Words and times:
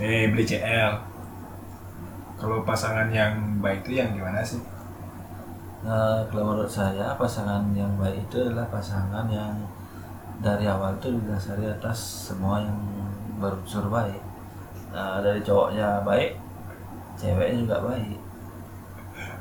Eh 0.00 0.32
beli 0.32 0.48
CL. 0.48 0.92
Kalau 2.40 2.64
pasangan 2.64 3.12
yang 3.12 3.60
baik 3.60 3.84
itu 3.84 4.00
yang 4.00 4.16
gimana 4.16 4.40
sih? 4.40 4.56
Nah, 5.84 6.24
kalau 6.32 6.56
menurut 6.56 6.72
saya 6.72 7.12
pasangan 7.20 7.68
yang 7.76 7.92
baik 8.00 8.24
itu 8.24 8.48
adalah 8.48 8.64
pasangan 8.72 9.28
yang 9.28 9.52
dari 10.40 10.64
awal 10.64 10.96
itu 10.96 11.12
didasari 11.20 11.68
atas 11.68 12.32
semua 12.32 12.64
yang 12.64 12.80
berunsur 13.36 13.92
baik. 13.92 14.20
Nah, 14.96 15.20
dari 15.20 15.44
cowoknya 15.44 16.00
baik, 16.00 16.40
ceweknya 17.20 17.60
juga 17.60 17.76
baik. 17.84 18.18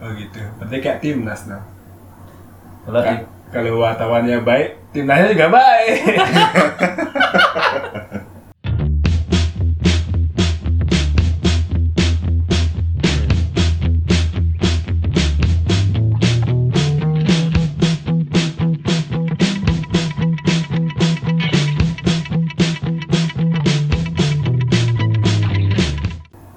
Oh 0.03 0.11
gitu. 0.15 0.43
Berarti 0.59 0.77
kayak 0.83 0.99
timnas 0.99 1.47
nah. 1.47 1.63
Kalau 2.83 2.99
kalau 3.49 3.79
wartawannya 3.79 4.43
baik, 4.43 4.91
timnasnya 4.91 5.31
juga 5.31 5.47
baik. 5.55 5.95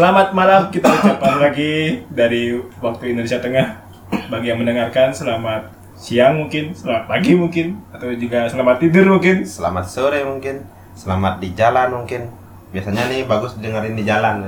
Selamat 0.02 0.34
malam 0.34 0.66
kita 0.66 0.90
ucapkan 0.90 1.38
lagi 1.38 2.02
dari 2.10 2.58
waktu 2.82 3.14
Indonesia 3.14 3.38
Tengah 3.38 3.86
bagi 4.34 4.50
yang 4.50 4.58
mendengarkan 4.58 5.14
selamat 5.14 5.70
siang 5.94 6.42
mungkin, 6.42 6.74
selamat 6.74 7.06
pagi 7.06 7.38
mungkin, 7.38 7.78
atau 7.94 8.10
juga 8.10 8.50
selamat 8.50 8.82
tidur 8.82 9.06
mungkin. 9.06 9.46
Selamat 9.46 9.86
sore 9.86 10.26
mungkin, 10.26 10.66
selamat 10.98 11.38
di 11.38 11.54
jalan 11.54 12.02
mungkin. 12.02 12.34
Biasanya 12.74 13.14
nih 13.14 13.30
bagus 13.30 13.54
dengerin 13.62 13.94
di 13.94 14.02
jalan, 14.02 14.42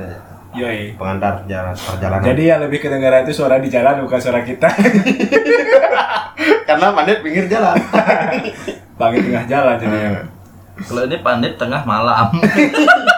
Yoi. 0.59 0.99
pengantar 0.99 1.47
jalan 1.47 1.79
perjalanan. 1.79 2.27
Jadi 2.35 2.43
yang 2.51 2.59
lebih 2.59 2.79
kedengaran 2.83 3.23
itu 3.23 3.39
suara 3.39 3.63
di 3.63 3.71
jalan 3.71 4.03
bukan 4.03 4.19
suara 4.19 4.43
kita. 4.43 4.67
karena 6.67 6.87
mandet 6.91 7.23
pinggir 7.23 7.47
jalan. 7.47 7.79
Bagi 8.99 9.23
tengah 9.23 9.47
jalan 9.47 9.79
jadinya. 9.79 10.27
kalau 10.83 11.07
ini 11.07 11.23
pandit 11.23 11.55
tengah 11.55 11.87
malam. 11.87 12.43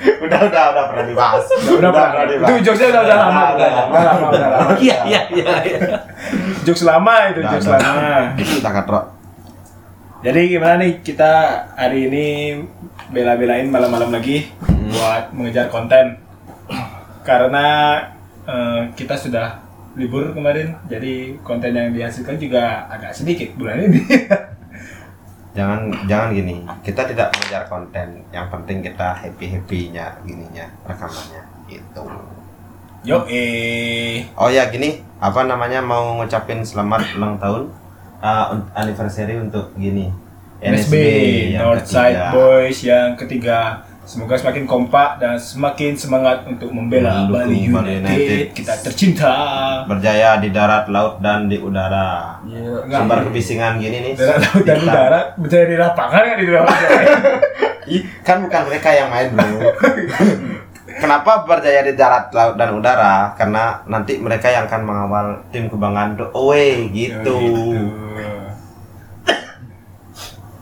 udah 0.24 0.40
udah 0.48 0.64
udah 0.72 0.84
pernah 0.88 1.04
dibahas. 1.04 1.44
Udah 1.68 1.90
pernah. 1.92 2.24
Itu 2.24 2.52
jokesnya 2.64 2.88
udah, 2.92 3.02
udah 3.04 3.16
lama, 3.20 3.42
udah, 3.54 3.68
udah 3.68 4.02
lama, 4.04 4.26
udah 4.32 4.48
lama. 4.48 4.70
Iya 4.84 4.96
iya 5.04 5.20
iya. 5.32 5.54
iya. 5.64 5.78
Jokes 6.66 6.84
lama 6.84 7.14
itu, 7.32 7.40
jokes 7.40 7.68
lama. 7.68 8.36
Udah 8.36 8.72
katrok. 8.72 9.04
Jadi 10.20 10.40
gimana 10.52 10.76
nih 10.84 11.00
kita 11.00 11.32
hari 11.72 12.12
ini 12.12 12.26
bela-belain 13.08 13.64
malam-malam 13.72 14.12
lagi 14.12 14.52
buat 14.92 15.32
mengejar 15.32 15.72
konten 15.72 16.20
karena 17.24 17.96
eh, 18.44 18.92
kita 18.92 19.16
sudah 19.16 19.64
libur 19.96 20.36
kemarin 20.36 20.76
jadi 20.86 21.40
konten 21.40 21.72
yang 21.72 21.90
dihasilkan 21.96 22.36
juga 22.36 22.84
agak 22.92 23.16
sedikit 23.16 23.56
bulan 23.56 23.88
ini. 23.88 24.04
Jangan 25.50 25.90
jangan 26.06 26.28
gini. 26.30 26.62
Kita 26.86 27.02
tidak 27.10 27.34
mengejar 27.34 27.66
konten. 27.66 28.22
Yang 28.30 28.46
penting 28.54 28.78
kita 28.86 29.08
happy 29.18 29.46
happynya 29.58 30.06
gininya 30.22 30.66
rekamannya 30.86 31.42
itu. 31.66 32.04
Yo 33.00 33.24
eh 33.26 34.28
Oh 34.36 34.52
ya 34.52 34.68
gini, 34.68 35.00
apa 35.18 35.42
namanya 35.48 35.80
mau 35.80 36.20
ngucapin 36.20 36.62
selamat 36.62 37.16
ulang 37.16 37.40
tahun 37.40 37.62
uh, 38.20 38.60
anniversary 38.76 39.40
untuk 39.40 39.72
gini 39.74 40.12
NSB 40.60 40.94
yang 41.56 41.72
Northside. 41.72 42.36
Boys 42.36 42.84
yang 42.84 43.16
ketiga. 43.16 43.88
Semoga 44.10 44.34
semakin 44.34 44.66
kompak 44.66 45.22
dan 45.22 45.38
semakin 45.38 45.94
semangat 45.94 46.42
untuk 46.42 46.66
membela 46.74 47.30
Bali 47.30 47.70
United. 47.70 48.02
United. 48.02 48.46
Kita 48.58 48.74
tercinta. 48.82 49.34
berjaya 49.86 50.42
di 50.42 50.50
darat, 50.50 50.90
laut 50.90 51.22
dan 51.22 51.46
di 51.46 51.62
udara. 51.62 52.42
Iya. 52.42 52.90
Enggak. 52.90 53.06
Sumber 53.06 53.18
kebisingan 53.30 53.78
gini 53.78 54.10
nih. 54.10 54.12
Darat 54.18 54.42
laut 54.42 54.66
dan 54.66 54.76
kita- 54.82 54.90
udara 54.90 55.20
berjaya 55.38 55.66
di 55.70 55.76
lapangan 55.78 56.22
kan 56.26 56.36
di 56.42 56.50
lapangan. 56.50 57.04
Kan 58.26 58.36
bukan 58.46 58.62
mereka 58.66 58.88
yang 58.90 59.08
main 59.14 59.30
bro. 59.30 59.46
Kenapa 61.02 61.46
berjaya 61.46 61.86
di 61.86 61.94
darat, 61.94 62.34
laut 62.34 62.58
dan 62.58 62.74
udara? 62.74 63.30
Karena 63.38 63.78
nanti 63.86 64.18
mereka 64.18 64.50
yang 64.50 64.66
akan 64.66 64.82
mengawal 64.90 65.26
tim 65.54 65.70
kebanggaan 65.70 66.18
untuk 66.18 66.34
away 66.34 66.90
gitu. 66.90 67.38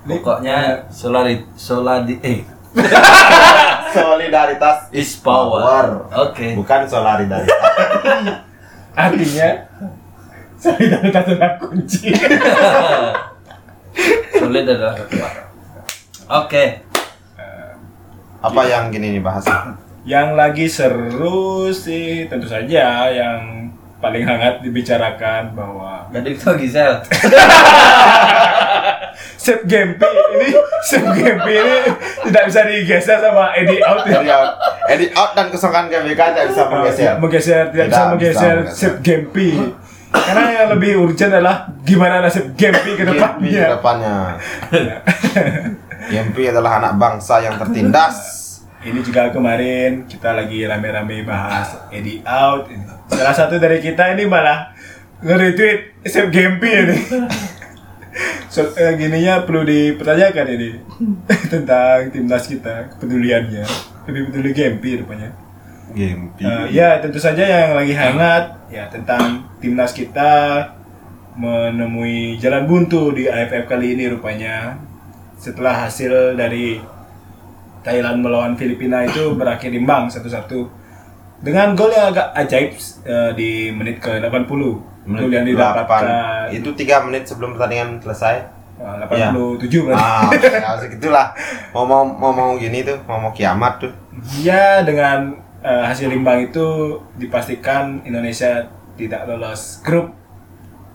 Pokoknya 0.05 0.85
solari 0.93 1.45
soladi 1.57 2.17
eh 2.21 2.58
Solidaritas 3.97 4.79
is 4.93 5.17
power. 5.21 6.09
Oke. 6.15 6.55
bukan 6.55 6.87
solidaritas. 6.87 7.49
Artinya 8.99 9.49
solidaritas 10.59 11.25
adalah 11.27 11.53
kunci. 11.59 12.13
Sulit 14.39 14.65
adalah 14.65 14.95
kekuatan. 14.95 15.45
Oke. 16.29 16.65
Apa 18.39 18.61
yang 18.71 18.95
gini 18.95 19.19
nih 19.19 19.23
bahasa? 19.23 19.75
Yang 20.07 20.29
lagi 20.39 20.67
seru 20.71 21.75
sih 21.75 22.31
tentu 22.31 22.47
saja 22.47 23.11
yang 23.11 23.68
paling 23.99 24.23
hangat 24.23 24.63
dibicarakan 24.63 25.59
bahwa 25.59 26.07
Jadi 26.15 26.39
itu 26.39 26.51
Gisel. 26.65 27.03
Sep 29.43 29.67
Gempi 29.67 30.07
ini 30.39 30.49
Sep 30.87 31.03
Gempi 31.03 31.53
ini 31.59 31.77
tidak 32.31 32.43
bisa 32.47 32.61
digeser 32.63 33.19
sama 33.19 33.51
Eddie 33.59 33.83
Out 33.83 34.07
ya. 34.07 34.23
Edit 34.23 34.31
out, 34.31 34.51
edit 34.87 35.11
out 35.19 35.31
dan 35.35 35.47
kesongkan 35.51 35.91
GBK 35.91 36.21
tidak 36.31 36.47
bisa 36.55 36.63
bergeser. 36.71 37.13
menggeser 37.19 37.63
tidak 37.75 37.87
bisa 37.91 37.99
Tidak 37.99 37.99
bisa 37.99 38.03
menggeser 38.15 38.57
menggeser. 38.63 38.77
Sep 38.79 38.95
Gempi. 39.03 39.51
Karena 40.09 40.43
yang 40.57 40.69
lebih 40.73 40.91
urgent 41.05 41.33
adalah 41.35 41.69
gimana 41.85 42.23
nasib 42.23 42.55
Gempi 42.55 42.95
ke 42.95 43.03
Gempi 43.03 43.51
ke 43.51 43.67
depannya. 43.67 43.67
depannya. 43.75 44.17
Gempi 46.15 46.43
adalah 46.49 46.79
anak 46.81 46.93
bangsa 46.97 47.43
yang 47.43 47.59
tertindas. 47.59 48.38
Ini 48.79 49.03
juga 49.03 49.35
kemarin 49.35 50.07
kita 50.07 50.31
lagi 50.39 50.63
rame-rame 50.63 51.27
bahas 51.27 51.75
Eddie 51.91 52.23
Out. 52.23 52.71
Salah 53.11 53.35
satu 53.35 53.59
dari 53.59 53.83
kita 53.83 54.15
ini 54.15 54.23
malah 54.31 54.71
nge-retweet 55.19 56.07
Sep 56.07 56.31
Gempi 56.31 56.71
ini. 56.71 56.99
So, 58.49 58.65
eh, 58.75 58.97
gininya 58.99 59.47
perlu 59.47 59.63
dipertanyakan 59.63 60.47
ini 60.57 60.71
tentang 61.53 62.11
timnas 62.11 62.49
kita 62.51 62.91
kepeduliannya 62.97 63.63
lebih 64.09 64.33
peduli 64.33 64.51
Gempi 64.57 64.99
rupanya. 64.99 65.31
Gempi. 65.95 66.43
Eh, 66.43 66.67
ya 66.75 66.99
tentu 66.99 67.21
saja 67.21 67.45
yang 67.45 67.79
lagi 67.79 67.95
hangat 67.95 68.59
ya 68.73 68.89
tentang 68.91 69.47
timnas 69.63 69.95
kita 69.95 70.65
menemui 71.39 72.41
jalan 72.43 72.67
buntu 72.67 73.15
di 73.15 73.31
AFF 73.31 73.71
kali 73.71 73.95
ini 73.95 74.11
rupanya 74.11 74.81
setelah 75.39 75.87
hasil 75.87 76.35
dari 76.35 76.83
Thailand 77.89 78.21
melawan 78.21 78.53
Filipina 78.53 79.01
itu 79.03 79.33
berakhir 79.33 79.73
imbang 79.73 80.05
satu-satu 80.07 80.69
dengan 81.41 81.73
gol 81.73 81.89
yang 81.89 82.13
agak 82.13 82.37
ajaib 82.37 82.77
eh, 83.03 83.31
di 83.33 83.51
menit 83.73 83.97
ke 83.97 84.21
80 84.21 84.29
gol 85.09 85.33
yang 85.33 85.49
didapatkan 85.49 86.05
itu 86.53 86.69
tiga 86.77 87.01
menit 87.01 87.25
sebelum 87.25 87.57
pertandingan 87.57 87.97
selesai. 87.99 88.37
eh, 88.77 88.95
87 89.01 89.65
berarti 89.81 89.97
Ah, 89.97 90.29
ya 90.29 90.77
segitulah. 90.77 91.27
Mau 91.73 91.83
mau 91.83 92.05
mau 92.05 92.31
mau 92.31 92.51
gini 92.55 92.85
tuh, 92.85 93.01
mau 93.09 93.19
mau 93.19 93.33
kiamat 93.33 93.81
tuh. 93.81 93.93
Ya 94.39 94.83
dengan 94.83 95.33
eh, 95.61 95.83
hasil 95.83 96.13
imbang 96.13 96.45
itu 96.45 96.67
dipastikan 97.17 98.05
Indonesia 98.05 98.69
tidak 98.95 99.25
lolos 99.25 99.81
grup 99.81 100.11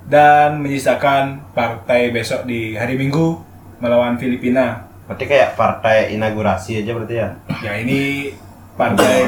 dan 0.05 0.59
menyisakan 0.59 1.39
partai 1.55 2.11
besok 2.11 2.43
di 2.43 2.75
hari 2.75 2.99
Minggu 2.99 3.39
melawan 3.79 4.15
Filipina. 4.15 4.91
Berarti 5.07 5.25
kayak 5.27 5.59
partai 5.59 6.15
inaugurasi 6.15 6.79
aja 6.83 6.91
berarti 6.95 7.15
ya. 7.19 7.29
Ya 7.59 7.71
ini 7.79 8.31
partai 8.79 9.27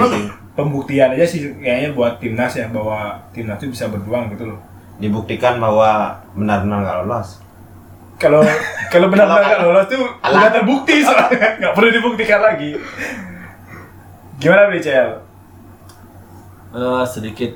pembuktian 0.56 1.12
aja 1.12 1.28
sih 1.28 1.52
kayaknya 1.60 1.92
buat 1.92 2.18
timnas 2.24 2.56
ya 2.56 2.72
bahwa 2.72 3.20
timnas 3.36 3.60
itu 3.60 3.76
bisa 3.76 3.92
berjuang 3.92 4.32
gitu 4.36 4.56
loh. 4.56 4.60
Dibuktikan 4.98 5.60
bahwa 5.60 6.16
benar-benar 6.32 6.80
nggak 6.84 6.98
lolos. 7.04 7.44
Kalau 8.16 8.40
kalau 8.94 9.12
benar-benar 9.12 9.44
nggak 9.44 9.62
lolos 9.68 9.88
tuh 9.92 10.04
Alah. 10.24 10.48
udah 10.48 10.52
terbukti 10.56 10.96
soalnya 11.04 11.48
nggak 11.60 11.74
perlu 11.76 11.90
dibuktikan 11.92 12.40
lagi. 12.40 12.80
Gimana 14.40 14.72
BCL? 14.72 15.12
Eh, 16.76 17.04
sedikit 17.08 17.56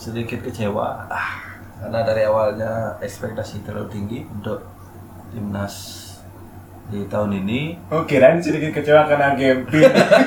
sedikit 0.00 0.40
kecewa 0.40 1.12
ah, 1.12 1.44
karena 1.76 2.00
dari 2.08 2.24
awalnya 2.24 2.96
ekspektasi 3.04 3.60
terlalu 3.68 3.92
tinggi 3.92 4.18
untuk 4.24 4.64
timnas 5.28 6.08
di 6.90 7.06
tahun 7.06 7.30
ini 7.46 7.78
Oh 7.88 8.02
kirain 8.02 8.42
sedikit 8.42 8.74
kecewa 8.74 9.06
karena 9.06 9.38
game 9.38 9.62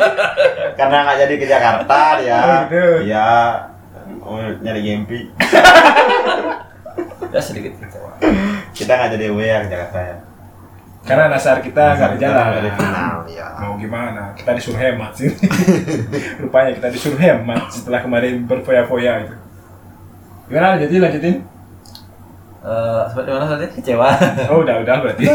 Karena 0.80 0.98
nggak 1.06 1.18
jadi 1.28 1.34
ke 1.38 1.46
Jakarta 1.46 2.00
dia. 2.18 2.40
Oh, 2.40 2.58
gitu. 2.66 2.86
Iya. 3.06 3.30
Oh, 4.24 4.40
nyari 4.64 4.82
Gempi. 4.82 5.20
ya 7.34 7.42
sedikit 7.42 7.76
kecewa 7.78 8.16
Kita 8.72 8.92
nggak 8.96 9.12
jadi 9.20 9.26
ya 9.30 9.58
ke 9.62 9.70
Jakarta 9.70 10.00
ya. 10.00 10.18
Karena 11.04 11.28
nasar 11.28 11.60
kita 11.60 12.00
nggak 12.00 12.10
berjalan. 12.16 12.48
dari 12.56 12.72
final 12.80 13.18
ya 13.28 13.48
Mau 13.60 13.76
gimana? 13.76 14.32
Kita 14.40 14.56
disuruh 14.56 14.80
hemat 14.80 15.12
sih. 15.20 15.30
Rupanya 16.42 16.72
kita 16.72 16.88
disuruh 16.96 17.20
hemat 17.20 17.68
setelah 17.68 18.00
kemarin 18.00 18.48
berfoya-foya 18.48 19.28
itu. 19.28 19.36
Gimana 20.48 20.80
lanjutin 20.80 21.04
lanjutin? 21.04 21.36
Eh, 22.64 23.02
seperti 23.12 23.30
mana 23.36 23.46
tadi? 23.52 23.68
Kecewa. 23.76 24.08
Oh 24.48 24.64
udah 24.64 24.80
udah 24.80 24.96
berarti. 25.04 25.28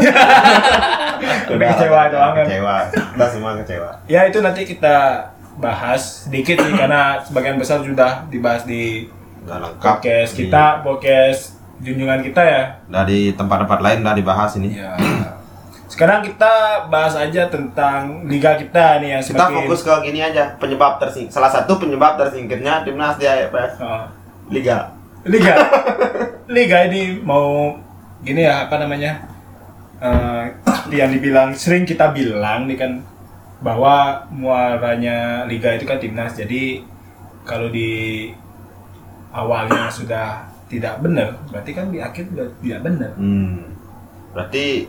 Udah 1.49 1.67
kecewa 1.69 2.01
doang 2.07 2.33
kan. 2.33 2.45
kecewa 2.45 2.75
kita 2.89 3.25
semua 3.27 3.51
kecewa 3.55 3.89
Ya 4.05 4.21
itu 4.23 4.39
nanti 4.39 4.61
kita 4.63 4.97
bahas 5.55 6.01
sedikit 6.23 6.55
sih 6.57 6.73
karena 6.73 7.19
sebagian 7.19 7.55
besar 7.55 7.79
sudah 7.79 8.23
dibahas 8.27 8.63
di 8.63 9.11
udah 9.41 9.57
lengkap 9.61 9.95
podcast 9.97 10.31
Di- 10.33 10.39
kita, 10.45 10.63
podcast 10.81 11.41
junjungan 11.79 12.19
kita 12.21 12.41
ya. 12.41 12.63
dari 12.87 13.31
tempat-tempat 13.31 13.79
lain 13.79 13.99
udah 14.01 14.13
dibahas 14.13 14.51
ini 14.55 14.75
Ya. 14.75 14.95
Sekarang 15.85 16.21
kita 16.21 16.53
bahas 16.85 17.11
aja 17.13 17.47
tentang 17.47 18.21
liga 18.23 18.53
kita 18.53 18.99
nih 18.99 19.09
yang 19.11 19.21
kita 19.21 19.35
semakin 19.41 19.55
fokus 19.65 19.81
ke 19.81 19.93
gini 20.03 20.19
aja 20.21 20.53
penyebab 20.55 20.95
tersing 20.97 21.27
salah 21.27 21.49
satu 21.49 21.75
penyebab 21.75 22.13
tersingkirnya 22.15 22.83
timnas 22.83 23.15
di 23.15 23.25
AFF 23.25 23.79
Oh, 23.79 24.05
liga 24.47 24.93
liga. 25.23 25.55
liga 26.49 26.77
ini 26.85 27.19
mau 27.19 27.73
gini 28.19 28.41
ya 28.41 28.63
apa 28.63 28.77
namanya? 28.77 29.17
Eh, 29.99 30.43
yang 30.97 31.11
dibilang 31.11 31.51
sering 31.53 31.83
kita 31.83 32.09
bilang 32.09 32.65
nih 32.65 32.75
kan 32.75 32.91
bahwa 33.59 34.23
muaranya 34.29 35.43
liga 35.45 35.71
itu 35.71 35.83
kan 35.83 35.97
timnas. 35.97 36.33
Jadi 36.33 36.83
kalau 37.43 37.67
di 37.67 38.31
awalnya 39.29 39.87
sudah 39.89 40.27
tidak 40.65 40.99
benar, 40.99 41.33
berarti 41.47 41.71
kan 41.71 41.89
di 41.89 41.99
akhir 41.99 42.29
sudah 42.29 42.47
tidak 42.59 42.79
benar. 42.81 43.11
hmm. 43.13 43.57
berarti 44.29 44.85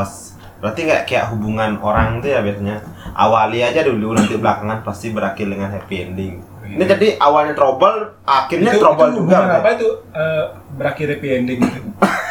s- 0.00 0.32
berarti 0.56 0.80
nggak 0.82 1.04
kayak 1.04 1.28
hubungan 1.28 1.76
orang 1.76 2.18
tuh 2.18 2.32
ya 2.32 2.40
biasanya 2.40 2.80
awali 3.12 3.60
aja 3.60 3.84
dulu 3.84 4.16
nanti 4.16 4.32
belakangan 4.34 4.80
pasti 4.80 5.12
berakhir 5.12 5.44
dengan 5.44 5.68
happy 5.68 5.96
ending 6.02 6.40
ini 6.64 6.80
Iya. 6.80 6.96
jadi 6.96 7.20
awalnya 7.20 7.52
trouble 7.52 8.16
akhirnya 8.24 8.72
itu, 8.72 8.80
trouble 8.80 9.12
itu 9.12 9.16
juga 9.20 9.60
apa 9.60 9.68
itu 9.76 9.88
eh, 10.10 10.44
berakhir 10.72 11.06
happy 11.12 11.28
ending 11.30 11.58
gitu? 11.60 11.80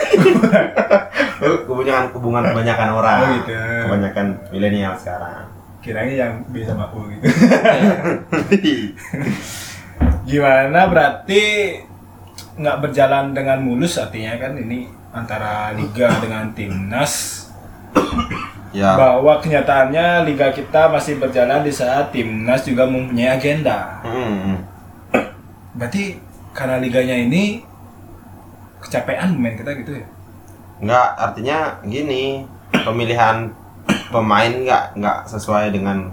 hubungan 1.68 2.04
hubungan 2.16 2.44
kebanyakan 2.52 2.90
orang 2.96 3.20
Oh, 3.22 3.30
gitu. 3.42 3.58
kebanyakan 3.88 4.26
milenial 4.52 4.94
sekarang 4.98 5.46
Kiranya 5.86 6.16
yang 6.18 6.34
bisa 6.50 6.74
aku 6.74 6.98
gitu. 7.14 7.30
Gimana 10.26 10.90
berarti 10.90 11.44
nggak 12.58 12.78
berjalan 12.82 13.38
dengan 13.38 13.62
mulus 13.62 14.02
artinya 14.02 14.34
kan 14.42 14.58
ini 14.58 14.90
antara 15.14 15.78
liga 15.78 16.10
dengan 16.18 16.50
timnas 16.58 17.46
ya 18.74 18.98
bahwa 18.98 19.38
kenyataannya 19.40 20.26
liga 20.26 20.50
kita 20.52 20.90
masih 20.90 21.22
berjalan 21.22 21.62
di 21.62 21.70
saat 21.70 22.10
timnas 22.10 22.66
juga 22.66 22.90
mempunyai 22.90 23.38
agenda. 23.38 24.02
Hmm. 24.02 24.66
Berarti 25.78 26.18
karena 26.56 26.82
liganya 26.82 27.14
ini 27.14 27.62
kecapean 28.86 29.34
main 29.36 29.58
kita 29.58 29.74
gitu 29.76 29.98
ya? 29.98 30.06
nggak 30.76 31.08
artinya 31.18 31.58
gini 31.82 32.46
pemilihan 32.72 33.50
pemain 34.12 34.52
nggak 34.52 34.84
nggak 34.94 35.18
sesuai 35.26 35.72
dengan 35.72 36.12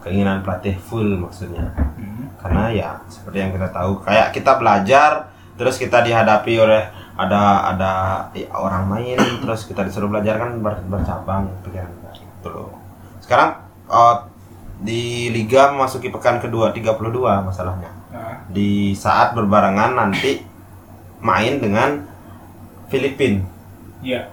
keinginan 0.00 0.42
pelatih 0.42 0.76
full 0.76 1.16
maksudnya 1.16 1.72
Hmm. 1.94 2.26
karena 2.36 2.64
ya 2.68 2.90
seperti 3.06 3.38
yang 3.38 3.50
kita 3.50 3.70
tahu 3.70 4.02
kayak 4.02 4.28
kita 4.30 4.58
belajar 4.58 5.30
terus 5.54 5.78
kita 5.78 6.02
dihadapi 6.02 6.52
oleh 6.58 6.82
ada 7.14 7.70
ada 7.70 7.92
ya, 8.34 8.50
orang 8.50 8.84
main 8.84 9.14
terus 9.14 9.64
kita 9.64 9.86
disuruh 9.86 10.10
belajar 10.10 10.36
kan 10.36 10.58
ber- 10.58 10.82
bercabang 10.84 11.46
pikiran 11.62 11.86
kita 11.86 12.10
gitu 12.18 12.48
loh 12.50 12.74
sekarang 13.22 13.62
eh, 13.86 14.16
di 14.76 15.02
liga 15.30 15.70
memasuki 15.70 16.10
pekan 16.10 16.42
kedua 16.42 16.74
32 16.74 16.98
masalahnya 17.46 17.94
Nah, 18.10 18.46
di 18.46 18.94
saat 18.94 19.34
berbarengan 19.34 19.94
nanti 19.94 20.38
main 21.24 21.56
dengan 21.56 22.04
Filipina 22.86 23.40
iya. 23.98 24.28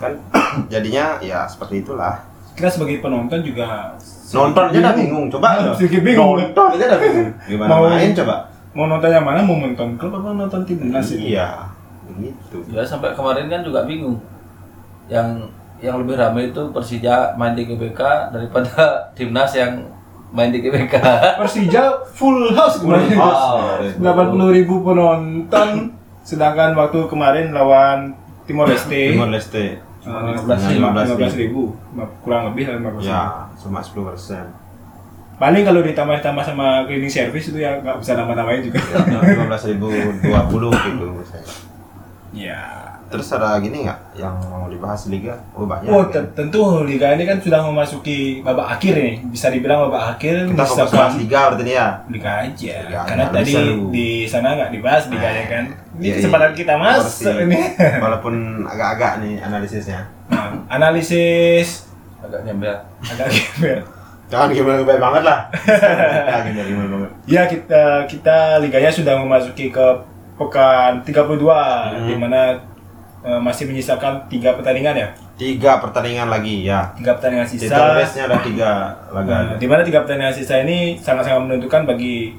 kan 0.00 0.16
jadinya 0.72 1.20
ya 1.20 1.44
seperti 1.44 1.84
itulah 1.84 2.24
Kita 2.52 2.68
sebagai 2.68 3.00
penonton 3.00 3.40
juga 3.40 3.92
nonton 4.32 4.72
aja 4.72 4.78
udah 4.80 4.94
bingung 4.94 5.26
coba 5.28 5.76
sedikit 5.76 6.00
bingung. 6.00 6.36
nonton 6.36 6.66
aja 6.72 6.84
udah 6.88 7.00
bingung 7.00 7.30
gimana 7.44 7.68
Mau- 7.70 7.86
main 7.86 8.12
coba 8.12 8.36
Mau 8.72 8.88
nonton 8.88 9.12
yang 9.12 9.20
mana? 9.20 9.44
Mau 9.44 9.60
nonton 9.60 10.00
klub 10.00 10.16
apa 10.16 10.32
nonton 10.32 10.64
timnas 10.64 11.12
ini? 11.12 11.36
iya 11.36 11.68
begitu 12.08 12.64
Ya 12.72 12.80
sampai 12.80 13.12
kemarin 13.12 13.52
kan 13.52 13.60
juga 13.60 13.84
bingung. 13.84 14.16
Yang 15.12 15.52
yang 15.76 16.00
lebih 16.00 16.16
ramai 16.16 16.48
itu 16.48 16.72
Persija 16.72 17.36
main 17.36 17.52
di 17.52 17.68
GBK 17.68 18.00
daripada 18.32 18.72
timnas 19.16 19.52
yang 19.52 19.91
main 20.32 20.48
di 20.48 20.58
GBK. 20.58 20.96
Persija 21.38 22.08
full 22.08 22.50
house 22.52 22.80
kemarin. 22.80 23.12
house. 23.14 23.96
80 24.00 24.56
ribu 24.56 24.80
penonton. 24.80 25.92
Sedangkan 26.22 26.72
waktu 26.72 27.04
kemarin 27.06 27.52
lawan 27.52 28.16
Timor 28.44 28.66
Leste. 28.66 29.12
Timor 29.12 29.28
Leste 29.30 29.78
eh, 29.78 30.34
15 30.34 31.14
15 31.14 31.36
ribu. 31.38 31.76
Kurang 32.20 32.50
lebih 32.50 32.66
15 32.68 32.80
ribu. 32.80 32.98
ya 33.02 33.46
cuma 33.54 33.78
10 33.78 34.08
persen 34.08 34.44
Paling 35.32 35.66
kalau 35.66 35.82
ditambah-tambah 35.82 36.44
sama 36.46 36.86
cleaning 36.86 37.10
service 37.10 37.50
itu 37.50 37.58
ya 37.58 37.74
nggak 37.82 37.98
bisa 37.98 38.14
nambah-nambahin 38.14 38.62
juga. 38.62 38.78
lima 39.26 39.50
belas 39.50 39.62
ribu 39.66 39.90
dua 40.22 40.40
puluh 40.46 40.70
gitu 40.70 41.06
ya. 42.46 42.91
Terus 43.12 43.28
ada 43.30 43.54
gini 43.58 43.84
nggak 43.84 43.98
yang 44.14 44.32
mau 44.42 44.64
dibahas 44.64 45.04
liga 45.06 45.36
oh 45.52 45.62
banyak 45.62 45.86
Oh, 45.86 46.02
kan? 46.02 46.24
te- 46.24 46.32
tentu 46.34 46.62
liga 46.82 47.12
ini 47.12 47.22
kan 47.22 47.36
sudah 47.36 47.60
memasuki 47.62 48.40
babak 48.40 48.72
akhir 48.72 48.94
nih. 48.96 49.14
Bisa 49.26 49.46
dibilang 49.46 49.86
babak 49.86 50.16
akhir. 50.16 50.48
kita 50.48 50.64
fokus 50.64 50.90
bahas 50.90 51.14
liga 51.14 51.40
berarti 51.46 51.62
ini 51.62 51.72
ya 51.74 51.88
Liga 52.08 52.30
aja. 52.40 52.74
Liga 52.82 53.00
Karena 53.04 53.24
aja, 53.24 53.34
tadi 53.34 53.52
di 53.88 54.08
sana 54.24 54.48
nggak 54.54 54.70
dibahas 54.72 55.02
liganya 55.06 55.44
kan. 55.46 55.64
Ini 55.92 56.02
Iya, 56.02 56.14
kesempatan 56.16 56.50
iya. 56.50 56.56
kita 56.56 56.74
masuk 56.74 57.04
Porsi. 57.28 57.44
ini. 57.44 57.60
walaupun 58.04 58.34
agak-agak 58.64 59.12
nih 59.20 59.34
analisisnya 59.38 60.00
Nah, 60.26 60.48
analisis 60.66 61.92
Agak 62.18 62.40
nyembel. 62.42 62.72
agak 63.02 63.28
gimana? 63.28 63.84
jangan 64.24 64.48
gimana 64.48 64.76
gimana 64.78 64.96
banget 64.98 65.22
lah 65.22 65.38
Jangan 65.52 66.42
gimana 66.46 66.64
gimana 66.64 66.88
banget 66.88 67.10
Ya 67.34 67.42
kita 67.44 67.82
kita 68.06 68.36
liganya 68.58 68.88
sudah 68.88 69.14
memasuki 69.16 69.68
ke 69.68 69.86
pekan 70.34 71.04
32 71.04 71.36
Hmm. 71.44 72.08
di 72.08 72.14
mana 72.16 72.56
eh, 73.22 73.40
masih 73.40 73.64
menyisakan 73.70 74.26
tiga 74.26 74.54
pertandingan 74.58 74.94
ya. 74.98 75.08
tiga 75.38 75.82
pertandingan 75.82 76.28
lagi 76.30 76.62
ya 76.62 76.94
Tiga 76.94 77.18
pertandingan 77.18 77.48
sisa. 77.48 77.66
Title 77.66 77.98
race-nya 77.98 78.24
ada 78.30 78.38
tiga 78.46 78.70
laga 79.10 79.32
Nah, 79.32 79.42
di 79.58 79.66
mana 79.66 79.82
tiga 79.82 80.04
pertandingan 80.06 80.36
sisa 80.36 80.62
ini 80.62 81.00
sangat-sangat 81.00 81.40
menentukan 81.50 81.82
bagi 81.88 82.36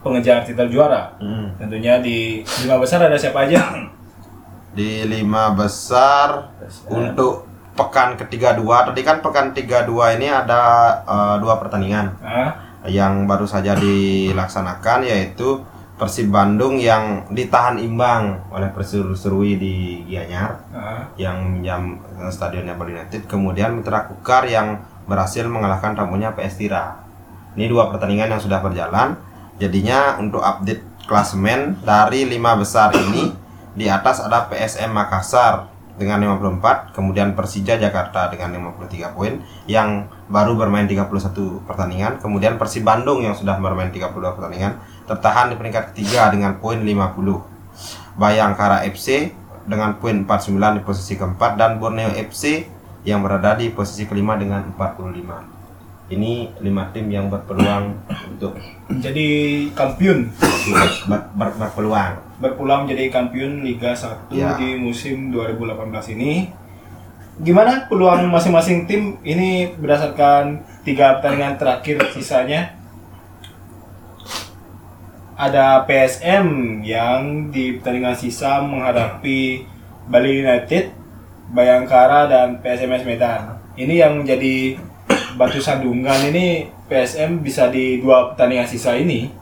pengejar 0.00 0.42
titel 0.42 0.66
juara. 0.72 1.14
Hmm. 1.20 1.54
Tentunya 1.60 2.00
di 2.00 2.40
lima 2.64 2.80
besar 2.80 3.04
ada 3.06 3.14
siapa 3.20 3.46
aja? 3.46 3.60
di 4.78 5.02
lima 5.06 5.50
besar 5.54 6.54
untuk 6.86 7.46
pekan 7.74 8.14
ketiga 8.14 8.54
dua 8.54 8.86
tadi 8.86 9.02
kan 9.02 9.18
pekan 9.18 9.50
tiga 9.50 9.82
dua 9.82 10.14
ini 10.14 10.30
ada 10.30 10.62
eh, 11.06 11.36
dua 11.42 11.58
pertandingan 11.58 12.14
yang 12.88 13.26
baru 13.28 13.44
saja 13.44 13.76
dilaksanakan 13.76 15.04
yaitu 15.04 15.60
Persib 16.00 16.32
Bandung 16.32 16.80
yang 16.80 17.28
ditahan 17.28 17.76
imbang 17.76 18.48
oleh 18.48 18.72
Perseru-Serui 18.72 19.60
di 19.60 19.74
Gianyar 20.08 20.64
nah, 20.72 21.12
yang 21.20 21.60
minjam 21.60 22.00
eh, 22.16 22.32
stadionnya 22.32 22.72
Bali 22.72 22.96
United. 22.96 23.28
Kemudian 23.28 23.76
Mitra 23.76 24.08
Kukar 24.08 24.48
yang 24.48 24.80
berhasil 25.04 25.44
mengalahkan 25.44 25.92
tamunya 25.92 26.32
PS 26.32 26.56
Tira. 26.56 27.04
Ini 27.52 27.68
dua 27.68 27.92
pertandingan 27.92 28.32
yang 28.32 28.40
sudah 28.40 28.64
berjalan. 28.64 29.20
Jadinya 29.60 30.16
untuk 30.16 30.40
update 30.40 31.04
klasemen 31.04 31.76
dari 31.84 32.24
lima 32.24 32.56
besar 32.56 32.96
ini 32.96 33.36
di 33.76 33.84
atas 33.84 34.24
ada 34.24 34.48
PSM 34.48 34.88
Makassar 34.88 35.68
dengan 36.00 36.40
54 36.40 36.96
kemudian 36.96 37.36
Persija 37.36 37.76
Jakarta 37.76 38.32
dengan 38.32 38.72
53 38.72 39.12
poin 39.12 39.36
yang 39.68 40.08
baru 40.32 40.56
bermain 40.56 40.88
31 40.88 41.12
pertandingan 41.68 42.16
kemudian 42.24 42.56
Persib 42.56 42.88
Bandung 42.88 43.20
yang 43.20 43.36
sudah 43.36 43.60
bermain 43.60 43.92
32 43.92 44.08
pertandingan 44.16 44.80
tertahan 45.04 45.52
di 45.52 45.60
peringkat 45.60 45.92
ketiga 45.92 46.32
dengan 46.32 46.56
poin 46.56 46.80
50 46.80 48.16
Bayangkara 48.16 48.88
FC 48.88 49.36
dengan 49.68 50.00
poin 50.00 50.24
49 50.24 50.80
di 50.80 50.82
posisi 50.82 51.20
keempat 51.20 51.60
dan 51.60 51.76
Borneo 51.76 52.08
FC 52.16 52.64
yang 53.04 53.20
berada 53.20 53.52
di 53.60 53.68
posisi 53.68 54.08
kelima 54.08 54.40
dengan 54.40 54.72
45 54.72 55.60
ini 56.10 56.50
lima 56.58 56.90
tim 56.90 57.06
yang 57.06 57.30
berpeluang 57.30 57.94
untuk 58.34 58.58
jadi 58.90 59.28
kampiun. 59.78 60.26
Ber, 61.06 61.30
ber- 61.38 61.54
berpeluang 61.54 62.29
berpulang 62.40 62.88
menjadi 62.88 63.12
kampiun 63.12 63.60
Liga 63.60 63.92
1 63.92 64.32
Ya. 64.32 64.56
di 64.56 64.74
musim 64.80 65.28
2018 65.30 66.16
ini. 66.16 66.48
Gimana 67.40 67.88
peluang 67.88 68.28
masing-masing 68.28 68.84
tim 68.88 69.16
ini 69.24 69.72
berdasarkan 69.76 70.60
tiga 70.84 71.20
pertandingan 71.20 71.56
terakhir 71.56 72.00
sisanya? 72.12 72.76
Ada 75.40 75.88
PSM 75.88 76.80
yang 76.84 77.48
di 77.48 77.80
pertandingan 77.80 78.12
sisa 78.12 78.60
menghadapi 78.60 79.64
Bali 80.04 80.44
United 80.44 80.92
Bayangkara 81.56 82.28
dan 82.28 82.60
PSMS 82.60 83.08
Medan. 83.08 83.56
Ini 83.72 84.04
yang 84.04 84.20
menjadi 84.20 84.76
batu 85.40 85.56
sandungan 85.56 86.28
ini 86.28 86.68
PSM 86.92 87.40
bisa 87.40 87.72
di 87.72 88.04
dua 88.04 88.32
pertandingan 88.36 88.68
sisa 88.68 88.92
ini 89.00 89.39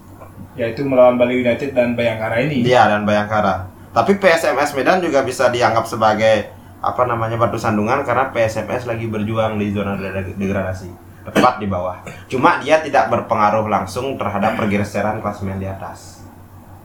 yaitu 0.58 0.82
melawan 0.82 1.14
Bali 1.14 1.38
United 1.38 1.70
dan 1.72 1.94
Bayangkara 1.94 2.42
ini. 2.42 2.66
Dia 2.66 2.90
dan 2.90 3.06
Bayangkara. 3.06 3.70
Tapi 3.94 4.18
PSMS 4.18 4.74
Medan 4.74 4.98
juga 5.00 5.22
bisa 5.22 5.48
dianggap 5.48 5.86
sebagai 5.86 6.50
apa 6.78 7.02
namanya 7.06 7.34
batu 7.34 7.58
sandungan 7.58 8.02
karena 8.06 8.30
PSMS 8.30 8.86
lagi 8.86 9.06
berjuang 9.10 9.58
di 9.58 9.74
zona 9.74 9.98
de- 9.98 10.34
degradasi 10.38 10.90
tepat 11.26 11.60
di 11.60 11.66
bawah. 11.66 12.02
Cuma 12.30 12.58
dia 12.62 12.80
tidak 12.80 13.10
berpengaruh 13.12 13.66
langsung 13.68 14.16
terhadap 14.16 14.56
pergeseran 14.56 15.20
klasemen 15.20 15.60
di 15.60 15.68
atas. 15.68 16.24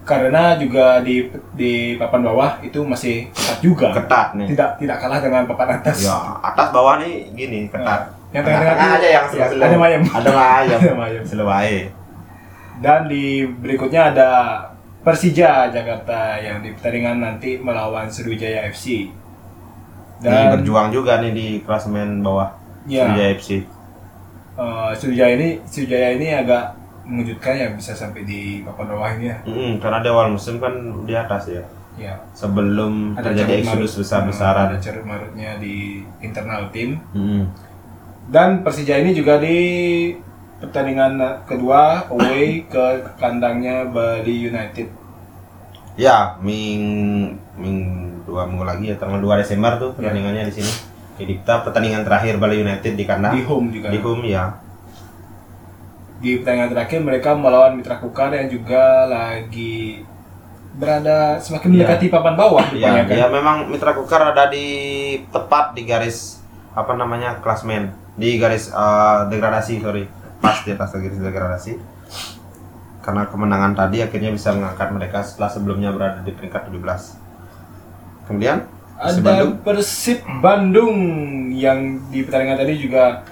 Karena 0.03 0.59
juga 0.59 0.99
di 0.99 1.31
di 1.55 1.95
papan 1.95 2.27
bawah 2.27 2.59
itu 2.59 2.83
masih 2.83 3.31
ketat 3.31 3.57
juga. 3.63 3.87
Ketat 3.95 4.35
nih. 4.35 4.51
Tidak 4.51 4.69
tidak 4.83 4.97
kalah 4.99 5.19
dengan 5.23 5.47
papan 5.47 5.79
atas. 5.79 6.03
Ya, 6.03 6.19
atas 6.43 6.67
bawah 6.75 6.99
nih 6.99 7.31
gini 7.31 7.71
ketat. 7.71 8.11
Nah, 8.11 8.35
yang 8.35 8.43
tengah-tengah 8.43 8.89
aja 8.99 9.07
yang 9.07 9.25
ya, 9.29 9.31
slow-slow. 9.31 9.63
ada 9.63 9.77
mayem. 9.79 10.01
Ada 10.03 10.31
mayem. 10.35 10.79
Ada 10.81 10.95
mayem. 10.97 11.23
Aja. 11.23 12.02
Dan 12.81 13.05
di 13.11 13.45
berikutnya 13.45 14.15
ada 14.15 14.29
Persija 15.03 15.67
Jakarta 15.67 16.39
yang 16.39 16.63
di 16.63 16.71
pertandingan 16.71 17.19
nanti 17.19 17.59
melawan 17.59 18.07
Sriwijaya 18.07 18.71
FC. 18.71 19.11
Ini 20.23 20.55
berjuang 20.55 20.95
juga 20.95 21.19
nih 21.19 21.31
di 21.35 21.47
klasemen 21.59 22.23
bawah. 22.23 22.55
Ya. 22.87 23.11
Sriwijaya 23.11 23.31
FC. 23.35 23.49
eh, 24.53 24.91
Sriwijaya 24.95 25.33
ini 25.35 25.49
Sriwijaya 25.67 26.09
ini 26.15 26.27
agak 26.31 26.63
mengejutkan 27.03 27.59
ya 27.59 27.67
bisa 27.75 27.91
sampai 27.91 28.23
di 28.23 28.63
papan 28.63 28.87
bawah 28.95 29.11
ini 29.19 29.25
ya. 29.27 29.37
Mm-mm, 29.43 29.71
karena 29.83 29.99
di 29.99 30.07
awal 30.07 30.31
musim 30.31 30.63
kan 30.63 30.71
di 31.03 31.13
atas 31.13 31.51
ya. 31.51 31.63
Ya. 31.99 32.15
Sebelum 32.31 33.19
Ada 33.19 33.35
terjadi 33.35 33.59
eksodus 33.59 33.99
besar-besaran. 33.99 34.71
Ada 34.71 34.79
carut 34.79 35.05
marutnya 35.05 35.59
di 35.59 36.07
internal 36.23 36.71
tim. 36.71 37.03
Mm-mm. 37.11 37.43
Dan 38.31 38.63
Persija 38.63 39.03
ini 39.03 39.11
juga 39.11 39.35
di 39.35 39.59
pertandingan 40.63 41.19
kedua 41.43 42.07
away 42.07 42.63
ke 42.71 42.83
kandangnya 43.15 43.83
Bali 43.85 44.47
United. 44.47 44.87
Ya, 45.93 46.39
ming 46.39 46.81
ming 47.53 47.77
dua 48.23 48.47
minggu 48.47 48.65
lagi 48.65 48.89
ya 48.89 48.95
tanggal 48.95 49.19
2 49.19 49.29
Desember 49.37 49.77
tuh 49.77 49.91
Ya. 49.93 50.09
pertandingannya 50.09 50.49
di 50.49 50.53
sini. 50.55 50.71
Di 51.13 51.23
Dikta 51.27 51.61
pertandingan 51.61 52.01
terakhir 52.01 52.41
Bali 52.41 52.57
United 52.57 52.95
di 52.95 53.05
kandang. 53.05 53.35
Di 53.35 53.45
home 53.45 53.69
juga. 53.69 53.93
Di 53.93 53.99
home 53.99 54.25
ya. 54.25 54.57
Di 56.17 56.39
pertandingan 56.39 56.71
terakhir 56.71 56.99
mereka 57.03 57.35
melawan 57.35 57.77
Mitra 57.77 57.99
Kukar 57.99 58.31
yang 58.31 58.47
juga 58.47 59.05
lagi 59.05 60.01
berada 60.73 61.37
semakin 61.37 61.69
Ya. 61.69 61.73
mendekati 61.85 62.09
papan 62.09 62.33
bawah 62.33 62.65
Ya, 62.73 63.05
kan. 63.05 63.13
ya 63.13 63.25
memang 63.29 63.69
Mitra 63.69 63.93
Kukar 63.93 64.33
ada 64.33 64.49
di 64.49 64.65
tepat 65.29 65.77
di 65.77 65.85
garis 65.85 66.41
apa 66.73 66.97
namanya 66.97 67.37
klasmen 67.37 67.93
di 68.15 68.41
garis 68.41 68.73
eh, 68.73 69.19
degradasi 69.29 69.77
sorry 69.77 70.09
pas 70.43 70.59
di 70.59 70.75
atas 70.75 70.91
garis 70.91 71.15
degradasi. 71.15 71.79
Karena 72.99 73.27
kemenangan 73.27 73.75
tadi 73.75 74.03
akhirnya 74.03 74.31
bisa 74.31 74.51
mengangkat 74.51 74.91
mereka 74.91 75.23
setelah 75.23 75.47
sebelumnya 75.51 75.95
berada 75.95 76.19
di 76.23 76.31
peringkat 76.35 76.67
17 76.71 77.23
kemudian 78.27 78.63
Ada 78.93 79.03
Persib 79.03 79.23
Bandung. 79.25 79.51
Persib 79.65 80.19
Bandung 80.39 80.95
yang 81.51 81.99
di 82.07 82.23
pertandingan 82.23 82.59
tadi 82.61 82.73
juga 82.79 83.23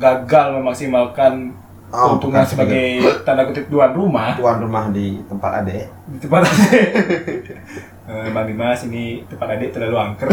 gagal 0.00 0.60
memaksimalkan 0.60 1.60
Oh, 1.92 2.16
keuntungan 2.16 2.40
sebagai 2.48 3.04
tanda 3.20 3.44
kutip 3.44 3.68
tuan 3.68 3.92
rumah. 3.92 4.32
Tuan 4.32 4.64
rumah 4.64 4.88
di 4.88 5.20
tempat 5.28 5.60
ade. 5.60 5.92
Di 6.08 6.24
tempat 6.24 6.48
Eh, 6.72 7.44
Bang 8.06 8.50
Dimas 8.50 8.82
ini 8.90 9.22
tempat 9.30 9.54
adik 9.54 9.70
terlalu 9.70 9.94
angker. 9.94 10.28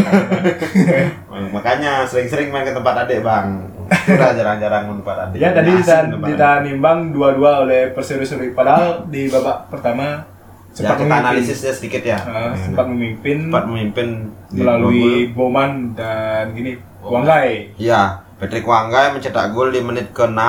Makanya 1.55 2.09
sering-sering 2.09 2.49
main 2.49 2.65
ke 2.65 2.73
tempat 2.73 3.05
ade 3.05 3.21
bang. 3.21 3.69
Udah 3.89 4.33
jarang-jarang 4.33 4.89
main 4.89 4.97
tempat 5.01 5.17
ade 5.29 5.35
ya 5.37 5.53
tadi 5.53 5.77
kita 5.77 6.09
kita 6.09 6.49
nimbang 6.65 7.13
dua-dua 7.13 7.65
oleh 7.65 7.93
Persero-Seri 7.93 8.57
padahal 8.57 9.05
di 9.09 9.29
babak 9.29 9.69
pertama 9.69 10.25
ya 10.25 10.39
sempat 10.73 10.97
kita 10.97 11.05
memimpin. 11.05 11.25
analisisnya 11.25 11.73
sedikit 11.73 12.01
ya. 12.05 12.19
Eh, 12.21 12.53
sempat 12.57 12.85
memimpin 12.89 13.37
sempat 13.49 13.65
memimpin 13.69 14.07
melalui 14.53 15.29
Boman 15.33 15.93
dan 15.93 16.53
gini 16.53 16.77
Wanggai. 16.99 17.73
Ya, 17.79 18.25
Patrick 18.37 18.67
Wanggai 18.67 19.13
mencetak 19.15 19.55
gol 19.55 19.71
di 19.71 19.81
menit 19.81 20.11
ke-6 20.11 20.41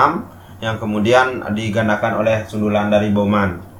yang 0.61 0.77
kemudian 0.77 1.41
digandakan 1.57 2.21
oleh 2.21 2.45
sundulan 2.45 2.91
dari 2.91 3.09
Boman. 3.09 3.70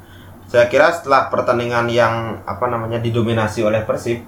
Saya 0.52 0.68
kira 0.68 0.92
setelah 0.92 1.32
pertandingan 1.32 1.88
yang 1.88 2.44
apa 2.44 2.68
namanya 2.68 3.00
didominasi 3.00 3.64
oleh 3.64 3.88
Persib, 3.88 4.20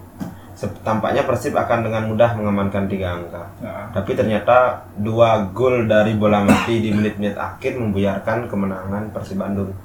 tampaknya 0.79 1.27
Persib 1.27 1.51
akan 1.51 1.83
dengan 1.83 2.07
mudah 2.07 2.31
mengamankan 2.39 2.87
tiga 2.87 3.19
angka. 3.19 3.43
Nah, 3.59 3.91
Tapi 3.91 4.15
ternyata 4.15 4.87
dua 4.95 5.51
gol 5.51 5.83
dari 5.83 6.15
bola 6.15 6.39
mati 6.47 6.79
di 6.79 6.95
menit-menit 6.95 7.35
akhir 7.35 7.75
membuyarkan 7.75 8.47
kemenangan 8.47 9.11
Persib 9.11 9.35
Bandung. 9.35 9.75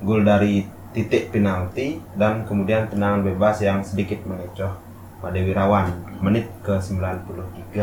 Gol 0.00 0.24
dari 0.24 0.64
titik 0.96 1.36
penalti 1.36 2.00
dan 2.16 2.48
kemudian 2.48 2.88
tendangan 2.88 3.20
bebas 3.20 3.60
yang 3.60 3.84
sedikit 3.84 4.24
mengecoh 4.24 4.72
pada 5.20 5.36
Wirawan 5.36 5.92
menit 6.24 6.48
ke-93 6.64 7.76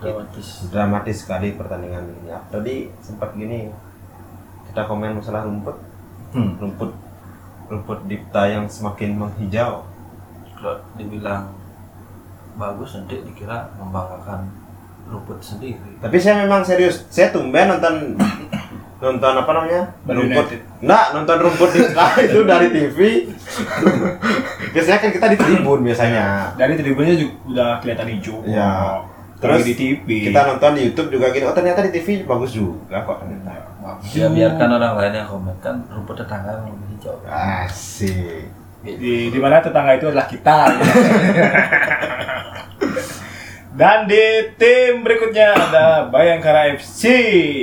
dramatis 0.00 0.72
dramatis 0.72 1.20
sekali 1.20 1.52
pertandingan 1.52 2.08
ini. 2.08 2.32
Tadi 2.48 2.88
sempat 3.04 3.36
gini 3.36 3.68
kita 4.72 4.88
komen 4.88 5.20
masalah 5.20 5.44
rumput, 5.44 5.91
Hmm. 6.32 6.56
rumput 6.56 6.90
rumput 7.68 7.98
Dipta 8.04 8.42
yang 8.46 8.64
semakin 8.66 9.14
menghijau. 9.14 9.84
kalau 10.52 10.78
dibilang 10.94 11.50
bagus 12.52 12.94
nanti 12.94 13.18
dikira 13.20 13.72
membanggakan 13.74 14.46
rumput 15.04 15.40
sendiri 15.40 15.74
Tapi 15.98 16.16
saya 16.16 16.40
memang 16.40 16.62
serius, 16.62 17.02
saya 17.08 17.28
tumben 17.28 17.66
nonton 17.66 18.14
nonton 18.98 19.34
apa 19.34 19.50
namanya 19.50 19.90
Bali 20.02 20.16
rumput. 20.22 20.46
Nggak, 20.78 21.04
nonton 21.12 21.36
rumput 21.40 21.70
Dipta 21.70 22.06
itu 22.24 22.38
dari 22.44 22.68
TV. 22.70 22.98
biasanya 24.70 24.98
kan 24.98 25.10
kita 25.10 25.26
di 25.28 25.36
tribun 25.36 25.80
biasanya. 25.82 26.54
dari 26.54 26.74
tribunnya 26.74 27.14
juga 27.14 27.34
udah 27.46 27.70
kelihatan 27.78 28.08
hijau 28.08 28.36
Ya. 28.46 29.02
terus 29.36 29.58
Terus 29.58 29.66
di 29.66 29.74
TV 29.74 30.06
Kita 30.30 30.40
nonton 30.46 30.70
di 30.72 30.82
YouTube 30.86 31.10
juga 31.10 31.26
gini. 31.28 31.44
Oh 31.44 31.52
ternyata 31.52 31.82
di 31.82 31.90
TV 31.90 32.22
bagus 32.22 32.54
juga 32.54 33.02
kok 33.02 33.20
ternyata. 33.20 33.71
Ya 34.14 34.26
biarkan 34.30 34.68
orang 34.78 34.92
lain 34.98 35.14
yang 35.22 35.28
komen 35.28 35.56
kan 35.58 35.76
rumput 35.90 36.16
tetangga 36.22 36.58
yang 36.58 36.70
lebih 36.70 36.88
hijau. 36.98 37.16
Asik. 37.26 38.46
di, 38.82 39.30
di 39.30 39.38
mana 39.38 39.62
tetangga 39.62 39.94
itu 39.94 40.10
adalah 40.10 40.26
kita. 40.26 40.58
Dan 43.72 44.04
di 44.04 44.52
tim 44.60 45.00
berikutnya 45.00 45.56
ada 45.56 46.04
Bayangkara 46.12 46.76
FC 46.76 47.08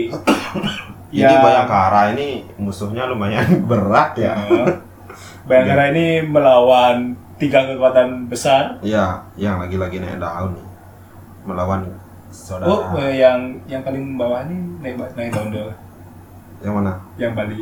Ini 1.14 1.36
Bayangkara 1.42 2.18
ini 2.18 2.46
musuhnya 2.58 3.06
lumayan 3.10 3.46
berat 3.70 4.14
ya. 4.18 4.38
Bayangkara 5.46 5.94
ini 5.94 6.22
melawan 6.26 7.18
tiga 7.42 7.66
kekuatan 7.66 8.30
besar. 8.30 8.78
Iya, 8.86 9.26
yang 9.34 9.58
lagi-lagi 9.58 9.98
naik 9.98 10.22
daun 10.22 10.54
nih. 10.54 10.68
Melawan 11.50 11.82
saudara. 12.30 12.70
oh 12.70 12.82
eh, 13.02 13.26
yang 13.26 13.58
yang 13.66 13.82
paling 13.82 14.14
bawah 14.14 14.46
ini 14.46 14.58
naik 14.86 15.02
naik 15.18 15.34
daun 15.34 15.50
dulu 15.50 15.74
Yang 16.60 16.74
mana? 16.75 16.94
yang 17.16 17.32
Bali 17.32 17.60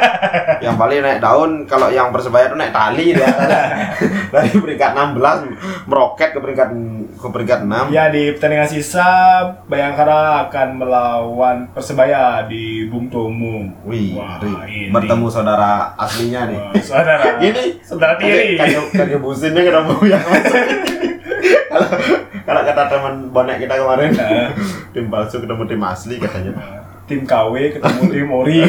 yang 0.64 0.74
Bali 0.74 0.98
naik 0.98 1.18
daun, 1.18 1.66
kalau 1.66 1.86
yang 1.86 2.10
Persebaya 2.10 2.46
tuh 2.46 2.54
naik 2.54 2.70
tali 2.70 3.10
dia. 3.10 3.26
Dari 4.34 4.50
peringkat 4.50 4.90
16 5.14 5.86
meroket 5.86 6.30
ke 6.30 6.38
peringkat 6.38 6.68
ke 7.14 7.28
peringkat 7.30 7.60
6. 7.62 7.90
ya 7.90 8.10
di 8.10 8.34
pertandingan 8.34 8.66
sisa 8.66 9.06
Bayangkara 9.66 10.46
akan 10.46 10.68
melawan 10.76 11.56
Persebaya 11.70 12.42
di 12.44 12.86
Bung 12.86 13.06
Tomo 13.06 13.70
Wih, 13.82 14.14
Wah, 14.14 14.38
ini. 14.66 14.90
bertemu 14.90 15.26
saudara 15.26 15.94
aslinya 15.94 16.46
nih. 16.46 16.58
Wah, 16.58 16.82
saudara 16.82 17.26
Ini 17.44 17.62
saudara 17.82 18.14
tiri 18.14 18.58
kayak 18.90 19.18
businnya 19.18 19.62
ketemu 19.62 19.94
yang 20.06 20.22
kalau 21.64 21.88
kalau 22.44 22.60
kata 22.62 22.82
teman 22.86 23.14
bonek 23.30 23.56
kita 23.58 23.74
kemarin 23.74 24.10
Nah. 24.14 24.50
tim 24.90 25.06
palsu 25.08 25.38
ketemu 25.38 25.62
tim 25.66 25.82
asli 25.82 26.14
katanya. 26.16 26.83
Tim 27.04 27.22
KW 27.24 27.54
ketemu 27.76 28.02
tim 28.12 28.28
Ori. 28.30 28.60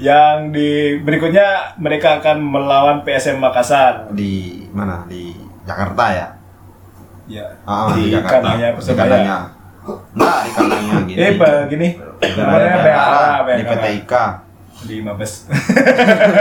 yang 0.00 0.48
di 0.48 0.96
berikutnya 0.96 1.76
mereka 1.76 2.24
akan 2.24 2.40
melawan 2.40 3.04
PSM 3.04 3.36
Makassar. 3.36 4.08
Di 4.16 4.64
mana? 4.72 5.04
Di 5.04 5.36
Jakarta 5.68 6.04
ya? 6.08 6.28
Ya. 7.28 7.46
Ah, 7.68 7.92
di 7.92 8.08
Jakarta. 8.08 8.40
kandangnya 8.40 8.68
Di 8.72 8.76
Persebaya. 8.80 9.04
kandangnya. 9.04 9.38
Nah, 10.16 10.38
di 10.40 10.50
kandangnya 10.56 10.94
gini. 11.04 11.18
Eh, 11.20 11.32
begini. 11.36 11.88
Di 12.16 12.30
Namanya 12.32 12.76
Bayangkara, 12.80 13.20
di 13.20 13.44
Bayangkara. 13.44 13.76
PT 13.76 13.86
IK 14.00 14.14
Di 14.80 14.96
Mabes. 15.04 15.32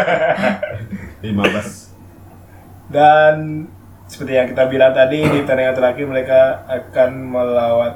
di 1.23 1.29
Mabes. 1.35 1.69
Dan 2.87 3.35
seperti 4.07 4.33
yang 4.33 4.47
kita 4.47 4.63
bilang 4.65 4.95
tadi 4.95 5.19
di 5.19 5.39
pertandingan 5.43 5.75
terakhir 5.75 6.05
mereka 6.07 6.39
akan 6.65 7.11
melawan 7.27 7.93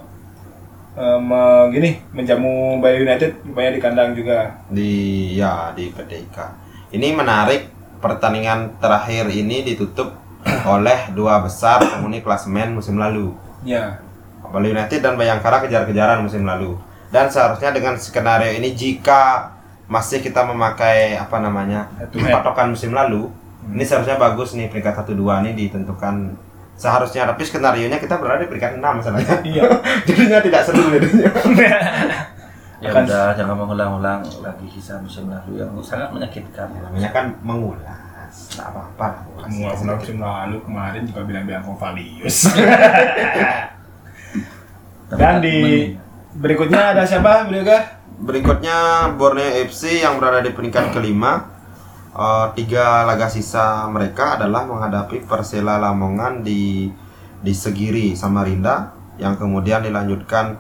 me- 0.98 1.68
gini 1.74 1.98
menjamu 2.14 2.78
Bali 2.78 3.02
United 3.02 3.42
rupanya 3.46 3.72
di 3.74 3.82
kandang 3.82 4.10
juga. 4.14 4.62
di 4.70 4.92
ya 5.34 5.74
di 5.74 5.90
PT 5.90 6.30
IK. 6.30 6.38
Ini 6.94 7.18
menarik 7.18 7.74
pertandingan 7.98 8.78
terakhir 8.78 9.32
ini 9.34 9.66
ditutup 9.66 10.14
oleh 10.74 11.10
dua 11.18 11.42
besar 11.42 11.82
penghuni 11.82 12.22
klasemen 12.22 12.78
musim 12.78 13.02
lalu. 13.02 13.34
Ya. 13.66 13.98
Bali 14.54 14.70
United 14.70 15.02
dan 15.02 15.18
Bayangkara 15.18 15.66
kejar-kejaran 15.66 16.22
musim 16.22 16.46
lalu. 16.46 16.78
Dan 17.10 17.30
seharusnya 17.30 17.74
dengan 17.74 17.98
skenario 17.98 18.54
ini 18.54 18.78
jika 18.78 19.50
masih 19.90 20.22
kita 20.22 20.46
memakai 20.46 21.18
apa 21.18 21.42
namanya 21.42 21.90
patokan 22.14 22.74
musim 22.74 22.94
lalu, 22.94 23.30
ini 23.70 23.82
seharusnya 23.82 24.18
bagus 24.18 24.54
nih 24.54 24.70
peringkat 24.70 25.06
1 25.06 25.14
2 25.14 25.42
ini 25.46 25.52
ditentukan 25.58 26.34
seharusnya 26.74 27.30
tapi 27.30 27.46
skenario 27.46 27.88
nya 27.88 28.02
kita 28.02 28.18
berada 28.18 28.44
di 28.44 28.50
peringkat 28.50 28.78
6 28.78 28.84
masalahnya. 28.84 29.36
Iya. 29.50 29.64
Jadinya 30.08 30.40
tidak 30.42 30.62
seru 30.66 30.90
jadinya. 30.94 31.30
Ya 32.84 32.90
Akan- 32.92 33.08
udah 33.08 33.32
jangan 33.32 33.56
mengulang-ulang 33.64 34.22
lagi 34.44 34.68
kisah 34.68 35.00
musim 35.00 35.32
lalu 35.32 35.64
yang 35.64 35.72
sangat 35.80 36.12
menyakitkan. 36.12 36.68
Namanya 36.68 37.10
kan 37.16 37.26
mengulas. 37.40 37.96
Tidak 38.34 38.66
apa-apa. 38.66 39.08
lah, 39.40 39.46
Kamu 39.46 39.58
ulas. 39.62 39.78
aku 39.78 39.84
musim 39.88 40.18
lalu 40.20 40.58
kemarin 40.66 41.02
juga 41.06 41.22
bilang-bilang 41.24 41.64
Konvalius. 41.64 42.50
Tapi 45.06 45.20
Dan 45.22 45.38
di 45.40 45.94
berikutnya 46.34 46.98
ada 46.98 47.06
siapa, 47.06 47.46
Beliau 47.46 47.64
Berikutnya 48.24 49.10
Borneo 49.14 49.46
FC 49.64 50.02
yang 50.02 50.18
berada 50.18 50.42
di 50.42 50.50
peringkat 50.50 50.92
kelima. 50.92 51.53
Eh, 52.14 52.48
tiga 52.54 53.10
laga 53.10 53.26
sisa 53.26 53.90
mereka 53.90 54.38
adalah 54.38 54.70
menghadapi 54.70 55.26
Persela 55.26 55.82
Lamongan 55.82 56.46
di 56.46 56.86
di 57.42 57.54
Segiri 57.58 58.14
Samarinda 58.14 58.94
yang 59.18 59.34
kemudian 59.34 59.82
dilanjutkan 59.82 60.54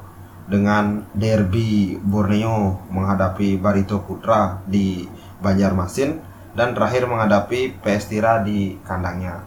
dengan 0.49 1.05
derby 1.13 2.01
Borneo 2.01 2.81
menghadapi 2.89 3.61
Barito 3.61 4.01
Putra 4.01 4.65
di 4.65 5.05
Banjarmasin 5.45 6.17
dan 6.57 6.73
terakhir 6.73 7.05
menghadapi 7.05 7.77
PS 7.85 8.09
Tira 8.09 8.41
di 8.41 8.73
kandangnya. 8.81 9.45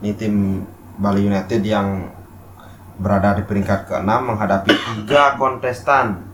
Ini 0.00 0.10
tim 0.16 0.64
Bali 0.96 1.20
United 1.20 1.60
yang 1.68 2.08
berada 2.96 3.36
di 3.36 3.44
peringkat 3.44 3.92
ke-6 3.92 4.08
menghadapi 4.08 4.72
tiga 4.72 5.36
kontestan 5.36 6.24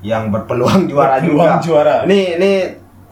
yang 0.00 0.32
berpeluang 0.32 0.88
juara 0.88 1.20
Berpeluang 1.20 1.60
juga. 1.60 1.64
juara. 1.64 1.96
Ini 2.08 2.20
ini 2.40 2.52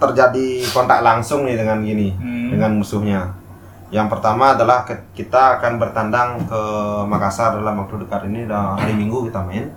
terjadi 0.02 0.47
kontak 0.68 1.00
langsung 1.00 1.47
nih 1.47 1.54
dengan 1.54 1.78
gini 1.80 2.12
Hmm. 2.12 2.50
dengan 2.50 2.71
musuhnya. 2.76 3.32
Yang 3.92 4.09
pertama 4.09 4.56
adalah 4.56 4.82
kita 5.12 5.61
akan 5.61 5.76
bertandang 5.76 6.49
ke 6.49 6.62
Makassar 7.04 7.54
dalam 7.54 7.76
waktu 7.78 8.00
dekat 8.00 8.25
ini 8.25 8.44
dah 8.44 8.75
hari 8.75 8.92
Minggu 8.92 9.28
kita 9.28 9.44
main. 9.44 9.68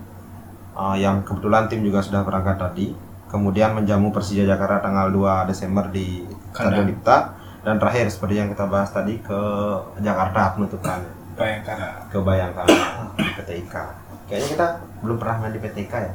Uh, 0.72 0.96
yang 0.96 1.24
kebetulan 1.24 1.68
tim 1.68 1.80
juga 1.82 2.00
sudah 2.00 2.24
berangkat 2.24 2.56
tadi. 2.56 2.92
Kemudian 3.28 3.76
menjamu 3.76 4.12
Persija 4.12 4.44
Jakarta 4.44 4.80
tanggal 4.82 5.08
2 5.10 5.44
Desember 5.46 5.88
di. 5.88 6.24
Stadion 6.56 6.88
Dipta 6.88 7.36
dan 7.62 7.76
terakhir 7.76 8.08
seperti 8.08 8.40
yang 8.40 8.48
kita 8.48 8.64
bahas 8.66 8.88
tadi 8.88 9.20
ke 9.20 9.40
Jakarta 10.00 10.56
penutupan 10.56 11.04
Bayangkara. 11.36 12.08
ke 12.08 12.16
Bayangkara 12.16 12.72
di 13.20 13.28
PTIK. 13.36 13.76
Kayaknya 14.26 14.48
kita 14.48 14.68
belum 15.04 15.18
pernah 15.20 15.36
main 15.38 15.52
di 15.52 15.60
PTIK 15.60 15.94
ya? 15.94 16.14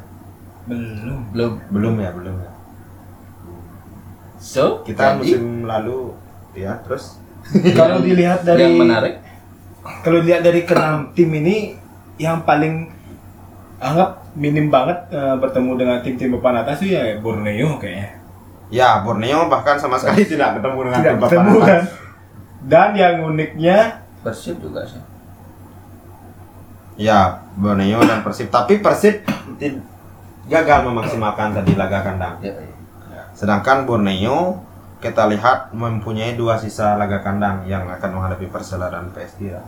Belum. 0.65 1.21
belum. 1.33 1.53
Belum 1.69 1.95
ya, 1.99 2.11
belum 2.13 2.37
ya. 2.39 2.51
So 4.41 4.81
Kita 4.83 5.15
jadi, 5.15 5.17
musim 5.21 5.69
lalu 5.69 6.17
ya, 6.57 6.81
terus 6.81 7.21
Kalau 7.79 8.01
dilihat 8.01 8.43
dari 8.43 8.65
yang 8.65 8.81
menarik 8.81 9.15
kalau 10.05 10.21
dilihat 10.21 10.45
dari 10.45 10.69
keenam 10.69 11.09
tim 11.17 11.33
ini 11.33 11.73
yang 12.21 12.45
paling 12.45 12.93
anggap 13.81 14.29
minim 14.37 14.69
banget 14.69 15.09
eh, 15.09 15.35
bertemu 15.41 15.73
dengan 15.81 15.99
tim-tim 16.05 16.37
papan 16.37 16.61
atas 16.61 16.85
itu 16.85 16.93
ya 16.93 17.17
Borneo 17.17 17.81
kayaknya. 17.81 18.21
ya 18.69 19.01
Borneo 19.01 19.49
bahkan 19.49 19.81
sama 19.81 19.97
sekali 19.97 20.23
tidak 20.29 20.61
ketemu 20.61 20.79
dengan 20.85 21.01
Tidak 21.01 21.15
tim 21.17 21.21
papan 21.25 21.45
atas. 21.49 21.65
kan. 21.65 21.83
Dan 22.61 22.89
yang 22.93 23.15
uniknya 23.25 24.05
Persib 24.21 24.61
juga 24.61 24.85
sih. 24.85 25.01
Ya, 27.01 27.41
Borneo 27.57 28.05
dan 28.05 28.21
Persib. 28.21 28.53
Tapi 28.53 28.85
Persib 28.85 29.25
gagal 30.45 30.81
memaksimalkan 30.85 31.57
tadi 31.57 31.73
laga 31.73 32.05
kandang. 32.05 32.37
Ya, 32.45 32.53
ya. 32.53 32.70
Sedangkan 33.41 33.89
Borneo 33.89 34.61
kita 35.01 35.25
lihat 35.33 35.73
mempunyai 35.73 36.37
dua 36.37 36.61
sisa 36.61 37.01
laga 37.01 37.25
kandang 37.25 37.65
yang 37.65 37.89
akan 37.89 38.21
menghadapi 38.21 38.53
Persela 38.53 38.93
dan 38.93 39.09
PS 39.17 39.33
Tira. 39.41 39.65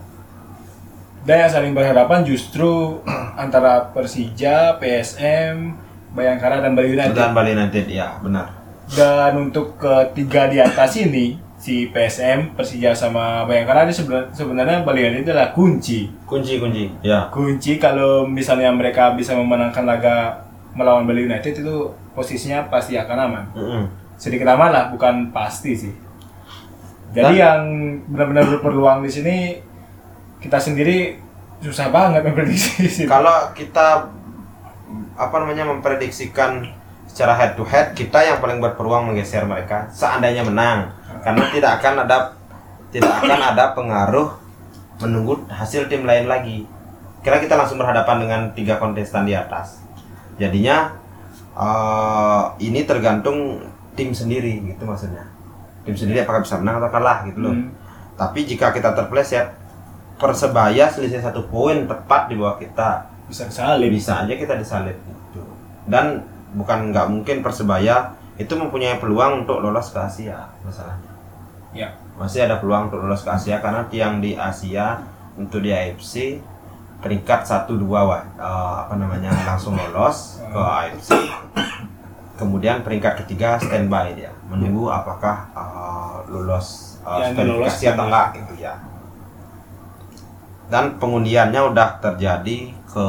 dan 1.25 1.47
yang 1.47 1.53
saling 1.55 1.73
berhadapan 1.73 2.21
justru 2.27 3.01
antara 3.41 3.89
Persija, 3.97 4.77
PSM, 4.77 5.73
Bayangkara 6.13 6.61
dan 6.61 6.77
Bali 6.77 6.93
United. 6.99 7.17
Dan 7.17 7.33
Bali 7.33 7.57
United 7.57 7.87
ya, 7.89 8.21
benar. 8.21 8.53
Dan 8.93 9.49
untuk 9.49 9.81
ketiga 9.81 10.51
di 10.51 10.59
atas 10.61 10.99
ini, 11.01 11.39
si 11.57 11.89
PSM, 11.89 12.59
Persija 12.59 12.93
sama 12.93 13.47
Bayangkara 13.49 13.87
ini 13.89 13.95
sebenarnya, 13.95 14.29
sebenarnya 14.35 14.79
Bali 14.85 15.01
United 15.01 15.33
adalah 15.33 15.55
kunci. 15.55 16.11
Kunci-kunci. 16.27 17.07
Ya. 17.07 17.31
Kunci 17.33 17.79
kalau 17.79 18.27
misalnya 18.29 18.75
mereka 18.75 19.15
bisa 19.15 19.33
memenangkan 19.33 19.87
laga 19.87 20.45
melawan 20.75 21.07
Bali 21.07 21.25
United 21.31 21.55
itu 21.55 22.02
posisinya 22.12 22.68
pasti 22.68 22.96
akan 22.96 23.18
aman. 23.18 23.44
Mm-mm. 23.57 23.85
Sedikit 24.16 24.46
aman 24.53 24.70
lah, 24.70 24.85
bukan 24.92 25.33
pasti 25.35 25.72
sih. 25.75 25.94
Jadi 27.12 27.37
Dan- 27.37 27.42
yang 27.42 27.61
benar-benar 28.09 28.48
berpeluang 28.57 29.05
di 29.05 29.11
sini 29.12 29.37
kita 30.40 30.57
sendiri 30.57 31.20
susah 31.62 31.92
banget 31.92 32.25
memprediksi. 32.25 33.05
Kalau 33.05 33.53
kita 33.53 34.09
apa 35.16 35.37
namanya 35.40 35.68
memprediksikan 35.68 36.64
secara 37.09 37.37
head 37.37 37.53
to 37.57 37.64
head 37.68 37.92
kita 37.92 38.25
yang 38.25 38.40
paling 38.40 38.57
berpeluang 38.57 39.12
menggeser 39.12 39.44
mereka 39.44 39.85
seandainya 39.92 40.40
menang 40.48 40.88
karena 41.20 41.44
tidak 41.53 41.70
akan 41.81 41.94
ada 42.09 42.33
tidak 42.88 43.12
akan 43.20 43.40
ada 43.53 43.64
pengaruh 43.77 44.29
menunggu 45.05 45.44
hasil 45.53 45.92
tim 45.92 46.09
lain 46.09 46.25
lagi 46.25 46.64
kira 47.20 47.37
kita 47.37 47.53
langsung 47.55 47.77
berhadapan 47.77 48.16
dengan 48.25 48.40
tiga 48.57 48.81
kontestan 48.81 49.29
di 49.29 49.37
atas 49.37 49.85
jadinya 50.40 50.96
eh, 51.53 52.43
ini 52.61 52.83
tergantung 52.83 53.61
tim 53.93 54.11
sendiri 54.11 54.65
gitu 54.65 54.83
maksudnya 54.83 55.29
tim 55.83 55.93
sendiri 55.93 56.23
apakah 56.23 56.41
bisa 56.41 56.57
menang 56.57 56.81
atau 56.81 56.91
kalah 56.91 57.27
gitu 57.27 57.41
loh 57.41 57.53
Hmm. 57.53 57.69
tapi 58.15 58.45
jika 58.45 58.71
kita 58.71 58.93
terpleset 58.93 59.53
persebaya 60.17 60.87
selisih 60.87 61.19
satu 61.19 61.45
poin 61.47 61.85
tepat 61.85 62.31
di 62.31 62.38
bawah 62.38 62.55
kita 62.55 63.11
bisa 63.27 63.49
kesalip. 63.49 63.91
bisa 63.91 64.23
aja 64.23 64.35
kita 64.35 64.55
disalib 64.55 64.95
gitu. 64.95 65.43
dan 65.88 66.23
bukan 66.55 66.93
nggak 66.93 67.07
mungkin 67.09 67.37
persebaya 67.41 68.12
itu 68.37 68.53
mempunyai 68.53 68.97
peluang 68.97 69.43
untuk 69.43 69.61
lolos 69.61 69.91
ke 69.91 69.99
Asia 69.99 70.49
masalahnya 70.62 71.11
Ya. 71.73 71.88
masih 72.15 72.45
ada 72.45 72.61
peluang 72.61 72.93
untuk 72.93 73.01
lolos 73.01 73.25
ke 73.25 73.33
Asia 73.33 73.57
karena 73.59 73.88
tiang 73.88 74.21
di 74.21 74.37
Asia 74.37 75.01
untuk 75.35 75.65
di 75.65 75.73
AFC 75.73 76.37
peringkat 77.03 77.41
1 77.43 77.67
2 77.67 77.83
wah 77.83 78.23
eh, 78.23 78.75
apa 78.87 78.95
namanya 78.95 79.35
langsung 79.45 79.75
lolos 79.75 80.38
ke 80.49 80.59
AFC 80.59 81.11
kemudian 82.43 82.83
peringkat 82.83 83.23
ketiga 83.25 83.55
standby 83.62 84.19
dia. 84.19 84.35
Menunggu 84.51 84.91
apakah 84.91 85.47
lolos 86.27 86.99
eh, 87.07 87.31
Yang 87.31 87.47
lolos 87.47 87.71
verifikasi 87.71 87.85
atau 87.95 88.05
enggak 88.11 88.27
gitu 88.43 88.55
ya. 88.59 88.75
Dan 90.67 90.97
pengundiannya 90.97 91.61
udah 91.71 92.01
terjadi 92.01 92.73
ke 92.88 93.07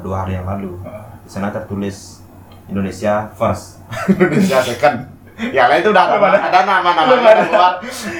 dua 0.00 0.24
hari 0.24 0.40
yang 0.40 0.48
lalu. 0.48 0.80
Ah. 0.86 1.12
di 1.22 1.30
sana 1.30 1.52
tertulis 1.52 2.24
Indonesia 2.66 3.28
first. 3.36 3.82
Indonesia 4.10 4.58
second. 4.64 4.96
Yang 5.42 5.66
lain 5.68 5.80
itu 5.82 5.90
udah 5.90 6.04
ada 6.06 6.16
ada. 6.20 6.38
ada. 6.38 6.58
nama 6.62 6.90
nama 6.92 7.02
Belum 7.08 7.26
ada. 7.26 7.42
keluar. 7.46 7.72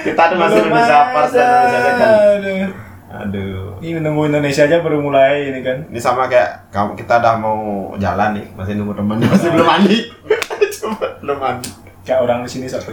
Kita 0.03 0.21
tuh 0.33 0.37
masih 0.39 0.59
Indonesia 0.67 0.99
first 1.15 1.33
dan 1.35 1.47
Indonesia 1.47 1.81
second 1.83 2.82
Aduh. 3.13 3.77
Ini 3.77 3.99
nunggu 3.99 4.25
Indonesia 4.27 4.63
aja 4.63 4.81
baru 4.81 4.97
mulai 4.99 5.47
ini 5.47 5.61
kan. 5.61 5.85
ini 5.85 5.97
sama 5.97 6.25
kayak 6.25 6.65
kamu 6.67 6.95
kita 6.95 7.13
udah 7.15 7.35
mau 7.35 7.57
jalan 7.95 8.33
nih 8.33 8.45
masih 8.51 8.73
nunggu 8.73 8.93
temennya 8.95 9.27
masih 9.27 9.49
belum 9.49 9.67
mandi 9.67 9.97
coba 10.75 11.07
belum 11.19 11.37
mandi 11.37 11.69
Kayak 12.01 12.19
orang 12.21 12.39
di 12.41 12.49
sini 12.49 12.65
satu. 12.65 12.91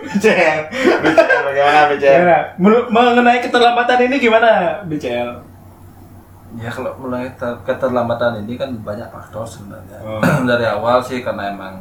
BCL 0.00 0.58
BCL 1.02 1.42
bagaimana 1.44 1.78
BCL 1.88 2.14
Gimana? 2.16 2.38
Menurut- 2.56 2.88
Mengenai 2.88 3.38
keterlambatan 3.40 3.98
ini 4.02 4.16
gimana, 4.16 4.50
BCL? 4.82 5.30
Ya 6.56 6.70
kalau 6.72 6.96
mulai 6.96 7.28
ter- 7.34 7.60
keterlambatan 7.62 8.40
ini 8.40 8.56
kan 8.56 8.72
banyak 8.78 9.04
faktor 9.06 9.44
sebenarnya. 9.44 10.00
Oh. 10.00 10.16
Dari 10.48 10.64
awal 10.64 10.98
sih 10.98 11.20
karena 11.20 11.52
emang 11.52 11.76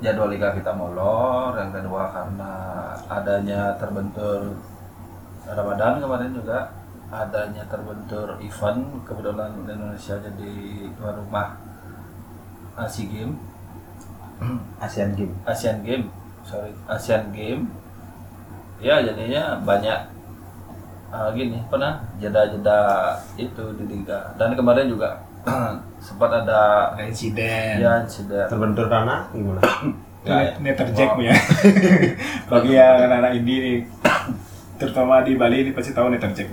jadwal 0.00 0.26
liga 0.26 0.50
kita 0.50 0.74
molor, 0.74 1.54
yang 1.54 1.70
kedua 1.70 2.10
karena 2.10 2.52
adanya 3.06 3.72
terbentur 3.78 4.52
Ramadan 5.44 6.00
kemarin 6.00 6.32
juga 6.32 6.72
adanya 7.12 7.62
terbentur 7.68 8.34
event 8.40 8.80
kebetulan 9.04 9.52
Indonesia 9.60 10.16
jadi 10.18 10.52
tuan 10.96 11.14
rumah 11.14 11.54
Asia 12.74 13.06
Game 13.06 13.38
Asian 14.84 15.14
Games. 15.14 15.36
Asian 15.46 15.78
Game 15.84 16.10
sorry 16.42 16.72
Asian 16.90 17.30
Game 17.30 17.70
ya 18.82 18.98
jadinya 19.00 19.56
banyak 19.62 19.98
uh, 21.08 21.30
gini 21.32 21.62
pernah 21.70 22.02
jeda-jeda 22.18 23.14
itu 23.38 23.64
di 23.78 23.84
liga. 23.86 24.34
Dan 24.34 24.58
kemarin 24.58 24.90
juga 24.90 25.22
sempat 26.04 26.32
ada 26.34 26.92
insiden. 26.98 27.78
ya 27.78 28.02
insiden 28.02 28.48
terbentur 28.50 28.90
tanah 28.90 29.28
gimana? 29.30 29.60
Nggak, 30.24 30.56
Netterjack 30.56 31.10
Wow. 31.14 31.28
ya. 31.28 31.36
Bagi 32.48 32.72
yang 32.72 32.96
anak-anak 32.96 33.32
indie 33.36 33.58
nih, 33.60 33.76
terutama 34.74 35.22
di 35.22 35.34
Bali 35.34 35.62
ini 35.62 35.70
pasti 35.70 35.90
tahu 35.90 36.10
Netterjack. 36.10 36.50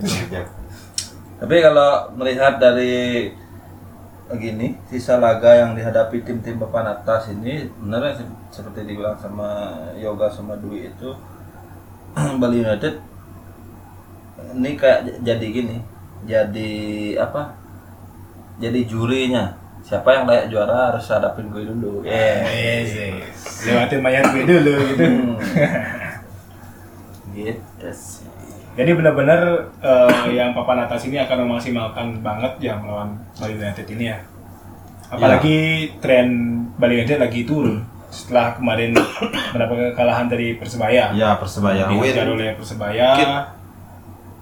Tapi 1.37 1.55
kalau 1.57 2.13
melihat 2.13 2.57
dari 2.57 3.33
gini 4.31 4.79
sisa 4.87 5.19
laga 5.19 5.51
yang 5.51 5.75
dihadapi 5.75 6.23
tim-tim 6.23 6.55
papan 6.55 6.87
atas 6.87 7.27
ini 7.29 7.67
benar 7.75 8.15
se- 8.15 8.23
seperti 8.49 8.87
dibilang 8.87 9.19
sama 9.19 9.75
Yoga 9.99 10.31
sama 10.31 10.55
Dwi 10.55 10.87
itu 10.87 11.11
Bali 12.39 12.63
United 12.63 12.95
ini 14.55 14.79
kayak 14.79 15.19
jadi 15.19 15.45
gini 15.51 15.77
jadi 16.23 16.71
apa 17.19 17.51
jadi 18.55 18.87
jurinya 18.87 19.51
siapa 19.81 20.13
yang 20.13 20.23
layak 20.29 20.47
juara 20.47 20.93
harus 20.93 21.09
hadapin 21.09 21.51
gue 21.51 21.65
dulu 21.67 22.05
Yes, 22.05 22.87
yes. 22.93 23.67
Lewatin 23.67 23.99
mayat 23.99 24.31
gue 24.31 24.45
dulu 24.47 24.73
gitu. 24.93 25.03
Gitu 27.31 27.89
sih 27.91 28.27
Jadi 28.71 28.91
benar-benar 28.95 29.67
eh, 29.83 30.27
yang 30.31 30.55
papan 30.55 30.87
atas 30.87 31.03
ini 31.03 31.19
akan 31.19 31.43
memaksimalkan 31.43 32.07
banget 32.23 32.55
ya 32.63 32.79
melawan 32.79 33.19
Bali 33.35 33.59
United 33.59 33.83
ini 33.91 34.07
ya. 34.07 34.17
Apalagi 35.11 35.91
tren 35.99 36.27
Bali 36.79 37.03
United 37.03 37.19
lagi 37.19 37.43
turun 37.43 37.83
setelah 38.07 38.55
kemarin 38.55 38.95
mendapat 39.51 39.91
kekalahan 39.91 40.31
dari 40.31 40.55
Persebaya. 40.55 41.11
Ya 41.11 41.35
Persebaya 41.35 41.91
Dikejar 41.91 42.31
win. 42.31 42.35
oleh 42.39 42.49
Persebaya. 42.55 43.09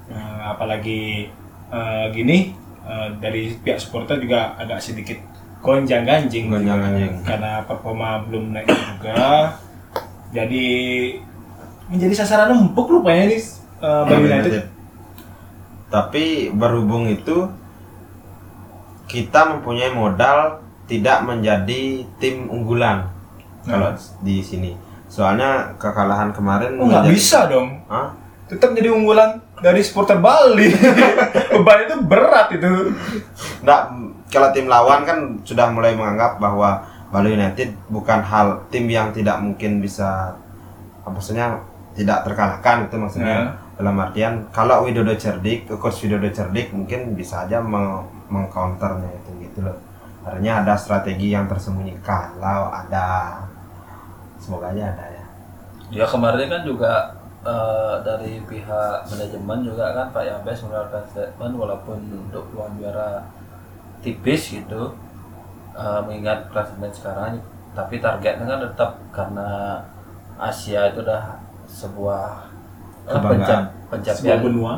Eh, 0.10 0.40
apalagi 0.46 1.30
eh, 1.70 2.06
gini 2.14 2.54
eh, 2.86 3.10
dari 3.18 3.54
pihak 3.58 3.82
supporter 3.82 4.22
juga 4.22 4.54
agak 4.58 4.78
sedikit 4.78 5.18
gonjang 5.60 6.08
ganjing 6.08 6.48
Gonjang-ganjing. 6.48 7.26
karena 7.26 7.66
performa 7.66 8.22
belum 8.30 8.54
naik 8.54 8.70
juga. 8.70 9.54
Jadi 10.30 10.68
menjadi 11.90 12.14
sasaran 12.16 12.54
empuk 12.54 12.88
rupanya 12.88 13.28
ini 13.28 13.38
eh, 13.82 14.02
Bali 14.06 14.24
United. 14.24 14.64
Tapi 15.90 16.54
berhubung 16.54 17.10
itu 17.10 17.50
kita 19.10 19.58
mempunyai 19.58 19.90
modal 19.90 20.62
tidak 20.86 21.26
menjadi 21.26 22.06
tim 22.22 22.46
unggulan 22.46 23.10
kalau 23.66 23.94
di 24.22 24.42
sini. 24.42 24.78
Soalnya 25.10 25.74
kekalahan 25.82 26.30
kemarin 26.30 26.78
Oh 26.78 26.86
nggak 26.86 27.10
menjadi- 27.10 27.14
bisa 27.14 27.50
dong. 27.50 27.82
Hah? 27.90 28.14
Tetap 28.46 28.74
jadi 28.74 28.94
unggulan 28.94 29.42
dari 29.62 29.82
supporter 29.82 30.22
Bali. 30.22 30.70
Beban 31.54 31.86
itu 31.86 31.96
berat 32.06 32.54
itu. 32.54 32.94
Nggak, 33.62 33.82
kalau 34.30 34.50
tim 34.54 34.70
lawan 34.70 35.02
kan 35.06 35.18
sudah 35.42 35.70
mulai 35.74 35.98
menganggap 35.98 36.38
bahwa 36.38 36.86
Bali 37.10 37.34
United 37.34 37.74
bukan 37.90 38.22
hal 38.22 38.70
tim 38.70 38.86
yang 38.86 39.10
tidak 39.10 39.42
mungkin 39.42 39.82
bisa 39.82 40.38
maksudnya 41.10 41.58
tidak 42.00 42.24
terkalahkan 42.24 42.88
itu 42.88 42.96
maksudnya 42.96 43.36
Ya. 43.36 43.52
dalam 43.76 44.00
artian 44.00 44.48
kalau 44.56 44.88
Widodo 44.88 45.12
cerdik, 45.20 45.68
coach 45.68 46.00
Widodo 46.08 46.32
cerdik 46.32 46.72
mungkin 46.72 47.12
bisa 47.12 47.44
aja 47.44 47.60
meng 47.60 48.08
mengcounternya 48.32 49.12
itu 49.20 49.32
gitu 49.44 49.68
loh. 49.68 49.76
Artinya 50.24 50.64
ada 50.64 50.74
strategi 50.80 51.36
yang 51.36 51.52
tersembunyi 51.52 52.00
kalau 52.00 52.72
ada 52.72 53.40
semoga 54.40 54.72
aja 54.72 54.96
ada 54.96 55.06
ya. 55.12 55.26
Ya 55.90 56.06
kemarin 56.08 56.48
kan 56.48 56.62
juga 56.64 56.92
eh, 57.42 57.96
dari 58.06 58.40
pihak 58.46 58.98
manajemen 59.10 59.60
juga 59.66 59.86
kan 59.92 60.08
Pak 60.14 60.24
Yabes 60.24 60.64
mengeluarkan 60.64 61.04
statement 61.12 61.54
walaupun 61.56 61.98
untuk 62.30 62.48
peluang 62.52 62.80
juara 62.80 63.28
tipis 64.00 64.56
gitu 64.56 64.96
eh, 65.74 66.00
mengingat 66.08 66.48
klasemen 66.52 66.92
sekarang 66.94 67.40
tapi 67.74 68.00
targetnya 68.00 68.46
kan 68.46 68.60
tetap 68.64 68.92
karena 69.12 69.50
Asia 70.40 70.88
itu 70.88 71.04
udah 71.04 71.36
sebuah 71.70 72.50
eh, 73.06 73.14
Kebanggaan. 73.14 73.64
pencapaian 73.94 74.40
benua. 74.42 74.74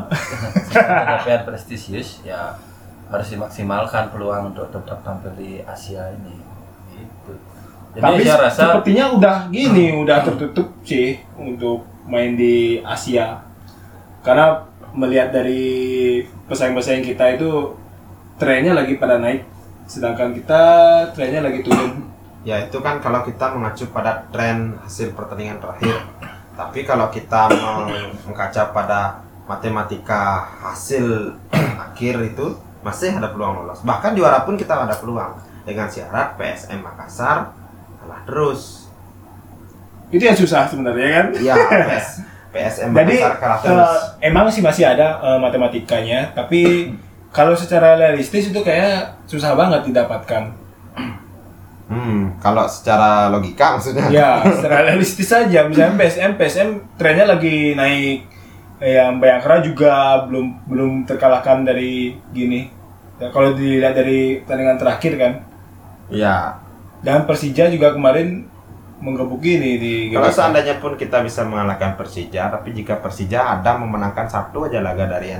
pencapaian 0.67 1.41
prestisius 1.47 2.21
ya 2.27 2.59
harus 3.11 3.27
dimaksimalkan 3.27 4.07
peluang 4.11 4.55
untuk 4.55 4.71
tetap 4.71 5.03
tampil 5.03 5.31
di 5.35 5.59
Asia 5.63 6.11
ini 6.15 6.39
gitu. 6.95 7.33
Jadi 7.91 8.03
Tapi 8.07 8.21
saya 8.23 8.39
rasa 8.47 8.61
sepertinya 8.71 9.05
udah 9.19 9.35
gini, 9.51 9.91
udah 9.99 10.23
tertutup 10.23 10.71
sih 10.87 11.19
untuk 11.35 11.83
main 12.07 12.39
di 12.39 12.79
Asia. 12.87 13.43
Karena 14.23 14.63
melihat 14.95 15.35
dari 15.35 16.23
pesaing-pesaing 16.47 17.03
kita 17.03 17.35
itu 17.35 17.75
trennya 18.39 18.71
lagi 18.71 18.95
pada 18.95 19.19
naik, 19.19 19.43
sedangkan 19.91 20.31
kita 20.31 20.63
trennya 21.11 21.43
lagi 21.43 21.59
turun. 21.67 22.07
Ya 22.47 22.63
itu 22.63 22.79
kan 22.79 23.03
kalau 23.03 23.27
kita 23.27 23.53
mengacu 23.53 23.91
pada 23.91 24.23
tren 24.31 24.79
hasil 24.81 25.11
pertandingan 25.11 25.59
terakhir. 25.59 25.99
Tapi 26.61 26.85
kalau 26.85 27.09
kita 27.09 27.49
meng- 27.49 28.13
mengkaca 28.23 28.69
pada 28.69 29.17
matematika 29.49 30.45
hasil 30.61 31.33
akhir 31.89 32.21
itu 32.23 32.45
masih 32.81 33.13
ada 33.13 33.29
peluang 33.29 33.61
lolos. 33.61 33.81
Bahkan 33.81 34.13
juara 34.13 34.41
pun 34.41 34.53
kita 34.53 34.77
ada 34.77 34.93
peluang 34.93 35.37
dengan 35.61 35.85
syarat 35.85 36.37
PSM 36.37 36.79
Makassar 36.79 37.49
kalah 37.97 38.21
terus. 38.23 38.89
Itu 40.09 40.21
yang 40.21 40.35
susah 40.35 40.65
sebenarnya 40.65 41.09
kan. 41.11 41.25
Iya, 41.33 41.53
PS, 41.89 42.07
PSM 42.51 42.89
Jadi 42.91 43.15
Makassar 43.17 43.33
kalah 43.37 43.59
terus. 43.59 43.89
eh, 44.21 44.29
emang 44.29 44.45
sih 44.47 44.61
masih 44.61 44.85
ada 44.85 45.17
eh, 45.19 45.39
matematikanya, 45.39 46.33
tapi 46.33 46.93
kalau 47.29 47.53
secara 47.53 47.95
realistis 47.95 48.49
itu 48.49 48.59
kayak 48.59 49.17
susah 49.25 49.55
banget 49.55 49.87
didapatkan. 49.87 50.51
Hmm, 51.91 52.39
kalau 52.39 52.63
secara 52.71 53.27
logika 53.27 53.75
maksudnya. 53.75 54.07
Ya, 54.07 54.39
secara 54.55 54.87
realistis 54.87 55.27
saja. 55.27 55.67
Misalnya 55.67 55.99
PSM, 55.99 56.39
PSM 56.39 56.69
trennya 56.95 57.27
lagi 57.27 57.75
naik. 57.75 58.31
Yang 58.81 59.13
Bayangkara 59.19 59.55
juga 59.61 59.93
belum 60.25 60.65
belum 60.71 60.91
terkalahkan 61.03 61.67
dari 61.67 62.15
gini. 62.31 62.71
Ya, 63.19 63.27
kalau 63.29 63.51
dilihat 63.53 63.93
dari 63.93 64.39
pertandingan 64.41 64.79
terakhir 64.79 65.13
kan. 65.19 65.33
Iya. 66.07 66.63
Dan 67.03 67.27
Persija 67.27 67.67
juga 67.67 67.91
kemarin 67.91 68.47
menggebuk 69.01 69.41
ini 69.43 69.81
di 69.81 69.93
Kalau 70.13 70.31
seandainya 70.31 70.77
pun 70.79 70.95
kita 70.95 71.19
bisa 71.25 71.43
mengalahkan 71.43 71.99
Persija, 71.99 72.47
tapi 72.47 72.71
jika 72.71 73.01
Persija 73.01 73.59
ada 73.59 73.75
memenangkan 73.75 74.29
satu 74.29 74.69
aja 74.69 74.79
laga 74.79 75.09
dari 75.09 75.33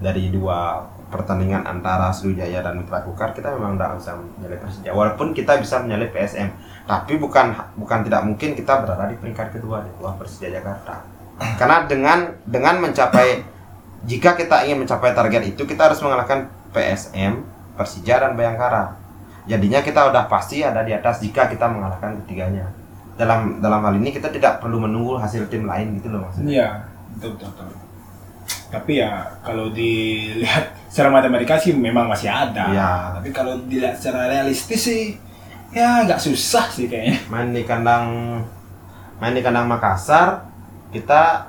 dari 0.00 0.32
dua 0.32 0.80
pertandingan 1.10 1.66
antara 1.66 2.14
Sriwijaya 2.14 2.62
dan 2.62 2.78
Mitra 2.78 3.02
Kukar, 3.02 3.34
kita 3.34 3.50
memang 3.52 3.74
tidak 3.76 3.98
bisa 3.98 4.10
menyalip 4.16 4.58
Persija. 4.62 4.90
Walaupun 4.94 5.28
kita 5.34 5.52
bisa 5.58 5.76
menyalip 5.82 6.10
PSM, 6.14 6.48
tapi 6.86 7.18
bukan 7.18 7.52
bukan 7.76 7.98
tidak 8.06 8.22
mungkin 8.24 8.54
kita 8.54 8.86
berada 8.86 9.10
di 9.10 9.18
peringkat 9.18 9.58
kedua 9.58 9.82
di 9.82 9.90
bawah 9.98 10.14
Persija 10.16 10.48
Jakarta. 10.54 11.02
Karena 11.58 11.84
dengan 11.84 12.18
dengan 12.46 12.78
mencapai 12.78 13.42
jika 14.06 14.38
kita 14.38 14.64
ingin 14.64 14.86
mencapai 14.86 15.12
target 15.12 15.42
itu, 15.50 15.62
kita 15.66 15.92
harus 15.92 16.00
mengalahkan 16.00 16.48
PSM, 16.72 17.42
Persija 17.74 18.22
dan 18.22 18.38
Bayangkara. 18.38 18.96
Jadinya 19.44 19.82
kita 19.82 20.08
udah 20.08 20.30
pasti 20.30 20.62
ada 20.62 20.86
di 20.86 20.94
atas 20.94 21.20
jika 21.20 21.50
kita 21.50 21.66
mengalahkan 21.66 22.22
ketiganya 22.24 22.70
dalam 23.20 23.60
dalam 23.60 23.84
hal 23.84 23.94
ini 24.00 24.16
kita 24.16 24.32
tidak 24.32 24.64
perlu 24.64 24.80
menunggu 24.80 25.20
hasil 25.20 25.44
tim 25.52 25.68
lain 25.68 26.00
gitu 26.00 26.08
loh 26.08 26.24
maksudnya. 26.24 26.48
Iya, 26.48 26.68
betul, 27.20 27.36
betul. 27.36 27.68
Tapi 28.72 28.92
ya 28.96 29.28
kalau 29.44 29.68
dilihat 29.68 30.79
secara 30.90 31.08
matematika 31.14 31.54
sih 31.54 31.70
memang 31.70 32.10
masih 32.10 32.26
ada. 32.26 32.66
Iya. 32.74 32.90
Tapi 33.22 33.30
kalau 33.30 33.62
dilihat 33.70 33.94
secara 33.94 34.26
realistis 34.26 34.90
sih 34.90 35.14
ya 35.70 36.02
agak 36.02 36.18
susah 36.18 36.66
sih 36.66 36.90
kayaknya. 36.90 37.22
Main 37.30 37.54
di 37.54 37.62
kandang 37.62 38.06
main 39.22 39.32
di 39.32 39.40
kandang 39.40 39.70
Makassar 39.70 40.50
kita 40.90 41.46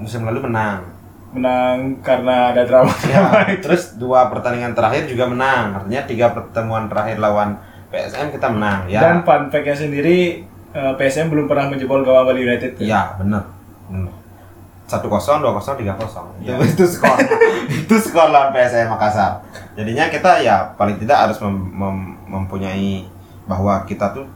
musim 0.00 0.24
lalu 0.24 0.48
menang. 0.48 0.88
Menang 1.36 2.00
karena 2.00 2.56
ada 2.56 2.64
drama. 2.64 2.92
Ya, 3.04 3.44
terus 3.64 4.00
dua 4.00 4.32
pertandingan 4.32 4.72
terakhir 4.72 5.04
juga 5.04 5.28
menang. 5.28 5.84
Artinya 5.84 6.02
tiga 6.08 6.32
pertemuan 6.32 6.88
terakhir 6.88 7.20
lawan 7.20 7.60
PSM 7.92 8.32
kita 8.32 8.48
menang 8.48 8.88
ya. 8.88 9.04
Dan 9.04 9.20
fun 9.20 9.52
fact-nya 9.52 9.76
sendiri 9.76 10.48
eh, 10.72 10.92
PSM 10.96 11.28
belum 11.28 11.44
pernah 11.44 11.68
menjebol 11.68 12.00
gawang 12.08 12.24
Bali 12.24 12.40
United. 12.40 12.80
kan? 12.80 12.84
Iya, 12.88 13.02
benar. 13.20 13.44
Satu 14.92 15.08
kosong, 15.08 15.40
dua 15.40 15.52
kosong, 15.52 15.74
tiga 15.74 15.96
kosong. 15.96 16.28
Itu 16.36 16.52
Iya. 16.52 16.68
itu 16.68 16.84
skor. 16.84 17.16
itu 17.80 17.94
skor 17.98 18.28
lawan 18.28 18.52
PSM 18.52 18.86
Makassar. 18.86 19.40
Jadinya 19.72 20.06
kita 20.06 20.38
ya 20.38 20.76
paling 20.76 20.96
tidak 20.96 21.16
harus 21.18 21.40
mem- 21.40 21.72
mem- 21.72 22.16
mempunyai 22.28 23.08
bahwa 23.42 23.80
kita 23.82 24.12
tuh 24.12 24.28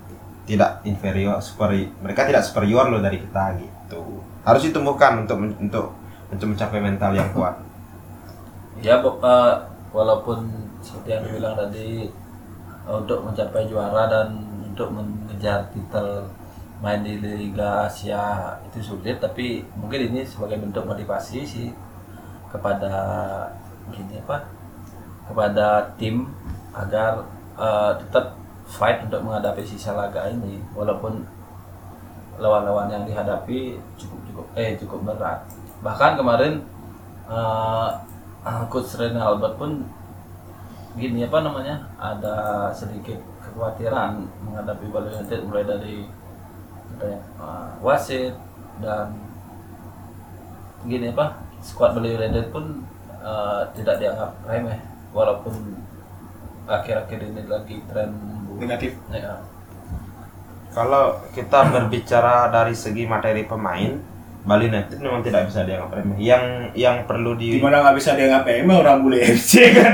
tidak 0.44 0.80
inferior, 0.82 1.36
superi, 1.38 1.92
mereka 1.98 2.24
tidak 2.24 2.40
superior 2.40 2.86
loh 2.86 2.98
dari 2.98 3.18
kita 3.18 3.52
gitu. 3.56 4.00
Harus 4.40 4.62
ditumbuhkan 4.62 5.20
untuk 5.20 5.36
men- 5.36 5.58
untuk 5.60 5.92
untuk 6.26 6.46
mencapai 6.48 6.80
mental 6.80 7.12
yang 7.12 7.28
kuat. 7.30 7.60
ya 8.76 9.00
bo- 9.00 9.16
eh, 9.18 9.54
walaupun 9.90 10.44
seperti 10.78 11.08
yang 11.10 11.22
dibilang 11.22 11.52
tadi 11.54 12.08
eh, 12.78 12.94
untuk 12.94 13.20
mencapai 13.22 13.64
juara 13.64 14.04
dan 14.04 14.28
untuk 14.66 14.88
mengejar 14.90 15.64
titel 15.70 16.28
main 16.84 17.00
di 17.00 17.16
Liga 17.16 17.88
Asia 17.88 18.52
itu 18.68 18.84
sulit 18.84 19.16
tapi 19.16 19.64
mungkin 19.76 20.12
ini 20.12 20.20
sebagai 20.28 20.60
bentuk 20.60 20.84
motivasi 20.84 21.40
sih 21.42 21.68
kepada 22.52 22.92
gini 23.88 24.20
apa 24.20 24.44
kepada 25.26 25.88
tim 25.96 26.28
agar 26.76 27.24
eh, 27.56 27.92
tetap 28.04 28.36
fight 28.66 29.06
untuk 29.06 29.22
menghadapi 29.22 29.62
sisa 29.62 29.94
laga 29.94 30.26
ini. 30.28 30.58
Walaupun 30.74 31.22
lawan-lawan 32.36 32.92
yang 32.92 33.04
dihadapi 33.06 33.80
cukup 33.96 34.20
cukup 34.28 34.46
eh 34.58 34.76
cukup 34.76 35.00
berat. 35.08 35.40
Bahkan 35.80 36.20
kemarin 36.20 36.60
uh, 37.30 37.96
coach 38.68 38.92
Rene 39.00 39.16
Albert 39.16 39.56
pun 39.56 39.80
gini 40.96 41.24
apa 41.24 41.40
namanya 41.40 41.80
ada 41.96 42.68
sedikit 42.72 43.16
kekhawatiran 43.40 44.20
menghadapi 44.44 44.84
Bali 44.92 45.12
United 45.12 45.40
mulai 45.48 45.64
dari 45.64 46.04
uh, 47.02 47.76
wasit 47.84 48.32
dan 48.80 49.12
gini 50.86 51.10
apa 51.10 51.40
skuad 51.64 51.96
Bali 51.98 52.14
United 52.14 52.52
pun 52.54 52.84
uh, 53.20 53.66
tidak 53.74 53.98
dianggap 53.98 54.32
remeh 54.46 54.78
walaupun 55.10 55.52
akhir-akhir 56.66 57.18
ini 57.22 57.42
lagi 57.46 57.76
tren 57.90 58.10
Negatif. 58.56 58.96
ya, 59.12 59.44
Kalau 60.72 61.20
kita 61.36 61.68
berbicara 61.68 62.48
dari 62.48 62.72
segi 62.72 63.04
materi 63.04 63.44
pemain, 63.44 64.00
Bali 64.46 64.70
United 64.70 64.96
memang 64.96 65.20
tidak 65.20 65.50
bisa 65.52 65.66
dianggap 65.66 65.92
remeh. 65.92 66.16
Yang 66.16 66.44
yang 66.72 67.04
perlu 67.04 67.36
di 67.36 67.60
Gimana 67.60 67.84
nggak 67.84 67.96
bisa 68.00 68.16
dia 68.16 68.32
ngapain? 68.32 68.64
Emang 68.64 68.80
orang 68.80 69.04
bule 69.04 69.18
FC 69.20 69.52
kan? 69.76 69.92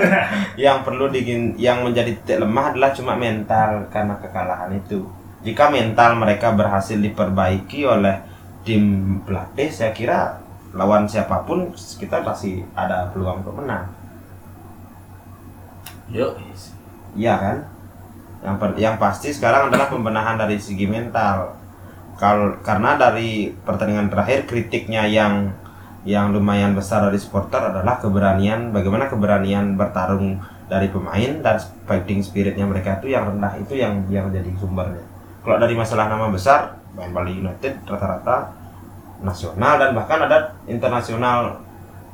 yang 0.54 0.86
perlu 0.86 1.10
digin 1.10 1.58
yang 1.58 1.82
menjadi 1.82 2.14
titik 2.22 2.38
lemah 2.44 2.70
adalah 2.70 2.90
cuma 2.94 3.18
mental 3.18 3.90
karena 3.90 4.14
kekalahan 4.20 4.70
itu. 4.78 5.02
Jika 5.42 5.74
mental 5.74 6.14
mereka 6.18 6.54
berhasil 6.54 6.94
diperbaiki 6.94 7.82
oleh 7.82 8.22
tim 8.62 9.18
pelatih, 9.26 9.74
saya 9.74 9.90
kira 9.90 10.38
lawan 10.72 11.10
siapa 11.10 11.42
pun 11.42 11.74
kita 11.74 12.22
pasti 12.22 12.62
ada 12.78 13.10
peluang 13.10 13.42
untuk 13.44 13.58
menang. 13.58 13.90
yuk 16.12 16.38
Iya 17.18 17.34
kan? 17.36 17.56
Yang 18.42 18.56
per- 18.58 18.78
yang 18.78 18.96
pasti 18.96 19.28
sekarang 19.34 19.68
adalah 19.68 19.90
pembenahan 19.90 20.38
dari 20.40 20.56
segi 20.56 20.86
mental. 20.88 21.58
Kalau 22.16 22.62
karena 22.62 22.94
dari 22.94 23.50
pertandingan 23.66 24.08
terakhir 24.08 24.46
kritiknya 24.46 25.04
yang 25.10 25.50
yang 26.02 26.34
lumayan 26.34 26.74
besar 26.74 27.06
dari 27.06 27.18
supporter 27.18 27.70
adalah 27.70 27.98
keberanian 28.02 28.74
bagaimana 28.74 29.06
keberanian 29.06 29.78
bertarung 29.78 30.42
dari 30.66 30.90
pemain 30.90 31.38
dan 31.42 31.62
fighting 31.86 32.18
spiritnya 32.22 32.66
mereka 32.66 32.98
itu 32.98 33.14
yang 33.14 33.30
rendah 33.30 33.54
itu 33.58 33.74
yang 33.78 34.02
yang 34.10 34.26
jadi 34.30 34.50
sumbernya. 34.58 35.04
Kalau 35.42 35.58
dari 35.58 35.74
masalah 35.74 36.06
nama 36.06 36.30
besar, 36.30 36.78
main 36.94 37.10
Bali 37.10 37.42
United 37.42 37.82
rata-rata 37.84 38.54
nasional 39.22 39.78
dan 39.78 39.90
bahkan 39.94 40.22
ada 40.22 40.54
internasional 40.66 41.58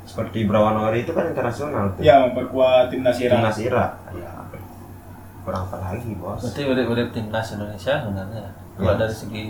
seperti 0.05 0.49
Brawanori 0.49 1.05
itu 1.05 1.13
kan 1.13 1.29
internasional 1.29 1.93
tuh. 1.93 2.01
ya 2.01 2.25
memperkuat 2.25 2.89
timnas 2.89 3.17
Irak. 3.21 3.37
Timnas 3.37 3.57
Irak. 3.61 3.91
Ya. 4.17 4.31
Kurang 5.45 5.65
apa 5.69 5.77
lagi, 5.81 6.11
Bos? 6.17 6.41
berarti 6.41 6.61
udah 6.65 7.07
timnas 7.13 7.47
Indonesia 7.53 7.93
sebenarnya 8.01 8.45
kalau 8.79 8.95
Ya. 8.95 8.99
dari 9.05 9.15
segi 9.15 9.45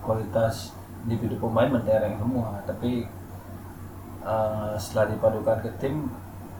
kualitas 0.00 0.72
individu 1.04 1.36
pemain 1.38 1.68
mentereng 1.68 2.16
semua 2.16 2.56
tapi 2.64 3.04
uh, 4.22 4.72
setelah 4.78 5.12
dipadukan 5.12 5.58
ke 5.60 5.70
tim 5.82 6.08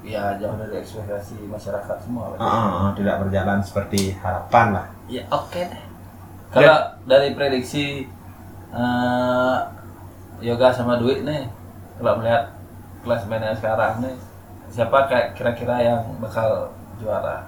ya 0.02 0.34
jauh 0.36 0.58
dari 0.58 0.82
ekspektasi 0.82 1.46
masyarakat 1.46 1.96
semua 2.02 2.34
ah, 2.36 2.42
ah, 2.42 2.88
tidak 2.98 3.22
berjalan 3.22 3.62
seperti 3.62 4.18
harapan 4.18 4.66
lah. 4.74 4.86
ya 5.06 5.22
oke 5.30 5.56
deh 5.62 5.82
kalau 6.52 6.78
dari 7.08 7.32
prediksi 7.32 8.04
uh, 8.70 9.56
Yoga 10.44 10.68
sama 10.68 11.00
Dwi 11.00 11.24
nih 11.24 11.48
kalau 11.96 12.20
melihat 12.20 12.52
klasmennya 13.02 13.56
sekarang 13.56 14.04
nih 14.04 14.16
siapa 14.72 15.08
kayak 15.08 15.36
kira-kira 15.36 15.76
yang 15.80 16.00
bakal 16.20 16.72
juara 17.00 17.44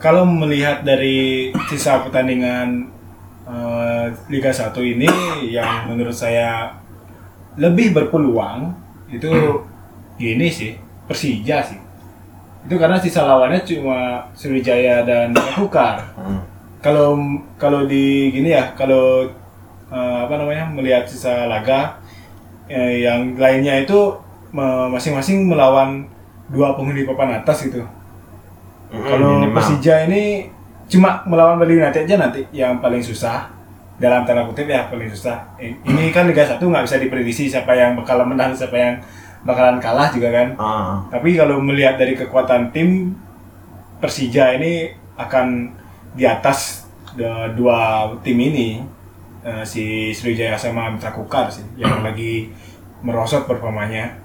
Kalau 0.00 0.24
melihat 0.24 0.80
dari 0.80 1.52
sisa 1.68 2.00
pertandingan 2.00 2.88
eh, 3.44 4.06
Liga 4.32 4.48
1 4.48 4.72
ini 4.80 5.12
yang 5.52 5.92
menurut 5.92 6.16
saya 6.16 6.72
lebih 7.60 7.92
berpeluang 7.92 8.72
itu 9.12 9.28
gini 10.16 10.48
sih 10.48 10.72
Persija 11.04 11.58
sih. 11.68 11.76
Itu 12.64 12.80
karena 12.80 12.96
sisa 12.96 13.28
lawannya 13.28 13.60
cuma 13.60 14.24
Sriwijaya 14.32 15.04
dan 15.04 15.36
Kukar. 15.58 16.00
Hmm. 16.16 16.49
Kalau 16.80 17.16
kalau 17.60 17.84
di 17.84 18.32
gini 18.32 18.56
ya, 18.56 18.72
kalau 18.72 19.28
eh, 19.92 20.18
apa 20.24 20.34
namanya 20.40 20.64
melihat 20.72 21.04
sisa 21.04 21.44
laga 21.44 22.00
eh, 22.68 23.04
yang 23.04 23.36
lainnya 23.36 23.84
itu 23.84 24.16
masing-masing 24.90 25.46
melawan 25.46 26.10
dua 26.50 26.74
penghuni 26.74 27.06
papan 27.06 27.38
atas 27.38 27.70
gitu. 27.70 27.86
Mm, 28.90 29.04
Kalau. 29.06 29.30
Persija 29.54 30.10
ini 30.10 30.50
cuma 30.90 31.22
melawan 31.22 31.54
Bali 31.62 31.78
United 31.78 32.02
aja 32.02 32.16
nanti 32.18 32.42
yang 32.50 32.82
paling 32.82 32.98
susah 32.98 33.46
dalam 34.02 34.26
tanda 34.26 34.42
kutip 34.48 34.66
ya 34.66 34.90
paling 34.90 35.06
susah. 35.06 35.54
Ini 35.62 36.10
kan 36.10 36.26
Liga 36.26 36.42
1 36.42 36.58
nggak 36.58 36.84
bisa 36.88 36.96
diprediksi 36.98 37.46
siapa 37.46 37.70
yang 37.78 37.94
bakal 37.94 38.26
menang, 38.26 38.50
siapa 38.50 38.74
yang 38.74 38.94
bakalan 39.46 39.78
kalah 39.78 40.10
juga 40.10 40.34
kan. 40.34 40.48
Ah, 40.58 40.98
Tapi 41.12 41.38
kalau 41.38 41.62
melihat 41.62 41.94
dari 42.00 42.18
kekuatan 42.18 42.74
tim 42.74 43.14
Persija 44.00 44.56
ini 44.56 44.90
akan 45.20 45.76
di 46.12 46.24
atas 46.24 46.84
de- 47.12 47.54
dua 47.54 48.10
tim 48.20 48.36
ini 48.36 48.98
Eh, 49.40 49.64
si 49.64 49.84
Sriwijaya 50.12 50.52
sama 50.52 50.92
Mitra 50.92 51.16
Kukar 51.16 51.48
sih 51.48 51.64
yang 51.80 52.04
lagi 52.04 52.52
merosot 53.00 53.48
performanya. 53.48 54.20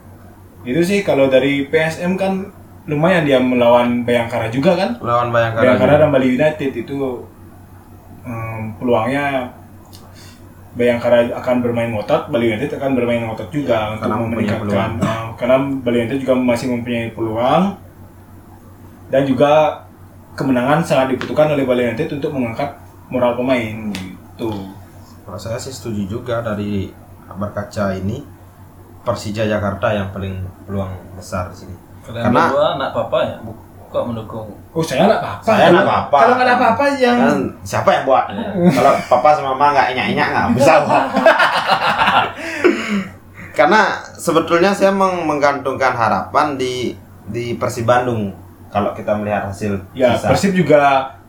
Itu 0.68 0.84
sih 0.84 1.08
kalau 1.08 1.32
dari 1.32 1.72
PSM 1.72 2.20
kan 2.20 2.52
lumayan 2.84 3.24
dia 3.24 3.40
melawan 3.40 4.04
Bayangkara 4.04 4.52
juga 4.52 4.76
kan. 4.76 5.00
lawan 5.00 5.32
Bayangkara. 5.32 5.64
Bayangkara 5.64 5.92
juga. 5.96 6.02
dan 6.04 6.10
Bali 6.12 6.28
United 6.36 6.72
itu 6.76 7.24
em, 8.28 8.76
peluangnya 8.76 9.56
Bayangkara 10.76 11.32
akan 11.32 11.64
bermain 11.64 11.96
ngotot, 11.96 12.28
Bali 12.28 12.52
United 12.52 12.76
akan 12.76 12.92
bermain 12.92 13.24
ngotot 13.24 13.48
juga 13.48 13.96
untuk 13.96 14.12
Karena 14.12 14.16
mempunyai 14.20 14.36
meningkatkan 14.60 14.90
em, 15.00 15.26
karena 15.40 15.58
Bali 15.80 15.98
United 16.04 16.20
juga 16.20 16.36
masih 16.36 16.68
mempunyai 16.76 17.16
peluang 17.16 17.64
dan 19.08 19.24
juga 19.24 19.85
kemenangan 20.36 20.80
sangat 20.80 21.16
dibutuhkan 21.16 21.48
oleh 21.50 21.64
Bali 21.64 21.82
United 21.86 22.12
untuk 22.12 22.30
mengangkat 22.30 22.76
moral 23.08 23.34
pemain 23.34 23.90
gitu. 23.90 24.52
Kalau 25.22 25.40
saya 25.40 25.56
sih 25.56 25.72
setuju 25.72 26.06
juga 26.12 26.40
dari 26.40 26.92
berkaca 27.28 27.92
ini 27.92 28.22
Persija 29.02 29.44
Jakarta 29.44 29.90
yang 29.90 30.10
paling 30.10 30.34
peluang 30.64 30.90
besar 31.14 31.50
di 31.50 31.58
sini. 31.58 31.76
kalian 32.04 32.22
Karena- 32.24 32.46
berdua 32.48 32.68
anak 32.76 32.90
papa 32.92 33.18
ya 33.20 33.36
kok 33.88 34.04
mendukung 34.04 34.48
Oh 34.70 34.84
saya 34.84 35.08
nggak 35.08 35.18
apa-apa. 35.18 35.46
Saya 35.48 35.66
nggak 35.72 35.86
apa-apa. 35.86 36.18
Kalau 36.20 36.34
nggak 36.36 36.46
ada 36.46 36.56
apa-apa 36.56 36.86
yang 36.96 37.18
Kan 37.18 37.40
siapa 37.64 37.90
yang 37.92 38.04
buat? 38.04 38.26
Kalau 38.70 38.92
papa 39.08 39.30
sama 39.32 39.50
mama 39.52 39.66
nggak 39.72 39.88
enyak-enyak 39.96 40.28
nggak 40.28 40.48
bisa 40.54 40.74
buat. 40.86 41.06
Karena 43.56 43.82
sebetulnya 44.14 44.70
saya 44.70 44.92
meng- 44.92 45.24
menggantungkan 45.24 45.96
harapan 45.96 46.60
di 46.60 46.92
di 47.26 47.56
Persib 47.56 47.88
Bandung 47.88 48.36
kalau 48.76 48.92
kita 48.92 49.16
melihat 49.16 49.48
hasil 49.48 49.80
ya 49.94 50.12
sisa. 50.14 50.28
Persib 50.28 50.52
juga 50.54 50.82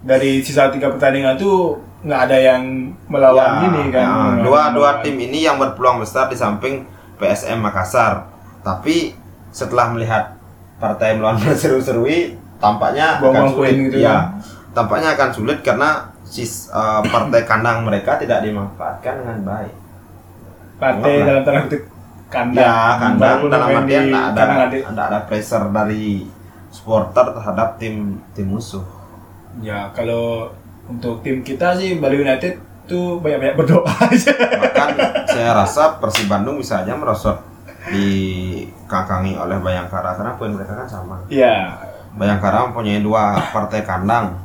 dari 0.02 0.42
sisa 0.42 0.66
tiga 0.68 0.90
pertandingan 0.90 1.38
tuh 1.38 1.78
nggak 2.02 2.20
ada 2.26 2.36
yang 2.36 2.62
melawan 3.06 3.38
Ya, 3.38 3.62
gini 3.62 3.82
kan. 3.88 4.02
ya, 4.02 4.10
Melawan- 4.10 4.42
dua 4.42 4.62
dua 4.72 4.90
tim 5.00 5.14
ini 5.16 5.42
yang 5.42 5.56
berpeluang 5.56 6.02
besar 6.02 6.26
di 6.26 6.34
samping 6.34 6.82
PSM 7.16 7.58
Makassar. 7.58 8.26
Tapi 8.60 9.14
setelah 9.48 9.88
melihat 9.88 10.34
partai 10.76 11.14
melawan 11.14 11.38
seru-serui, 11.54 12.34
tampaknya 12.56 13.16
akan 13.16 13.22
Buang-buang 13.22 13.50
sulit. 13.54 13.74
gitu 13.86 13.98
ya, 14.02 14.34
tampaknya 14.72 15.14
akan 15.14 15.28
sulit 15.30 15.58
karena 15.60 15.90
sis, 16.22 16.66
eh, 16.68 17.00
partai 17.06 17.42
kandang 17.42 17.86
mereka 17.86 18.18
tidak 18.18 18.42
dimanfaatkan 18.42 19.22
dengan 19.22 19.38
baik. 19.46 19.74
Partai 20.76 21.12
dalam 21.22 21.42
tanda 21.42 21.60
kutip 21.64 21.82
kandang. 22.28 22.60
Ya, 22.60 22.74
kandang 23.00 23.38
dalam 23.46 23.68
artian 23.72 24.04
ada, 24.10 24.42
ada 24.66 24.76
ada 24.92 25.18
pressure 25.24 25.70
dari 25.70 26.26
supporter 26.76 27.32
terhadap 27.32 27.80
tim 27.80 28.20
tim 28.36 28.52
musuh. 28.52 28.84
Ya 29.64 29.88
kalau 29.96 30.52
untuk 30.84 31.24
tim 31.24 31.40
kita 31.40 31.72
sih 31.80 31.96
Bali 31.96 32.20
United 32.20 32.60
tuh 32.84 33.18
banyak-banyak 33.24 33.56
berdoa 33.56 33.88
aja. 34.12 34.32
Bahkan 34.36 34.88
saya 35.32 35.50
rasa 35.56 35.96
Persib 35.96 36.28
Bandung 36.28 36.60
bisa 36.60 36.84
aja 36.84 36.92
merosot 36.92 37.40
dikakangi 37.88 39.38
oleh 39.40 39.56
Bayangkara 39.62 40.14
karena 40.20 40.36
poin 40.36 40.52
mereka 40.52 40.76
kan 40.84 40.88
sama. 40.88 41.16
Iya. 41.32 41.80
Bayangkara 42.16 42.68
mempunyai 42.68 43.00
dua 43.00 43.40
partai 43.52 43.80
kandang 43.84 44.36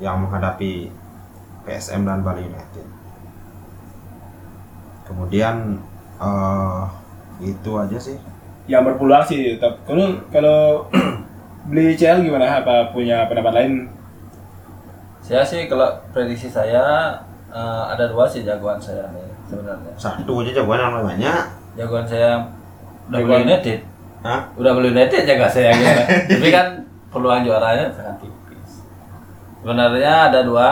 yang 0.00 0.16
menghadapi 0.24 0.88
PSM 1.68 2.08
dan 2.08 2.24
Bali 2.24 2.48
United. 2.48 2.86
Kemudian 5.04 5.76
eh 6.20 6.82
itu 7.40 7.70
aja 7.76 7.98
sih. 8.00 8.16
Yang 8.70 8.82
berpeluang 8.86 9.24
sih. 9.24 9.56
Tapi 9.56 9.76
kalau 9.82 10.04
kalau 10.30 10.58
beli 11.66 11.92
CL 11.92 12.20
gimana? 12.20 12.56
Apa 12.56 12.88
punya 12.90 13.24
pendapat 13.26 13.52
lain? 13.52 13.72
saya 15.20 15.42
sih 15.42 15.66
kalau 15.66 15.86
prediksi 16.10 16.46
saya 16.46 17.10
eh, 17.46 17.82
ada 17.86 18.06
dua 18.06 18.24
sih 18.24 18.40
jagoan 18.40 18.76
saya 18.76 19.04
nih 19.10 19.20
sebenarnya 19.44 19.92
Satu 19.94 20.40
aja 20.40 20.48
jagoan 20.56 20.80
yang 20.80 20.90
banyak. 20.96 21.40
jagoan 21.76 22.02
saya 22.02 22.34
udah 23.06 23.16
Jagoan- 23.16 23.28
beli 23.36 23.46
United 23.46 23.78
Hah? 24.20 24.40
udah 24.52 24.70
beli 24.72 24.86
United 24.90 25.20
jaga 25.22 25.46
saya 25.46 25.70
gitu. 25.70 26.02
tapi 26.34 26.48
kan 26.50 26.66
peluang 27.08 27.40
juaranya 27.42 27.84
sangat 27.90 28.14
tipis 28.18 28.82
sebenarnya 29.60 30.12
ada 30.26 30.38
dua 30.42 30.68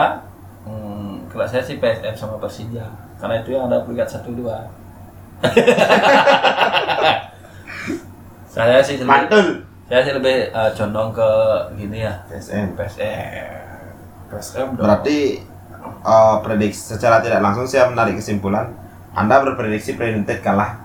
hmm, 0.65 1.29
kalau 1.29 1.45
saya 1.45 1.61
sih 1.61 1.77
PSM 1.77 2.13
sama 2.13 2.35
Persija 2.35 2.83
karena 3.15 3.39
itu 3.39 3.53
yang 3.53 3.63
ada 3.71 3.79
peringkat 3.79 4.07
satu 4.09 4.33
dua 4.33 4.65
saya 8.65 8.81
sih 8.81 8.95
lebih, 8.95 9.07
Mantul. 9.07 9.47
saya 9.85 10.01
sih 10.01 10.13
lebih 10.13 10.35
eh, 10.49 10.71
condong 10.73 11.09
ke 11.11 11.29
gini 11.75 11.97
ya 12.01 12.13
PSM. 12.27 12.73
PSM 12.73 13.47
PSM 14.29 14.67
dong. 14.75 14.83
Berarti 14.83 15.17
eh, 15.83 16.35
prediksi 16.41 16.95
secara 16.95 17.19
tidak 17.19 17.39
langsung 17.39 17.63
saya 17.63 17.87
menarik 17.87 18.15
kesimpulan 18.15 18.71
Anda 19.11 19.41
berprediksi 19.41 19.93
United 19.93 20.39
kalah. 20.39 20.79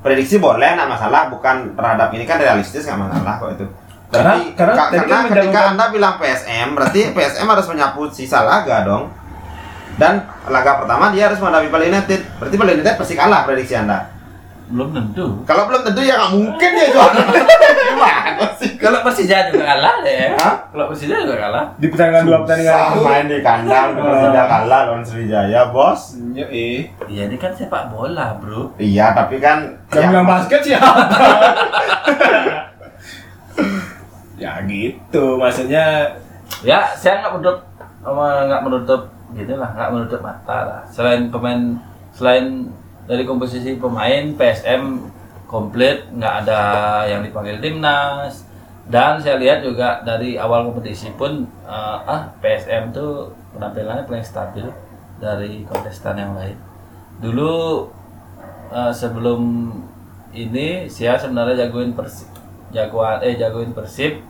Prediksi 0.00 0.38
boleh 0.38 0.78
nggak 0.78 0.86
masalah, 0.86 1.28
bukan 1.28 1.74
terhadap 1.74 2.14
ini 2.14 2.22
kan 2.22 2.38
realistis 2.38 2.86
nggak 2.86 3.00
masalah 3.00 3.34
kok 3.36 3.50
itu. 3.58 3.66
Berarti 4.06 4.54
Karena- 4.54 4.86
karena 4.86 5.02
karena 5.02 5.10
kan 5.10 5.22
ketika 5.34 5.60
Anda 5.74 5.84
bilang 5.90 6.14
PSM, 6.16 6.68
berarti 6.78 7.00
PSM 7.16 7.46
harus 7.46 7.66
menyapu 7.66 8.06
sisa 8.14 8.46
laga 8.46 8.86
dong. 8.86 9.10
Dan 9.96 10.20
laga 10.46 10.84
pertama 10.84 11.08
dia 11.08 11.26
harus 11.26 11.40
menghadapi 11.40 11.72
Bali 11.72 11.88
United. 11.88 12.20
Berarti 12.36 12.56
Bali 12.56 12.70
United 12.76 12.94
pasti 12.94 13.14
kalah 13.16 13.48
prediksi 13.48 13.74
Anda. 13.74 13.98
Belum 14.66 14.88
tentu 14.90 15.26
Kalau 15.44 15.62
belum 15.66 15.82
tentu 15.82 16.00
ya 16.00 16.14
nggak 16.16 16.32
mungkin 16.32 16.70
dia 16.72 16.86
juara. 16.90 17.22
Gimana 17.86 18.46
sih? 18.54 18.70
kalau 18.76 18.98
Persija 19.00 19.48
juga 19.48 19.64
kalah 19.64 20.02
deh 20.02 20.34
Hah? 20.34 20.54
kalau 20.68 20.90
Persija 20.90 21.22
juga 21.22 21.36
kalah 21.38 21.64
Di 21.74 21.86
pertandingan 21.86 22.24
dua 22.24 22.38
pertandingan 22.42 22.76
itu. 22.76 23.00
main 23.00 23.24
di 23.26 23.38
kandang 23.40 23.88
Persija 23.94 24.42
kalah 24.44 24.80
lawan 24.84 25.00
Sriwijaya, 25.00 25.60
Bos. 25.70 26.18
Ya, 26.32 26.44
eh. 26.46 26.90
iya 27.06 27.22
ini 27.24 27.36
kan 27.36 27.50
sepak 27.50 27.88
bola 27.88 28.36
bro 28.36 28.74
Iya, 28.76 29.14
tapi 29.14 29.38
kan 29.38 29.70
Yang 29.88 30.02
ya, 30.02 30.08
bilang 30.10 30.26
basket 30.26 30.60
siapa? 30.62 30.92
ya 34.36 34.60
gitu, 34.62 35.40
maksudnya 35.40 36.12
ya 36.60 36.84
saya 36.92 37.22
nggak 37.22 37.32
menutup 37.34 37.58
nggak 38.04 38.62
menutup 38.62 39.00
gitu 39.32 39.52
lah 39.54 39.72
nggak 39.72 39.90
menutup 39.90 40.20
mata 40.20 40.58
lah 40.62 40.80
selain 40.86 41.26
pemain 41.26 41.80
selain 42.12 42.68
dari 43.06 43.22
komposisi 43.22 43.78
pemain 43.78 44.34
PSM 44.34 44.98
komplit 45.46 46.10
nggak 46.10 46.34
ada 46.44 46.60
yang 47.06 47.22
dipanggil 47.22 47.58
timnas. 47.62 48.46
Dan 48.86 49.18
saya 49.18 49.34
lihat 49.42 49.66
juga 49.66 49.98
dari 50.06 50.38
awal 50.38 50.70
kompetisi 50.70 51.10
pun 51.18 51.42
eh, 51.66 51.98
ah 52.06 52.30
PSM 52.38 52.94
tuh 52.94 53.34
penampilannya 53.54 54.06
paling 54.06 54.22
stabil 54.22 54.66
dari 55.18 55.66
kontestan 55.66 56.14
yang 56.14 56.38
lain. 56.38 56.54
Dulu 57.18 57.86
eh, 58.70 58.92
sebelum 58.94 59.72
ini 60.36 60.86
saya 60.86 61.18
sebenarnya 61.18 61.66
jagoin 61.66 61.96
persib 61.96 62.28
jagoan 62.74 63.22
eh 63.24 63.34
jagoin 63.38 63.72
persib 63.72 64.20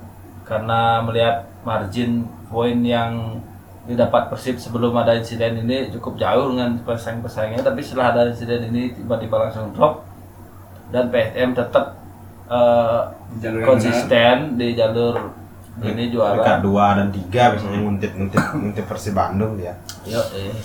karena 0.46 1.02
melihat 1.02 1.50
margin 1.66 2.22
poin 2.46 2.78
yang 2.86 3.42
didapat 3.86 4.28
persib 4.28 4.58
sebelum 4.58 4.90
ada 4.98 5.14
insiden 5.14 5.62
ini 5.62 5.94
cukup 5.94 6.18
jauh 6.18 6.52
dengan 6.52 6.74
pesaing-pesaingnya. 6.82 7.62
Tapi 7.62 7.80
setelah 7.80 8.12
ada 8.12 8.22
insiden 8.28 8.70
ini 8.74 8.92
tiba-tiba 8.92 9.46
langsung 9.46 9.70
drop. 9.70 10.02
Dan 10.90 11.10
PSM 11.10 11.50
tetap 11.54 11.98
eh, 12.46 13.02
Di 13.34 13.38
jalur 13.42 13.62
konsisten 13.66 14.54
di 14.54 14.78
jalur 14.78 15.18
ini 15.82 16.08
peringkat 16.08 16.08
juara 16.08 16.64
dua 16.64 16.86
dan 16.96 17.08
tiga 17.12 17.52
biasanya 17.52 17.78
nguntit 17.84 18.10
nguntit 18.16 18.42
nguntit 18.54 18.84
Persib 18.88 19.12
Bandung 19.12 19.60
dia. 19.60 19.76
Yo, 20.08 20.22
eh. 20.32 20.56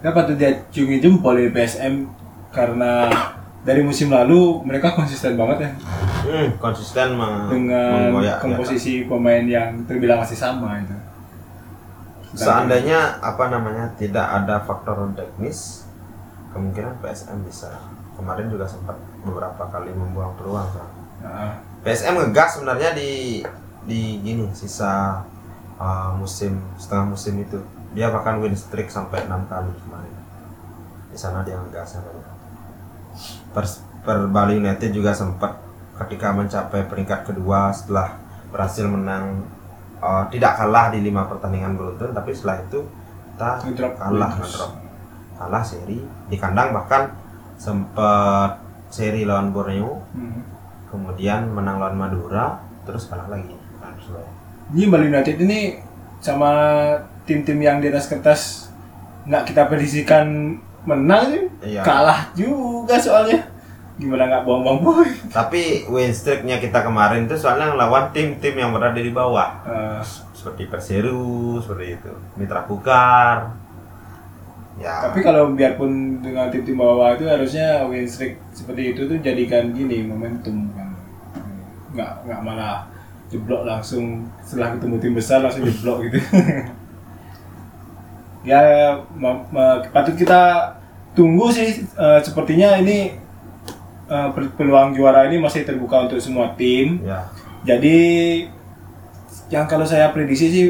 Kita 0.00 0.10
patut 0.16 0.36
dia 0.38 0.64
ciumi 0.72 0.96
jempol 1.02 1.36
di 1.36 1.52
PSM 1.52 2.08
karena 2.54 3.10
dari 3.66 3.82
musim 3.84 4.08
lalu 4.08 4.64
mereka 4.64 4.96
konsisten 4.96 5.36
banget 5.36 5.68
ya. 5.68 5.70
Hmm, 6.24 6.48
konsisten 6.56 7.20
dengan 7.50 8.16
komposisi 8.40 9.04
pemain 9.04 9.44
yang 9.44 9.84
terbilang 9.84 10.24
masih 10.24 10.38
sama 10.40 10.80
itu. 10.80 10.95
Seandainya 12.36 13.16
apa 13.24 13.48
namanya 13.48 13.96
tidak 13.96 14.28
ada 14.28 14.60
faktor 14.60 15.08
teknis, 15.16 15.88
kemungkinan 16.52 17.00
PSM 17.00 17.40
bisa. 17.48 17.72
Kemarin 18.16 18.52
juga 18.52 18.68
sempat 18.68 18.96
beberapa 19.24 19.64
kali 19.72 19.92
membuang 19.92 20.36
peluang. 20.36 20.68
Nah, 21.24 21.60
PSM 21.80 22.16
ngegas 22.16 22.60
sebenarnya 22.60 22.92
di 22.92 23.40
di 23.88 24.20
gini 24.20 24.52
sisa 24.52 25.24
uh, 25.80 26.12
musim 26.16 26.60
setengah 26.76 27.16
musim 27.16 27.40
itu. 27.40 27.60
Dia 27.96 28.12
bahkan 28.12 28.36
win 28.44 28.52
streak 28.52 28.92
sampai 28.92 29.24
enam 29.24 29.48
kali 29.48 29.72
kemarin. 29.84 30.14
Di 31.08 31.16
sana 31.16 31.40
dia 31.40 31.56
ngegas 31.56 31.96
per, 33.56 33.64
per 34.04 34.28
Bali 34.28 34.60
United 34.60 34.92
juga 34.92 35.16
sempat 35.16 35.56
ketika 36.04 36.36
mencapai 36.36 36.84
peringkat 36.84 37.32
kedua 37.32 37.72
setelah 37.72 38.20
berhasil 38.52 38.84
menang 38.84 39.48
uh, 40.00 40.24
tidak 40.32 40.56
kalah 40.58 40.92
di 40.92 41.00
lima 41.04 41.28
pertandingan 41.28 41.76
beruntun 41.76 42.10
tapi 42.12 42.30
setelah 42.32 42.62
itu 42.64 42.80
kita 43.36 43.50
Ngedrop 43.68 43.92
kalah 44.00 44.32
ngedrop 44.40 44.72
kalah 45.36 45.62
seri 45.64 46.00
di 46.32 46.36
kandang 46.40 46.72
bahkan 46.72 47.12
sempat 47.60 48.56
seri 48.88 49.28
lawan 49.28 49.52
Borneo 49.52 50.00
hmm. 50.16 50.40
kemudian 50.88 51.52
menang 51.52 51.76
lawan 51.80 51.96
Madura 51.96 52.60
terus 52.88 53.08
kalah 53.10 53.28
lagi 53.28 53.52
lawan 53.80 53.94
Persebaya. 54.00 54.30
Ini 54.72 54.84
Bali 54.90 55.06
United 55.12 55.36
ini 55.42 55.60
sama 56.18 56.50
tim-tim 57.28 57.58
yang 57.60 57.78
di 57.78 57.92
atas 57.92 58.08
kertas 58.08 58.72
nggak 59.26 59.52
kita 59.52 59.66
prediksikan 59.66 60.56
menang 60.86 61.22
sih, 61.34 61.44
Iya. 61.74 61.82
kalah 61.82 62.30
juga 62.38 62.94
soalnya. 62.96 63.42
Gimana 63.96 64.28
nggak 64.28 64.44
buang-buang 64.44 64.78
poin? 64.84 65.08
tapi 65.32 65.88
win 65.88 66.12
streaknya 66.12 66.60
kita 66.60 66.84
kemarin 66.84 67.24
itu 67.24 67.34
soalnya 67.34 67.72
lawan 67.72 68.12
tim-tim 68.12 68.52
yang 68.52 68.70
berada 68.76 69.00
di 69.00 69.08
bawah 69.08 69.64
Eh, 69.64 70.00
seperti 70.36 70.68
Perseru 70.68 71.56
seperti 71.58 71.96
itu 71.96 72.12
Mitra 72.36 72.62
Kukar 72.68 73.56
ya 74.76 75.08
Tapi 75.08 75.24
kalau 75.24 75.56
biarpun 75.56 76.20
dengan 76.20 76.52
tim-tim 76.52 76.76
bawah 76.76 77.16
itu 77.16 77.24
harusnya 77.24 77.88
win 77.88 78.04
streak 78.04 78.36
seperti 78.52 78.92
itu 78.92 79.08
tuh 79.08 79.16
jadikan 79.18 79.72
gini 79.72 80.04
momentum 80.04 80.68
kan. 80.76 80.92
Nggak 81.96 82.10
nggak 82.28 82.40
malah 82.44 82.84
jeblok 83.26 83.64
langsung 83.64 84.28
setelah 84.44 84.76
ketemu 84.76 84.96
tim 85.00 85.12
besar 85.16 85.40
langsung 85.40 85.64
jeblok 85.64 86.04
gitu. 86.04 86.20
ya 88.46 88.60
ma- 89.16 89.42
patut 89.90 90.14
kita 90.14 90.72
tunggu 91.16 91.50
sih 91.50 91.82
eh, 91.82 92.20
sepertinya 92.22 92.78
ini 92.78 93.18
eh, 94.06 94.28
per- 94.30 94.54
peluang 94.54 94.92
juara 94.92 95.26
ini 95.26 95.36
masih 95.36 95.62
terbuka 95.62 96.04
untuk 96.04 96.18
semua 96.18 96.54
tim. 96.54 97.02
ya 97.02 97.26
Jadi 97.64 97.98
yang 99.48 99.64
kalau 99.64 99.82
saya 99.82 100.10
prediksi 100.10 100.46
sih 100.46 100.66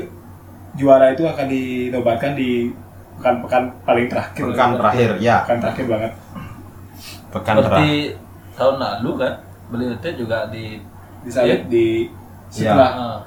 juara 0.75 1.11
itu 1.11 1.22
akan 1.22 1.46
dinobatkan 1.46 2.33
di 2.33 2.72
pekan-pekan 3.14 3.72
paling 3.83 4.07
terakhir. 4.07 4.42
pekan 4.46 4.70
terakhir 4.75 5.11
ya 5.18 5.37
Pekan 5.42 5.59
terakhir 5.59 5.85
banget. 5.87 6.12
pekan 7.29 7.55
Seperti 7.55 7.66
terakhir 7.66 8.09
tahun 8.55 8.77
lalu 8.79 9.11
kan 9.18 9.33
beli 9.66 9.85
itu 9.90 10.09
juga 10.16 10.49
di 10.49 10.64
Disalib 11.20 11.59
Iya. 11.59 11.68
di 11.68 11.87
setelah 12.49 12.90
Ah, 12.94 13.18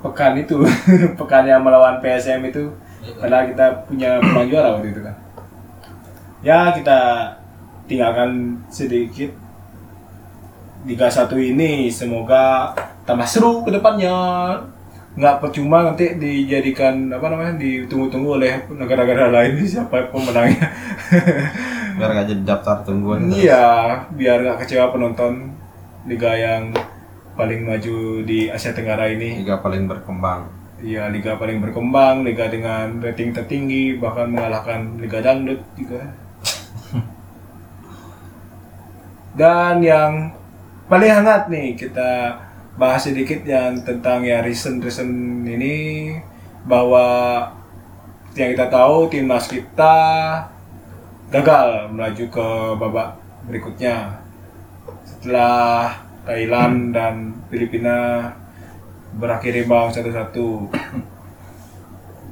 pekan 0.00 0.36
itu, 0.36 0.60
pekan 1.18 1.42
yang 1.42 1.62
melawan 1.62 1.96
PSM 1.98 2.44
itu 2.44 2.70
Iya. 3.00 3.14
karena 3.18 3.38
kita 3.48 3.66
punya 3.82 4.10
peluang 4.20 4.46
juara 4.46 4.68
waktu 4.72 4.88
itu 4.90 5.00
kan. 5.00 5.14
Ya 6.40 6.70
kita 6.70 7.00
tinggalkan 7.86 8.60
sedikit 8.70 9.30
Liga 10.82 11.06
1 11.06 11.30
ini 11.38 11.86
semoga 11.86 12.74
tambah 13.06 13.22
seru 13.22 13.62
ke 13.62 13.70
depannya. 13.70 14.10
Nggak 15.14 15.38
percuma 15.38 15.86
nanti 15.86 16.18
dijadikan 16.18 17.06
apa 17.12 17.30
namanya 17.30 17.54
ditunggu-tunggu 17.54 18.42
oleh 18.42 18.52
negara-negara 18.66 19.30
lain 19.30 19.62
siapa 19.70 20.10
pemenangnya. 20.10 20.66
biar 21.92 22.08
gak 22.18 22.28
jadi 22.34 22.42
daftar 22.42 22.76
tungguan 22.88 23.28
Iya, 23.28 24.08
biar 24.16 24.40
nggak 24.42 24.64
kecewa 24.64 24.90
penonton 24.90 25.52
liga 26.08 26.32
yang 26.34 26.72
paling 27.36 27.68
maju 27.68 28.24
di 28.24 28.48
Asia 28.48 28.72
Tenggara 28.72 29.08
ini. 29.12 29.44
liga 29.44 29.60
paling 29.60 29.86
berkembang 29.86 30.48
Iya, 30.82 31.14
liga 31.14 31.38
paling 31.38 31.62
berkembang, 31.62 32.26
liga 32.26 32.50
dengan 32.50 32.98
rating 32.98 33.30
tertinggi, 33.30 34.02
bahkan 34.02 34.26
mengalahkan 34.26 34.98
liga 34.98 35.22
dangdut 35.22 35.62
juga. 35.78 36.10
Dan 39.32 39.80
yang 39.80 40.28
paling 40.92 41.08
hangat 41.08 41.48
nih 41.48 41.72
kita 41.72 42.36
bahas 42.76 43.04
sedikit 43.04 43.40
yang 43.48 43.80
tentang 43.80 44.24
ya 44.24 44.44
recent 44.44 44.84
recent 44.84 45.44
ini 45.48 46.16
bahwa 46.68 47.48
yang 48.36 48.52
kita 48.52 48.68
tahu 48.68 49.08
timnas 49.12 49.48
kita 49.48 49.96
gagal 51.32 51.88
melaju 51.92 52.24
ke 52.28 52.46
babak 52.76 53.08
berikutnya. 53.48 54.20
Setelah 55.08 55.96
Thailand 56.28 56.92
dan 56.92 57.14
Filipina 57.48 58.30
berakhir 59.16 59.52
imbang 59.64 59.92
satu-satu. 59.92 60.68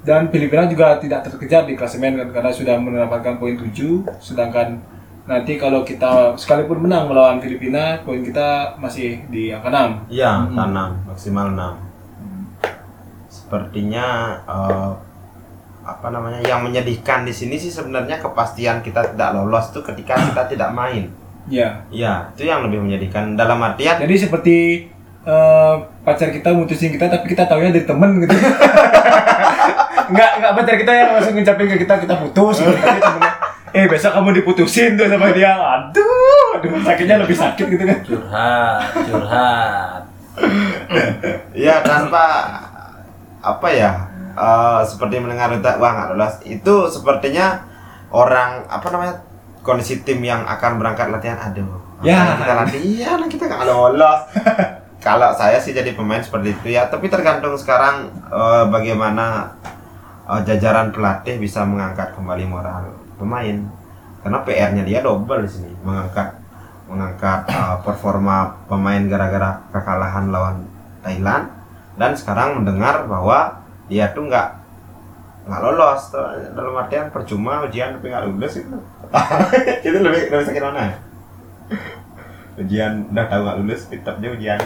Dan 0.00 0.32
Filipina 0.32 0.64
juga 0.64 0.96
tidak 0.96 1.28
terkejar 1.28 1.68
di 1.68 1.76
klasemen 1.76 2.16
karena 2.32 2.52
sudah 2.52 2.80
mendapatkan 2.80 3.36
poin 3.36 3.52
7 3.52 4.08
sedangkan 4.16 4.80
nanti 5.28 5.60
kalau 5.60 5.84
kita 5.84 6.34
sekalipun 6.34 6.84
menang 6.88 7.08
melawan 7.08 7.38
Filipina 7.38 8.00
poin 8.02 8.24
kita 8.24 8.76
masih 8.80 9.24
di 9.28 9.52
angka 9.52 9.68
6 10.08 10.12
iya 10.12 10.48
tanam 10.52 11.00
maksimal 11.06 11.52
6 11.52 11.90
sepertinya 13.50 14.38
eh, 14.46 14.92
apa 15.82 16.06
namanya 16.14 16.38
yang 16.46 16.62
menyedihkan 16.62 17.26
di 17.26 17.34
sini 17.34 17.58
sih 17.58 17.66
sebenarnya 17.66 18.22
kepastian 18.22 18.78
kita 18.78 19.10
tidak 19.10 19.34
lolos 19.34 19.74
tuh 19.74 19.82
ketika 19.82 20.14
kita 20.14 20.46
tidak 20.46 20.70
main. 20.70 21.10
Ya. 21.50 21.82
Ya, 21.90 22.30
itu 22.38 22.46
yang 22.46 22.62
lebih 22.62 22.78
menyedihkan 22.78 23.34
dalam 23.34 23.58
artian 23.58 23.98
Jadi 23.98 24.14
seperti 24.14 24.86
eh, 25.26 25.74
pacar 26.06 26.30
kita 26.30 26.54
mutusin 26.54 26.94
kita 26.94 27.10
tapi 27.10 27.26
kita 27.26 27.50
taunya 27.50 27.74
dari 27.74 27.82
temen 27.82 28.22
gitu. 28.22 28.36
Enggak, 30.10 30.42
enggak 30.42 30.52
pacar 30.58 30.74
kita 30.74 30.90
yang 30.90 31.08
langsung 31.14 31.34
ngucapin 31.38 31.70
ke 31.70 31.76
kita 31.86 31.94
kita 32.02 32.14
putus 32.18 32.56
gitu. 32.58 32.70
Tapi 32.82 32.98
temennya, 32.98 33.32
eh 33.70 33.86
besok 33.86 34.12
kamu 34.12 34.42
diputusin 34.42 34.94
tuh 34.94 35.06
sama 35.06 35.30
dia. 35.30 35.54
Aduh, 35.54 36.58
aduh 36.58 36.80
sakitnya 36.82 37.16
lebih 37.18 37.36
sakit 37.36 37.66
gitu 37.66 37.84
kan. 37.84 37.98
Curhat, 38.02 38.80
curhat. 39.06 40.02
ya 41.52 41.84
tanpa 41.84 42.24
apa 43.40 43.68
ya 43.68 43.92
eh, 44.32 44.80
seperti 44.84 45.20
mendengar 45.20 45.48
berita 45.48 45.76
wah 45.76 45.90
nggak 45.92 46.08
lolos 46.12 46.34
itu 46.44 46.74
sepertinya 46.88 47.60
orang 48.10 48.64
apa 48.66 48.86
namanya 48.88 49.14
kondisi 49.60 50.00
tim 50.00 50.20
yang 50.20 50.44
akan 50.44 50.76
berangkat 50.76 51.08
latihan 51.08 51.38
aduh 51.40 51.68
Ya. 52.00 52.32
kita 52.32 52.54
latihan 52.56 53.20
kita 53.28 53.44
nggak 53.44 53.64
lolos 53.68 54.20
kalau 55.04 55.36
saya 55.36 55.60
sih 55.60 55.76
jadi 55.76 55.92
pemain 55.92 56.24
seperti 56.24 56.56
itu 56.56 56.72
ya 56.72 56.88
tapi 56.88 57.12
tergantung 57.12 57.52
sekarang 57.56 58.08
eh, 58.32 58.64
bagaimana 58.72 59.52
eh, 60.24 60.40
jajaran 60.48 60.92
pelatih 60.92 61.36
bisa 61.36 61.60
mengangkat 61.64 62.16
kembali 62.16 62.44
moral 62.48 62.88
pemain. 63.20 63.56
Karena 64.20 64.38
PR-nya 64.44 64.82
dia 64.84 65.00
double 65.04 65.44
di 65.44 65.50
sini 65.52 65.72
mengangkat 65.84 66.40
mengangkat 66.88 67.40
eh, 67.52 67.76
performa 67.84 68.56
pemain 68.66 69.04
gara-gara 69.04 69.60
kekalahan 69.68 70.32
lawan 70.32 70.64
Thailand. 71.04 71.52
Dan 72.00 72.16
sekarang 72.16 72.64
mendengar 72.64 73.04
bahwa 73.04 73.60
dia 73.92 74.08
tuh 74.16 74.24
nggak 74.24 74.48
nggak 75.44 75.60
lolos. 75.60 76.02
Dalam 76.56 76.80
artian 76.80 77.12
percuma 77.12 77.68
ujian 77.68 78.00
tapi 78.00 78.08
nggak 78.08 78.24
lulus 78.32 78.56
itu. 78.56 78.76
Itu 79.86 79.98
lebih 80.00 80.32
lebih 80.32 80.46
sakit 80.48 80.62
mana? 80.64 80.96
Ujian 82.56 83.12
udah 83.12 83.24
tahu 83.28 83.40
nggak 83.44 83.58
lulus 83.60 83.80
tetapnya 83.92 84.28
ujian. 84.32 84.60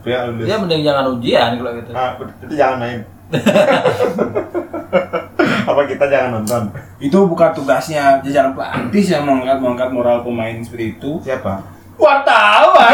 Tapi 0.00 0.08
nggak 0.08 0.24
lulus. 0.32 0.46
Ya 0.48 0.56
mending 0.56 0.82
jangan 0.84 1.04
ujian 1.12 1.50
kalau 1.60 1.72
gitu. 1.76 1.90
ah, 1.92 2.12
itu 2.44 2.54
jangan 2.56 2.76
main 2.80 3.00
apa 5.64 5.80
kita 5.88 6.04
jangan 6.08 6.40
nonton 6.40 6.62
Itu 7.00 7.24
bukan 7.28 7.50
tugasnya 7.56 8.20
jajaran 8.20 8.52
pelatih 8.52 9.04
yang 9.04 9.24
mengangkat 9.24 9.58
mengangkat 9.60 9.90
moral 9.92 10.20
pemain 10.20 10.56
seperti 10.60 11.00
itu. 11.00 11.20
siapa 11.24 11.60
Wartawan. 11.94 12.90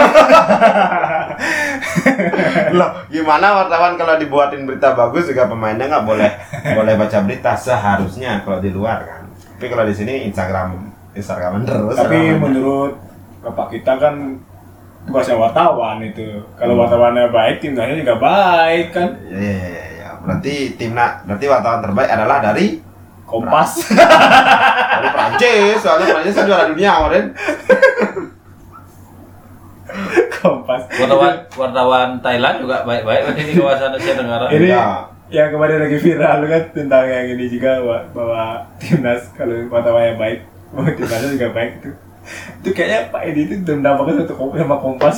loh 2.76 2.90
gimana 3.08 3.64
wartawan 3.64 3.96
kalau 3.96 4.20
dibuatin 4.20 4.68
berita 4.68 4.92
bagus 4.92 5.32
juga 5.32 5.48
pemainnya 5.48 5.88
nggak 5.88 6.04
boleh 6.04 6.30
boleh 6.76 6.94
baca 7.00 7.18
berita 7.24 7.56
seharusnya 7.56 8.44
kalau 8.44 8.60
di 8.60 8.68
luar 8.68 9.00
kan 9.08 9.22
tapi 9.56 9.72
kalau 9.72 9.88
di 9.88 9.94
sini 9.96 10.28
Instagram 10.28 10.92
Instagram 11.16 11.64
terus 11.64 11.96
Tapi 11.96 12.36
menurut 12.36 13.00
bapak 13.40 13.80
kita 13.80 13.96
kan 13.96 14.36
tugasnya 15.08 15.36
wartawan 15.40 15.98
itu. 16.04 16.44
Kalau 16.60 16.76
wartawannya 16.76 17.32
baik, 17.32 17.64
timnasnya 17.64 17.96
juga 18.04 18.14
baik 18.20 18.86
kan. 18.92 19.08
ya, 19.32 19.38
ya, 19.40 19.54
ya, 19.56 19.68
ya, 19.68 19.84
ya. 19.84 19.89
Berarti 20.20 20.54
timnas 20.74 21.24
berarti 21.24 21.46
wartawan 21.46 21.80
terbaik 21.80 22.10
adalah 22.10 22.38
dari 22.40 22.80
Kompas. 23.24 23.86
dari 24.90 25.08
Prancis 25.08 25.78
soalnya 25.78 26.06
Prancis 26.10 26.34
kan 26.34 26.44
juara 26.44 26.64
dunia 26.66 26.90
kemarin 26.92 27.24
Kompas. 30.32 30.82
Wartawan 30.88 31.34
wartawan 31.50 32.08
Thailand 32.18 32.56
juga 32.58 32.82
baik-baik 32.82 33.22
kan 33.22 33.34
di 33.36 33.54
kawasan 33.54 33.92
Asia 33.92 34.14
Tenggara. 34.14 34.46
Ini 34.48 34.66
Iya. 34.66 34.84
yang 35.30 35.48
kemarin 35.48 35.78
lagi 35.78 35.98
viral 36.00 36.38
kan 36.42 36.62
tentang 36.72 37.04
yang 37.06 37.26
ini 37.28 37.46
juga 37.46 37.78
bahwa, 37.78 37.98
bahwa 38.10 38.44
timnas 38.76 39.30
kalau 39.32 39.54
wartawannya 39.68 40.16
baik, 40.16 40.38
bahwa 40.70 40.90
timnasnya 40.90 41.30
juga 41.30 41.48
baik 41.52 41.72
itu. 41.78 41.90
Itu 42.58 42.68
kayaknya 42.72 43.00
Pak 43.08 43.22
Edi 43.24 43.40
itu 43.44 43.54
dendam 43.62 43.94
banget 43.94 44.24
satu 44.24 44.34
kom- 44.34 44.54
sama 44.54 44.76
Kompas. 44.76 45.16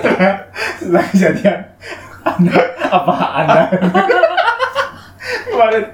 Setelah 0.78 1.04
kejadian. 1.08 1.60
Anda, 2.24 2.56
apa 2.88 3.14
Anda? 3.36 3.62
Kemarin 5.54 5.84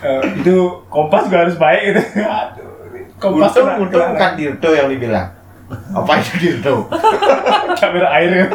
eh, 0.00 0.20
itu 0.36 0.56
Kompas 0.86 1.22
juga 1.24 1.38
harus 1.40 1.56
baik 1.56 1.80
gitu. 1.86 2.02
Aduh, 2.20 2.68
Kompas 3.16 3.50
untung 3.52 3.64
kena- 3.64 3.78
untung 3.78 4.00
kena- 4.00 4.10
bukan 4.12 4.30
Dirto 4.34 4.68
yang 4.70 4.88
dibilang 4.88 5.28
apa 5.68 6.12
itu 6.16 6.32
Dirto 6.36 6.74
kamera 7.80 8.08
air. 8.14 8.48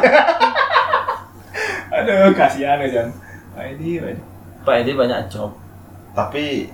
Aduh, 1.90 2.34
kasihan 2.34 2.80
ya 2.80 2.88
Jan. 2.90 3.08
Pak 3.52 3.64
Edi, 3.70 3.96
Pak 3.96 4.10
Edi. 4.10 4.22
Pak 4.60 4.74
Edi 4.78 4.92
banyak 4.92 5.20
job. 5.28 5.50
tapi 6.10 6.70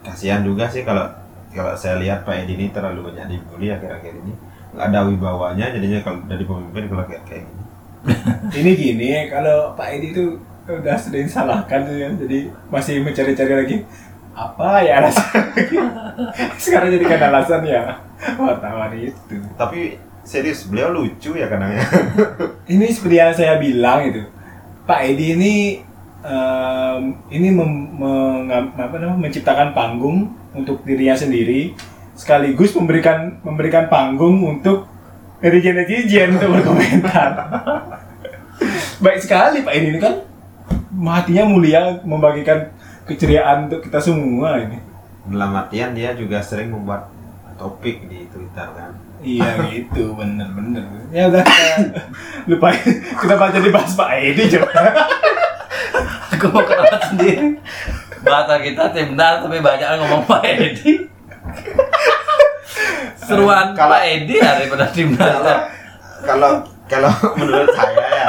kasihan 0.00 0.38
juga 0.40 0.66
sih 0.66 0.80
kalau 0.80 1.02
kalau 1.50 1.74
saya 1.74 1.98
lihat 1.98 2.22
Pak 2.22 2.40
Edi 2.40 2.54
ini 2.54 2.66
terlalu 2.70 3.10
banyak 3.10 3.26
dibully 3.28 3.68
akhir-akhir 3.68 4.14
ini 4.16 4.32
nggak 4.70 4.86
ada 4.86 5.02
wibawanya 5.02 5.66
jadinya 5.68 5.98
kalau 6.00 6.22
dari 6.24 6.42
pemimpin 6.42 6.86
kalau 6.86 7.04
kayak 7.04 7.22
kayak 7.24 7.42
gini 7.42 7.64
Ini 8.54 8.70
gini, 8.72 9.08
kalau 9.26 9.74
Pak 9.74 9.88
Edi 9.90 10.14
itu 10.14 10.38
udah 10.66 10.96
sering 10.98 11.30
salahkan 11.30 11.86
tuh 11.86 11.94
ya, 11.94 12.10
jadi 12.10 12.50
masih 12.68 13.00
mencari-cari 13.00 13.54
lagi. 13.54 13.76
Apa 14.36 14.84
ya 14.84 15.00
alasan 15.00 15.32
sekarang 16.62 16.92
jadikan 16.92 17.20
alasan 17.32 17.64
ya. 17.64 17.96
Wartawan 18.36 18.92
itu. 18.92 19.40
Tapi 19.56 19.96
serius 20.26 20.66
beliau 20.66 20.90
lucu 20.90 21.38
ya 21.38 21.46
kadangnya 21.46 21.86
ini 22.72 22.90
seperti 22.90 23.16
yang 23.16 23.32
saya 23.32 23.56
bilang 23.56 24.04
itu. 24.10 24.26
Pak 24.84 25.00
Edi 25.02 25.38
ini 25.38 25.54
em, 26.20 27.02
ini 27.32 27.48
mem- 27.48 27.90
mengam- 27.96 28.74
apa 28.76 28.94
namanya, 29.00 29.18
menciptakan 29.18 29.72
panggung 29.72 30.34
untuk 30.52 30.82
dirinya 30.84 31.16
sendiri 31.16 31.72
sekaligus 32.16 32.72
memberikan 32.72 33.40
memberikan 33.44 33.88
panggung 33.92 34.40
untuk 34.40 34.88
netizen-netizen 35.40 36.36
untuk 36.36 36.60
berkomentar. 36.60 37.28
Baik 39.04 39.20
sekali 39.20 39.64
Pak 39.64 39.72
Edi 39.72 39.96
ini 39.96 40.00
kan 40.00 40.35
hatinya 40.98 41.44
mulia 41.44 41.80
membagikan 42.02 42.72
keceriaan 43.02 43.66
untuk 43.66 43.80
kita 43.80 43.98
semua 43.98 44.56
ini 44.58 44.80
dalam 45.26 45.52
artian 45.52 45.92
dia 45.92 46.12
juga 46.12 46.38
sering 46.38 46.70
membuat 46.70 47.10
topik 47.54 48.04
di 48.04 48.24
Twitter 48.26 48.68
kan 48.68 48.92
Iya 49.16 49.48
gitu, 49.66 50.12
bener-bener. 50.12 50.84
Ya 51.08 51.26
udah 51.26 51.40
kita 51.40 52.04
lupain. 52.52 52.76
Kenapa 53.16 53.48
jadi 53.48 53.72
bahas 53.72 53.96
Pak 53.96 54.12
Edi 54.14 54.44
coba? 54.46 54.68
Aku 56.36 56.52
mau 56.52 56.60
kenal 56.60 57.00
sendiri. 57.02 57.56
Bahasa 58.20 58.60
kita 58.60 58.92
timnas 58.92 59.40
tapi 59.40 59.58
banyak 59.58 59.88
yang 59.88 60.00
ngomong 60.04 60.22
Pak 60.22 60.44
Edi. 60.44 61.08
Seruan 63.16 63.72
Kalau- 63.72 63.90
Pak 63.90 64.02
Edi 64.04 64.36
daripada 64.36 64.86
timnas. 64.88 65.18
kalau 65.18 65.56
kalau 66.22 66.52
kalau 66.86 67.10
menurut 67.34 67.70
saya 67.72 68.04
ya 68.06 68.28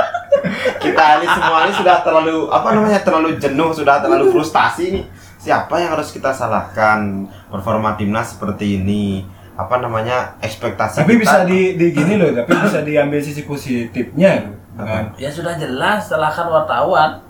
kita 0.84 1.22
ini 1.22 1.28
semua 1.30 1.58
ini 1.68 1.74
sudah 1.76 1.96
terlalu 2.02 2.38
apa 2.50 2.68
namanya 2.74 3.00
terlalu 3.02 3.38
jenuh 3.38 3.70
sudah 3.74 4.02
terlalu 4.02 4.32
frustasi 4.32 4.84
nih 4.94 5.06
siapa 5.38 5.80
yang 5.80 5.96
harus 5.96 6.12
kita 6.12 6.34
salahkan 6.34 7.30
performa 7.48 7.96
timnas 7.96 8.36
seperti 8.36 8.82
ini 8.82 9.24
apa 9.58 9.82
namanya 9.82 10.38
ekspektasi 10.38 11.02
Tapi 11.02 11.18
kita 11.18 11.22
bisa 11.26 11.38
di, 11.50 11.74
di 11.74 11.90
gini 11.90 12.14
loh, 12.22 12.30
tapi 12.30 12.54
bisa 12.62 12.86
diambil 12.86 13.18
sisi 13.18 13.42
positifnya. 13.42 14.54
Dengan 14.78 15.10
Ya 15.18 15.34
sudah 15.34 15.58
jelas 15.58 16.06
salahkan 16.06 16.46
wartawan. 16.46 17.26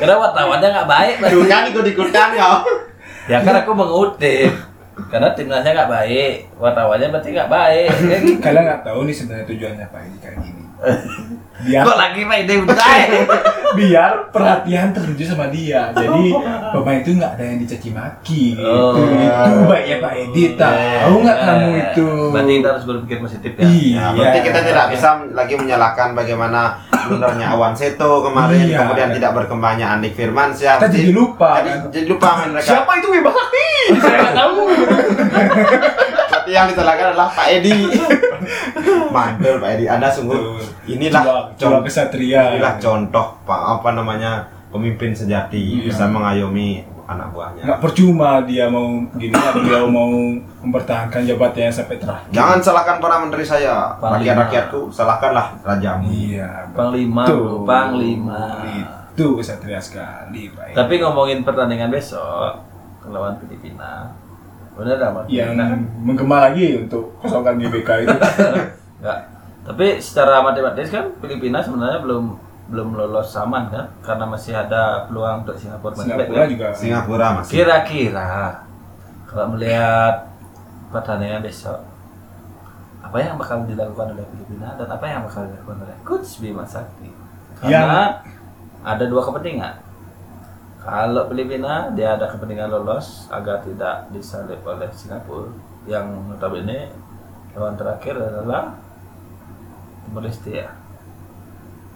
Karena 0.00 0.16
wartawannya 0.16 0.64
nggak 0.72 0.88
baik. 0.88 1.14
Kan 1.52 1.68
ikut-ikutan 1.68 2.32
ya 2.32 2.64
Ya 3.28 3.44
kan 3.44 3.60
aku 3.60 3.76
mengutip. 3.76 4.48
Karena 5.12 5.36
timnasnya 5.36 5.76
nggak 5.76 5.92
baik, 5.92 6.34
wartawannya 6.56 7.12
berarti 7.12 7.28
nggak 7.36 7.52
baik. 7.52 7.88
Kalian 8.40 8.64
nggak 8.64 8.82
tahu 8.88 9.04
nih 9.04 9.14
sebenarnya 9.14 9.46
tujuannya 9.46 9.86
Pak 9.92 10.00
Edi 10.08 10.18
kayak 10.24 10.36
gini. 10.40 10.57
Biar 11.58 11.82
Kok 11.82 11.98
lagi 11.98 12.22
Pak 12.22 12.36
Edi 12.38 12.54
udah? 12.56 12.78
biar 13.68 14.30
perhatian 14.30 14.94
tertuju 14.94 15.22
sama 15.28 15.50
dia. 15.50 15.90
Jadi 15.90 16.30
pemain 16.70 16.98
itu 16.98 17.10
nggak 17.12 17.32
ada 17.34 17.44
yang 17.44 17.58
dicaci 17.58 17.88
maki 17.90 18.54
gitu. 18.54 18.62
Oh. 18.64 18.94
Itu 18.94 19.66
baiknya 19.66 19.96
Pak 19.98 20.12
Edi 20.16 20.42
tahu 20.54 21.14
nggak 21.18 21.38
kamu 21.40 21.68
itu? 21.76 22.08
Berarti 22.30 22.52
kita 22.54 22.68
harus 22.70 22.84
berpikir 22.86 23.16
positif 23.18 23.52
ya. 23.52 23.66
Iya. 23.66 23.98
Ya, 23.98 24.06
berarti 24.14 24.38
kita 24.40 24.60
tidak 24.62 24.86
bisa 24.88 25.08
lagi 25.28 25.54
menyalahkan 25.54 26.08
bagaimana 26.14 26.60
blundernya 26.88 27.46
Awan 27.50 27.74
Seto 27.74 28.22
kemarin, 28.22 28.62
Iya. 28.64 28.78
kemudian 28.78 29.10
tidak 29.10 29.30
berkembangnya 29.34 29.86
Andik 29.90 30.14
Firmansyah. 30.14 30.78
Kita 30.78 30.88
jadi 30.88 31.10
lupa, 31.10 31.58
Jadi, 31.58 31.68
kan? 31.68 31.78
jadi 31.90 32.06
lupa 32.06 32.28
main 32.38 32.50
mereka. 32.54 32.68
Siapa 32.70 32.90
itu 32.94 33.08
Wiba 33.10 33.30
Sakti? 33.34 33.68
Saya 33.98 34.16
nggak 34.16 34.34
tahu. 34.36 34.56
Berarti 36.28 36.50
yang 36.54 36.66
disalahkan 36.70 37.06
adalah 37.10 37.28
Pak 37.34 37.46
Edi. 37.50 37.78
Mantul 39.10 39.54
Pak 39.58 39.70
Edi. 39.70 39.84
Anda 39.84 40.08
sungguh 40.08 40.40
inilah 40.86 41.52
contoh, 41.54 41.80
kesatria. 41.82 42.54
inilah 42.54 42.74
contoh 42.76 43.26
Pak 43.42 43.60
apa 43.76 43.88
namanya 43.92 44.32
pemimpin 44.68 45.10
sejati 45.10 45.56
Iya. 45.80 45.84
bisa 45.86 46.04
mengayomi 46.06 46.80
anak 47.04 47.32
buahnya. 47.32 47.64
nggak 47.64 47.80
percuma 47.80 48.44
dia 48.44 48.68
mau 48.68 48.84
gini 49.14 49.32
dia 49.32 49.80
mau 49.82 50.12
mempertahankan 50.60 51.24
jabatannya 51.24 51.72
sampai 51.72 51.96
terakhir 51.96 52.28
Jangan 52.30 52.58
salahkan 52.60 52.96
para 52.98 53.16
menteri 53.18 53.40
saya, 53.42 53.96
rakyat 53.96 54.36
rakyatku, 54.38 54.92
salahkanlah 54.92 55.56
rajamu. 55.62 56.04
iya 56.06 56.68
Panglima, 56.70 57.24
Panglima. 57.64 58.60
itu 59.08 59.24
kesatria 59.34 59.80
sekali, 59.80 60.52
Pak. 60.52 60.76
Tapi 60.76 61.00
ngomongin 61.00 61.40
pertandingan 61.42 61.88
besok 61.88 62.60
lawan 63.02 63.40
Filipina, 63.40 64.12
benar 64.76 65.00
Mas? 65.10 65.24
yang 65.26 65.56
kan? 65.56 65.80
menggema 65.98 66.44
lagi 66.44 66.76
untuk 66.78 67.08
kosongkan 67.16 67.56
GBK 67.56 68.04
itu. 68.04 68.16
Enggak. 68.98 69.20
Tapi 69.68 69.86
secara 70.00 70.40
matematis 70.40 70.88
kan 70.88 71.12
Filipina 71.20 71.60
sebenarnya 71.60 72.00
belum 72.00 72.24
belum 72.68 72.88
lolos 73.00 73.32
aman 73.40 73.72
kan 73.72 73.86
karena 74.04 74.24
masih 74.28 74.52
ada 74.52 75.08
peluang 75.08 75.40
untuk 75.44 75.56
Singapura 75.56 75.96
Singapura 75.96 76.44
kan? 76.44 76.48
juga. 76.52 76.68
Singapura 76.76 77.26
masih 77.40 77.52
Kira-kira 77.56 78.30
kalau 79.24 79.56
melihat 79.56 80.28
pertandingan 80.92 81.40
besok 81.40 81.80
apa 83.00 83.16
yang 83.24 83.40
bakal 83.40 83.64
dilakukan 83.64 84.12
oleh 84.12 84.24
Filipina 84.36 84.76
dan 84.76 84.88
apa 84.88 85.04
yang 85.08 85.24
bakal 85.24 85.48
dilakukan 85.48 85.78
oleh 85.80 85.96
Coach 86.04 86.44
Bima 86.44 86.64
Sakti? 86.68 87.08
Karena 87.56 88.20
ada 88.84 89.04
dua 89.08 89.24
kepentingan. 89.24 89.74
Kalau 90.84 91.24
Filipina 91.32 91.88
dia 91.96 92.20
ada 92.20 92.28
kepentingan 92.28 92.68
lolos 92.68 93.28
agar 93.32 93.64
tidak 93.64 94.12
disalip 94.12 94.60
oleh 94.64 94.92
Singapura 94.92 95.52
yang 95.88 96.04
notabene 96.28 96.92
lawan 97.56 97.80
terakhir 97.80 98.20
adalah 98.20 98.76
Timor 100.08 100.22
Leste 100.24 100.50
ya. 100.56 100.68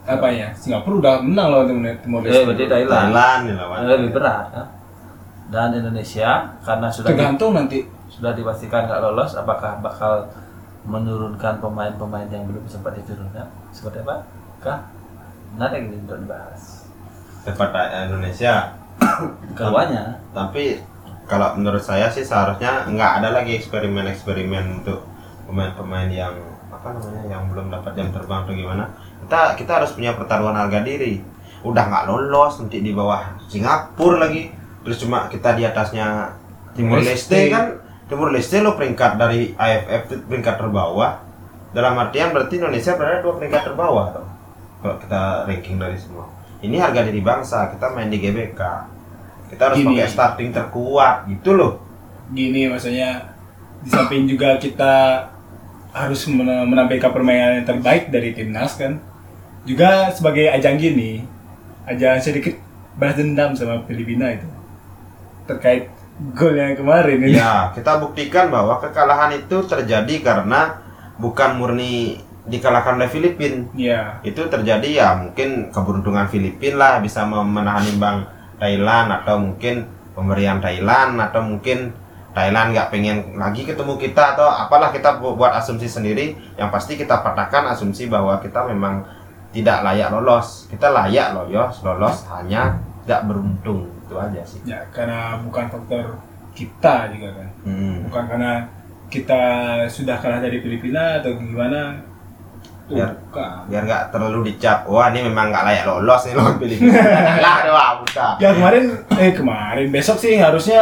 Apa 0.02 0.28
ya? 0.28 0.52
Singapura 0.52 0.94
udah 0.98 1.14
menang 1.20 1.48
lawan 1.48 1.66
Timor 1.96 2.20
Eh, 2.20 2.28
Leste. 2.28 2.44
berarti 2.44 2.64
Thailand. 2.66 3.00
Thailand 3.08 3.42
lawan. 3.56 3.76
Lebih 3.82 4.10
berat 4.12 4.46
kan? 4.50 4.66
Dan 5.48 5.68
Indonesia 5.74 6.30
karena 6.60 6.88
sudah 6.88 7.08
di- 7.08 7.12
Tergantung 7.14 7.52
nanti. 7.52 7.80
sudah 8.08 8.36
dipastikan 8.36 8.84
nggak 8.84 9.00
lolos 9.02 9.32
apakah 9.32 9.80
bakal 9.80 10.28
menurunkan 10.84 11.56
pemain-pemain 11.58 12.28
yang 12.28 12.44
belum 12.44 12.60
sempat 12.66 12.92
diturunkan 12.94 13.48
seperti 13.70 14.02
apa 14.02 14.20
kah 14.58 14.84
menarik 15.50 15.86
ini 15.86 15.96
untuk 15.98 16.20
dibahas 16.20 16.84
Sepak 17.40 17.72
Indonesia 18.04 18.76
keduanya 19.56 20.20
tapi 20.30 20.84
kalau 21.24 21.56
menurut 21.56 21.80
saya 21.80 22.04
sih 22.06 22.20
seharusnya 22.20 22.84
nggak 22.84 23.24
ada 23.24 23.32
lagi 23.32 23.56
eksperimen-eksperimen 23.56 24.82
untuk 24.82 25.08
pemain-pemain 25.46 26.10
yang 26.10 26.36
apa 26.82 26.98
namanya 26.98 27.22
yang 27.30 27.46
belum 27.46 27.70
dapat 27.70 27.94
jam 27.94 28.10
terbang 28.10 28.42
atau 28.42 28.54
gimana 28.58 28.84
kita 29.22 29.54
kita 29.54 29.72
harus 29.78 29.94
punya 29.94 30.18
pertaruhan 30.18 30.58
harga 30.58 30.82
diri. 30.82 31.22
Udah 31.62 31.86
nggak 31.86 32.10
lolos 32.10 32.58
nanti 32.58 32.82
di 32.82 32.90
bawah 32.90 33.38
Singapura 33.46 34.26
lagi. 34.26 34.50
Terus 34.82 34.98
cuma 34.98 35.30
kita 35.30 35.54
di 35.54 35.62
atasnya 35.62 36.34
Timur 36.74 36.98
Leste. 36.98 37.46
Kan? 37.46 37.78
Timur 38.10 38.34
Leste 38.34 38.58
lo 38.58 38.74
peringkat 38.74 39.14
dari 39.14 39.54
AFF 39.54 40.26
peringkat 40.26 40.58
terbawah. 40.58 41.22
Dalam 41.70 41.94
artian 42.02 42.34
berarti 42.34 42.58
Indonesia 42.58 42.98
berada 42.98 43.22
dua 43.22 43.38
peringkat 43.38 43.62
terbawah 43.62 44.06
tuh 44.10 44.26
kalau 44.82 44.96
kita 44.98 45.46
ranking 45.46 45.78
dari 45.78 45.94
semua. 45.94 46.26
Ini 46.58 46.82
harga 46.82 47.06
diri 47.06 47.22
bangsa 47.22 47.70
kita 47.70 47.94
main 47.94 48.10
di 48.10 48.18
GBK 48.18 48.60
kita 49.52 49.68
harus 49.68 49.84
Gini. 49.84 50.00
pakai 50.00 50.08
starting 50.08 50.50
terkuat 50.50 51.28
gitu 51.28 51.52
loh. 51.52 51.84
Gini 52.32 52.72
maksudnya 52.72 53.36
di 53.84 53.92
samping 53.92 54.24
juga 54.24 54.56
kita 54.56 55.28
harus 55.92 56.24
men- 56.26 56.66
menampilkan 56.66 57.12
permainan 57.12 57.62
yang 57.62 57.66
terbaik 57.68 58.08
dari 58.08 58.32
timnas 58.32 58.76
kan. 58.76 58.98
Juga 59.62 60.10
sebagai 60.10 60.50
ajang 60.50 60.76
gini, 60.76 61.22
ajang 61.86 62.18
sedikit 62.18 62.58
balas 62.98 63.14
dendam 63.14 63.54
sama 63.54 63.84
Filipina 63.86 64.32
itu. 64.32 64.48
Terkait 65.46 65.88
gol 66.34 66.54
yang 66.54 66.76
kemarin 66.76 67.18
ini. 67.18 67.34
ya 67.34 67.72
kita 67.72 67.98
buktikan 67.98 68.52
bahwa 68.52 68.78
kekalahan 68.78 69.32
itu 69.34 69.64
terjadi 69.64 70.14
karena 70.22 70.80
bukan 71.16 71.56
murni 71.56 72.20
dikalahkan 72.42 72.98
oleh 72.98 73.10
Filipina 73.10 73.64
Ya. 73.72 74.18
itu 74.22 74.42
terjadi 74.46 74.86
ya 74.86 75.08
mungkin 75.14 75.70
keberuntungan 75.70 76.26
Filipina 76.28 76.76
lah 76.78 76.92
bisa 76.98 77.22
menahan 77.24 77.86
imbang 77.86 78.18
Thailand 78.58 79.08
atau 79.22 79.38
mungkin 79.40 79.86
pemberian 80.12 80.58
Thailand 80.58 81.18
atau 81.18 81.42
mungkin 81.42 81.94
Thailand 82.32 82.72
nggak 82.72 82.88
pengen 82.88 83.36
lagi 83.36 83.62
ketemu 83.62 83.94
kita 83.94 84.32
atau 84.32 84.46
apalah 84.46 84.88
kita 84.88 85.16
bu- 85.16 85.34
buat 85.34 85.52
asumsi 85.52 85.84
sendiri 85.84 86.26
yang 86.54 86.68
pasti 86.68 86.94
kita 86.94 87.20
patahkan 87.20 87.68
asumsi 87.68 88.06
bahwa 88.06 88.36
kita 88.38 88.64
memang 88.64 89.04
tidak 89.50 89.80
layak 89.82 90.08
lolos 90.08 90.64
kita 90.66 90.88
layak 90.88 91.32
lolos 91.32 91.80
lolos 91.80 92.24
hanya 92.30 92.72
tidak 93.04 93.26
beruntung 93.26 93.84
itu 94.00 94.14
aja 94.14 94.40
sih 94.42 94.60
Ya, 94.64 94.80
karena 94.88 95.36
bukan 95.38 95.68
faktor 95.68 96.16
kita 96.52 97.08
juga 97.10 97.32
kan. 97.34 97.48
Hmm. 97.62 98.04
Bukan 98.04 98.24
karena 98.26 98.52
kita 99.06 99.42
sudah 99.86 100.16
kalah 100.16 100.38
dari 100.38 100.56
Filipina 100.58 101.16
atau 101.18 101.32
gimana. 101.34 102.00
Tuh, 102.82 102.96
Ya. 102.96 103.08
bukan. 103.14 103.68
biar 103.68 103.82
nggak 103.82 104.02
terlalu 104.08 104.50
dicap 104.50 104.84
wah 104.84 105.08
ini 105.08 105.22
memang 105.22 105.48
nggak 105.48 105.64
layak 105.64 105.84
lolos 105.86 106.22
nih 106.22 106.34
lawan 106.34 106.56
Filipina 106.56 106.98
lah 107.44 107.56
doa 107.62 107.86
bukan 108.00 108.32
Ya 108.36 108.50
kemarin, 108.52 108.84
eh 109.12 109.30
kemarin 109.30 109.86
besok 109.88 110.16
sih 110.16 110.34
harusnya 110.34 110.80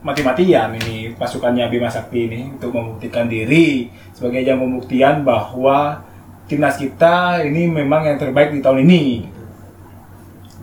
mati-matian 0.00 0.72
ini 0.80 1.12
pasukannya 1.12 1.68
Bima 1.68 1.92
Sakti 1.92 2.24
ini 2.24 2.40
untuk 2.56 2.72
membuktikan 2.72 3.28
diri 3.28 3.92
sebagai 4.16 4.40
ajang 4.40 4.64
pembuktian 4.64 5.14
bahwa 5.28 6.00
timnas 6.48 6.80
kita 6.80 7.44
ini 7.44 7.68
memang 7.68 8.08
yang 8.08 8.16
terbaik 8.16 8.56
di 8.56 8.64
tahun 8.64 8.88
ini. 8.88 9.04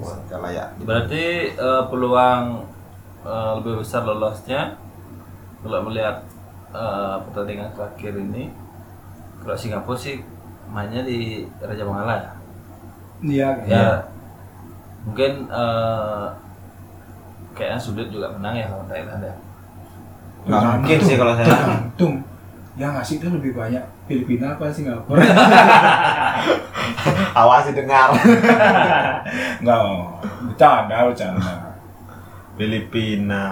Wah, 0.01 0.17
berarti 0.81 1.53
eh, 1.53 1.83
peluang 1.89 2.65
eh, 3.25 3.51
lebih 3.61 3.85
besar 3.85 4.05
lolosnya 4.05 4.77
kalau 5.61 5.85
melihat 5.85 6.25
eh, 6.73 7.15
pertandingan 7.29 7.69
terakhir 7.77 8.13
ini. 8.17 8.49
Kalau 9.37 9.53
Singapura 9.53 10.01
sih 10.01 10.17
mainnya 10.67 11.05
di 11.05 11.45
Raja 11.61 11.85
Mangala 11.85 12.15
ya? 12.19 12.31
Iya, 13.17 13.49
ya. 13.69 13.85
mungkin 15.05 15.45
eh, 15.49 16.27
kayaknya 17.57 17.79
sulit 17.81 18.07
juga 18.13 18.29
menang 18.37 18.53
ya 18.53 18.69
lawan 18.69 18.85
Thailand 18.85 19.21
ya. 19.25 19.35
Nggak 20.47 20.61
mungkin 20.63 20.99
sih 21.01 21.15
kalau 21.17 21.33
saya 21.33 21.47
Tergantung. 21.49 22.15
Yang 22.77 22.91
ngasih 22.93 23.15
itu 23.17 23.27
lebih 23.33 23.51
banyak 23.57 23.83
Filipina 24.05 24.53
apa 24.53 24.69
Singapura? 24.69 25.25
awasi 27.41 27.73
dengar 27.73 28.13
Enggak, 29.57 29.81
bercanda, 30.45 31.09
bercanda. 31.09 31.53
Filipina. 32.53 33.45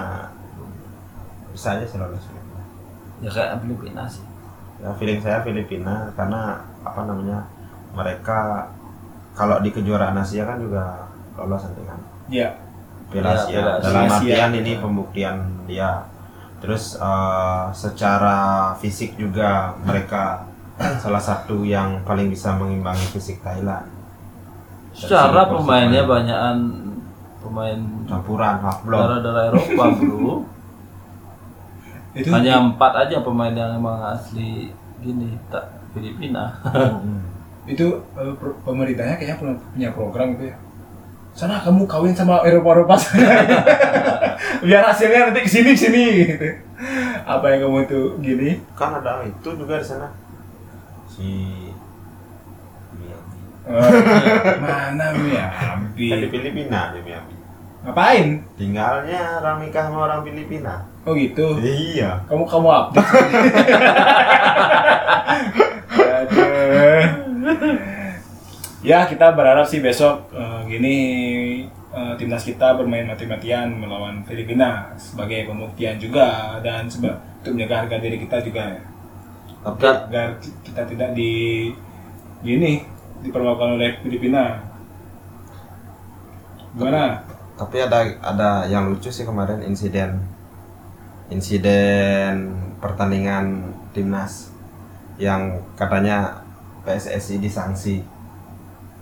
Bisa 1.49 1.73
aja 1.73 1.85
sih 1.89 1.97
lolos 1.97 2.35
ya 3.23 3.29
kayak 3.31 3.63
Filipina 3.63 4.03
sih. 4.05 4.23
Ya 4.83 4.91
feeling 4.99 5.19
saya 5.23 5.39
Filipina 5.41 6.11
karena 6.13 6.59
apa 6.83 7.01
namanya 7.07 7.47
mereka 7.95 8.69
kalau 9.33 9.63
di 9.63 9.71
kejuaraan 9.71 10.19
Asia 10.19 10.43
kan 10.43 10.59
juga 10.59 11.09
lolos 11.39 11.63
nanti 11.63 11.83
kan. 11.87 11.99
Ya, 12.27 12.49
Piala 13.15 13.47
Ya, 13.47 13.79
dalam 13.79 14.03
Asia. 14.11 14.15
artian 14.19 14.51
ini 14.59 14.71
pembuktian 14.83 15.35
dia 15.63 16.03
terus 16.59 16.97
eh, 16.99 17.63
secara 17.71 18.73
fisik 18.79 19.15
juga 19.15 19.75
mereka 19.87 20.43
salah 21.03 21.21
satu 21.23 21.63
yang 21.63 22.03
paling 22.03 22.27
bisa 22.27 22.51
mengimbangi 22.59 23.07
fisik 23.15 23.39
Thailand. 23.39 23.87
Secara 24.95 25.47
pemainnya 25.51 26.07
banyakan 26.07 26.57
pemain 27.43 27.79
campuran 28.09 28.55
half 28.63 28.79
blood 28.83 29.21
daerah-daerah 29.21 29.53
Eropa 29.53 29.85
bro 30.01 30.33
itu 32.15 32.31
hanya 32.31 32.63
empat 32.63 33.05
aja 33.05 33.19
pemain 33.21 33.51
yang 33.51 33.75
emang 33.75 33.99
asli 34.01 34.71
gini 35.03 35.35
tak 35.51 35.67
Filipina. 35.91 36.55
Itu 37.67 38.01
eh, 38.15 38.33
pemerintahnya 38.63 39.19
kayaknya 39.19 39.37
punya, 39.41 39.55
punya 39.73 39.89
program 39.91 40.27
gitu 40.39 40.53
ya 40.53 40.55
sana 41.35 41.59
kamu 41.59 41.83
kawin 41.83 42.15
sama 42.15 42.39
Eropa 42.47 42.79
Eropa 42.79 42.95
biar 44.65 44.87
hasilnya 44.87 45.29
nanti 45.29 45.43
ke 45.43 45.51
sini 45.51 45.75
ke 45.75 45.79
sini 45.83 46.03
gitu. 46.31 46.47
Apa 47.27 47.51
yang 47.51 47.67
kamu 47.67 47.77
itu 47.83 47.99
gini? 48.23 48.49
Kan 48.71 48.95
ada 48.95 49.19
itu 49.27 49.49
juga 49.51 49.75
di 49.75 49.83
sana. 49.83 50.07
Si 51.11 51.27
Miyabi 52.95 53.39
Eh, 53.67 54.57
mana 54.63 55.11
ya 55.27 55.51
kan 55.51 55.91
di 55.91 56.07
Filipina 56.31 56.95
di 56.95 57.03
Miyabi 57.03 57.35
ngapain? 57.85 58.41
Tinggalnya 58.57 59.43
orang 59.43 59.61
nikah 59.61 59.91
sama 59.91 60.09
orang 60.09 60.23
Filipina. 60.25 60.87
Oh 61.05 61.13
gitu? 61.13 61.59
Iya. 61.61 62.23
Kamu 62.25 62.47
kamu 62.49 62.65
update 62.71 63.05
Aduh. 66.15 67.94
Ya 68.85 69.09
kita 69.09 69.33
berharap 69.33 69.65
sih 69.65 69.81
besok 69.81 70.29
eh, 70.29 70.61
gini 70.69 70.95
eh, 71.89 72.13
timnas 72.21 72.45
kita 72.45 72.77
bermain 72.77 73.09
mati-matian 73.09 73.73
melawan 73.73 74.21
Filipina 74.29 74.93
sebagai 74.93 75.49
pembuktian 75.49 75.97
juga 75.97 76.61
dan 76.61 76.85
seba- 76.85 77.17
untuk 77.41 77.57
menjaga 77.57 77.75
harga 77.85 77.97
diri 78.01 78.17
kita 78.21 78.37
juga. 78.45 78.63
Ya. 78.77 78.81
tapi 79.65 79.81
agar 79.89 80.37
kita 80.61 80.81
tidak 80.85 81.09
di 81.17 81.33
gini 82.45 82.85
diperlakukan 83.25 83.81
oleh 83.81 83.97
Filipina. 84.05 84.61
Gimana? 86.77 87.25
Tapi 87.57 87.77
ada 87.81 88.05
ada 88.21 88.49
yang 88.69 88.93
lucu 88.93 89.09
sih 89.09 89.25
kemarin 89.25 89.65
insiden 89.65 90.21
insiden 91.33 92.53
pertandingan 92.77 93.73
timnas 93.89 94.53
yang 95.17 95.65
katanya 95.73 96.45
PSSI 96.85 97.41
disanksi 97.41 98.05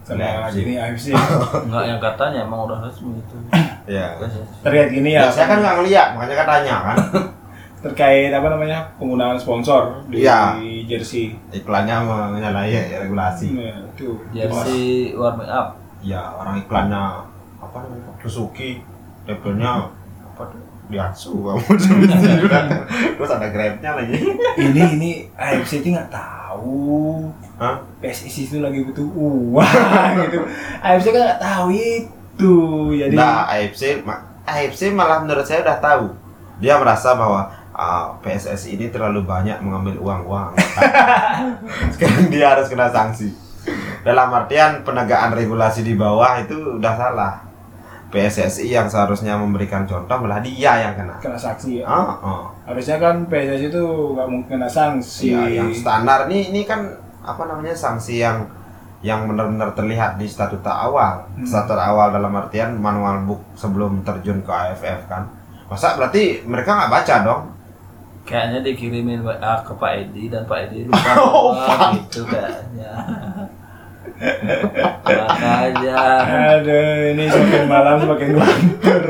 sama 0.03 0.19
AFC. 0.19 0.55
gini 0.59 0.73
AFC. 0.75 1.05
Enggak 1.61 1.83
yang 1.85 1.97
katanya 1.97 2.39
emang 2.43 2.59
udah 2.63 2.79
resmi 2.81 3.15
itu. 3.15 3.35
ya 3.85 4.15
Terkait 4.59 4.89
gini 4.89 5.09
ya, 5.11 5.23
ya 5.23 5.29
saya 5.29 5.45
kan 5.45 5.57
nggak 5.59 5.75
ngeliat 5.77 6.07
makanya 6.13 6.35
kan 6.35 6.47
tanya 6.49 6.75
kan 6.83 6.97
terkait 7.83 8.31
apa 8.31 8.47
namanya 8.47 8.79
penggunaan 8.95 9.35
sponsor 9.35 10.03
di 10.07 10.23
Iya. 10.23 10.55
jersey. 10.85 11.35
iklannya 11.49 11.99
menyalahi 12.31 12.71
ya, 12.71 12.99
regulasi 12.99 13.51
Nah, 13.53 13.87
itu. 13.89 14.15
Jersey 14.31 14.83
warming 15.13 15.47
up. 15.47 15.75
ya 15.99 16.19
orang 16.33 16.59
iklannya 16.59 17.03
apa 17.57 17.77
namanya 17.79 18.11
Suzuki 18.19 18.79
labelnya 19.23 19.87
apa 20.25 20.43
tuh 20.47 20.59
Diatsu 20.85 21.31
kamu 21.39 21.63
juga 22.43 22.59
terus 23.15 23.31
ada 23.31 23.47
grabnya 23.47 23.95
lagi 23.95 24.19
ini 24.57 24.81
ini 24.93 25.11
AFC 25.33 25.79
itu 25.79 25.91
nggak 25.91 26.11
tahu 26.11 27.31
Hah? 27.63 27.79
PSSI 28.03 28.51
itu 28.51 28.57
lagi 28.59 28.83
butuh 28.83 29.07
uang 29.07 30.11
gitu. 30.27 30.39
AFC 30.83 31.05
kan 31.15 31.21
nggak 31.23 31.39
tahu 31.39 31.67
itu 31.71 32.55
jadi 32.99 33.15
Nah, 33.15 33.47
AFC 33.47 34.03
AFC 34.43 34.91
malah 34.91 35.23
menurut 35.23 35.47
saya 35.47 35.63
udah 35.63 35.79
tahu. 35.79 36.05
Dia 36.59 36.75
merasa 36.75 37.15
bahwa 37.15 37.47
ah, 37.71 38.19
PSSI 38.19 38.75
ini 38.75 38.91
terlalu 38.91 39.23
banyak 39.23 39.63
mengambil 39.63 39.95
uang-uang. 40.03 40.59
Sekarang 41.95 42.27
dia 42.27 42.51
harus 42.51 42.67
kena 42.67 42.91
sanksi. 42.91 43.31
Dalam 44.03 44.27
artian 44.35 44.83
penegakan 44.83 45.31
regulasi 45.31 45.87
di 45.87 45.95
bawah 45.95 46.43
itu 46.43 46.83
udah 46.83 46.93
salah. 46.99 47.33
PSSI 48.13 48.69
yang 48.69 48.85
seharusnya 48.85 49.33
memberikan 49.33 49.89
contoh 49.89 50.13
malah 50.21 50.37
dia 50.37 50.85
yang 50.85 50.93
kena. 50.93 51.17
Kena 51.17 51.33
saksi 51.33 51.81
ya. 51.81 51.85
Ah, 51.89 52.13
ah. 52.21 52.43
harusnya 52.69 53.01
kan 53.01 53.25
PSSI 53.25 53.73
itu 53.73 53.83
nggak 54.13 54.27
mungkin 54.29 54.47
kena 54.59 54.69
sanksi. 54.69 55.33
Ya, 55.33 55.49
yang 55.49 55.73
standar 55.73 56.29
ini 56.29 56.53
ini 56.53 56.61
kan 56.61 57.02
apa 57.23 57.43
namanya 57.47 57.73
sanksi 57.73 58.19
yang 58.19 58.45
yang 59.03 59.27
benar-benar 59.27 59.75
terlihat 59.75 60.15
di 60.15 60.27
statuta 60.27 60.71
awal. 60.87 61.27
Hmm. 61.35 61.43
Statuta 61.43 61.83
awal 61.91 62.15
dalam 62.15 62.31
artian 62.35 62.79
manual 62.79 63.23
book 63.27 63.41
sebelum 63.55 64.03
terjun 64.03 64.39
ke 64.43 64.51
AFF 64.51 65.11
kan. 65.11 65.27
Masa 65.67 65.99
berarti 65.99 66.43
mereka 66.47 66.75
nggak 66.75 66.91
baca 66.91 67.15
dong? 67.23 67.43
Kayaknya 68.23 68.59
dikirimin 68.63 69.19
WA 69.19 69.53
ke 69.67 69.75
Pak 69.75 69.91
Edi 69.99 70.31
dan 70.31 70.47
Pak 70.47 70.71
Edi 70.71 70.87
lupa 70.87 71.11
Oh, 71.27 71.51
gitu 71.99 72.23
kayaknya. 72.23 72.91
Makanya 75.03 75.99
aduh 76.55 77.11
ini 77.11 77.27
semakin 77.27 77.65
malam 77.67 77.95
semakin 77.99 78.31
lantur 78.39 79.03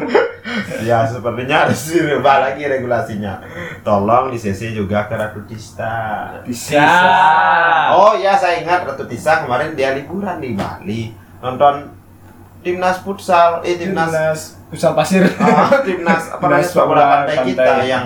Ya 0.83 1.07
sepertinya 1.07 1.63
harus 1.63 1.87
dirubah 1.87 2.43
lagi 2.43 2.63
regulasinya. 2.63 3.39
Tolong 3.79 4.27
di 4.27 4.35
CC 4.35 4.71
juga 4.71 5.07
ke 5.07 5.15
Ratu 5.15 5.39
Tista. 5.43 5.95
bisa 6.43 6.83
Oh 7.89 8.13
ya 8.13 8.33
saya 8.33 8.59
ingat 8.59 8.83
Ratu 8.83 9.05
Tista 9.05 9.41
kemarin 9.41 9.71
dia 9.73 9.93
liburan 9.93 10.37
di 10.37 10.51
Bali 10.51 11.01
nonton 11.39 11.91
timnas 12.59 12.99
futsal, 12.99 13.59
eh 13.61 13.75
timnas 13.75 14.07
timnas 14.07 14.39
futsal 14.69 14.91
pasir 14.93 15.23
Ah, 15.35 15.83
timnas 15.83 16.27
apa 16.29 16.43
namanya 16.45 16.63
sepak 16.63 16.85
bola 16.85 17.03
pantai 17.03 17.35
pantai. 17.35 17.47
kita 17.49 17.65
yang 17.83 18.05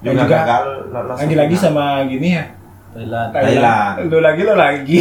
juga 0.00 0.12
juga 0.16 0.24
gagal 0.34 0.64
lagi-lagi 1.14 1.52
final. 1.54 1.64
sama 1.66 1.84
gini 2.04 2.28
ya 2.32 2.44
Thailand. 2.90 3.28
Thailand. 3.30 3.94
lo 4.08 4.18
lagi 4.18 4.40
lo 4.42 4.54
lagi 4.56 4.98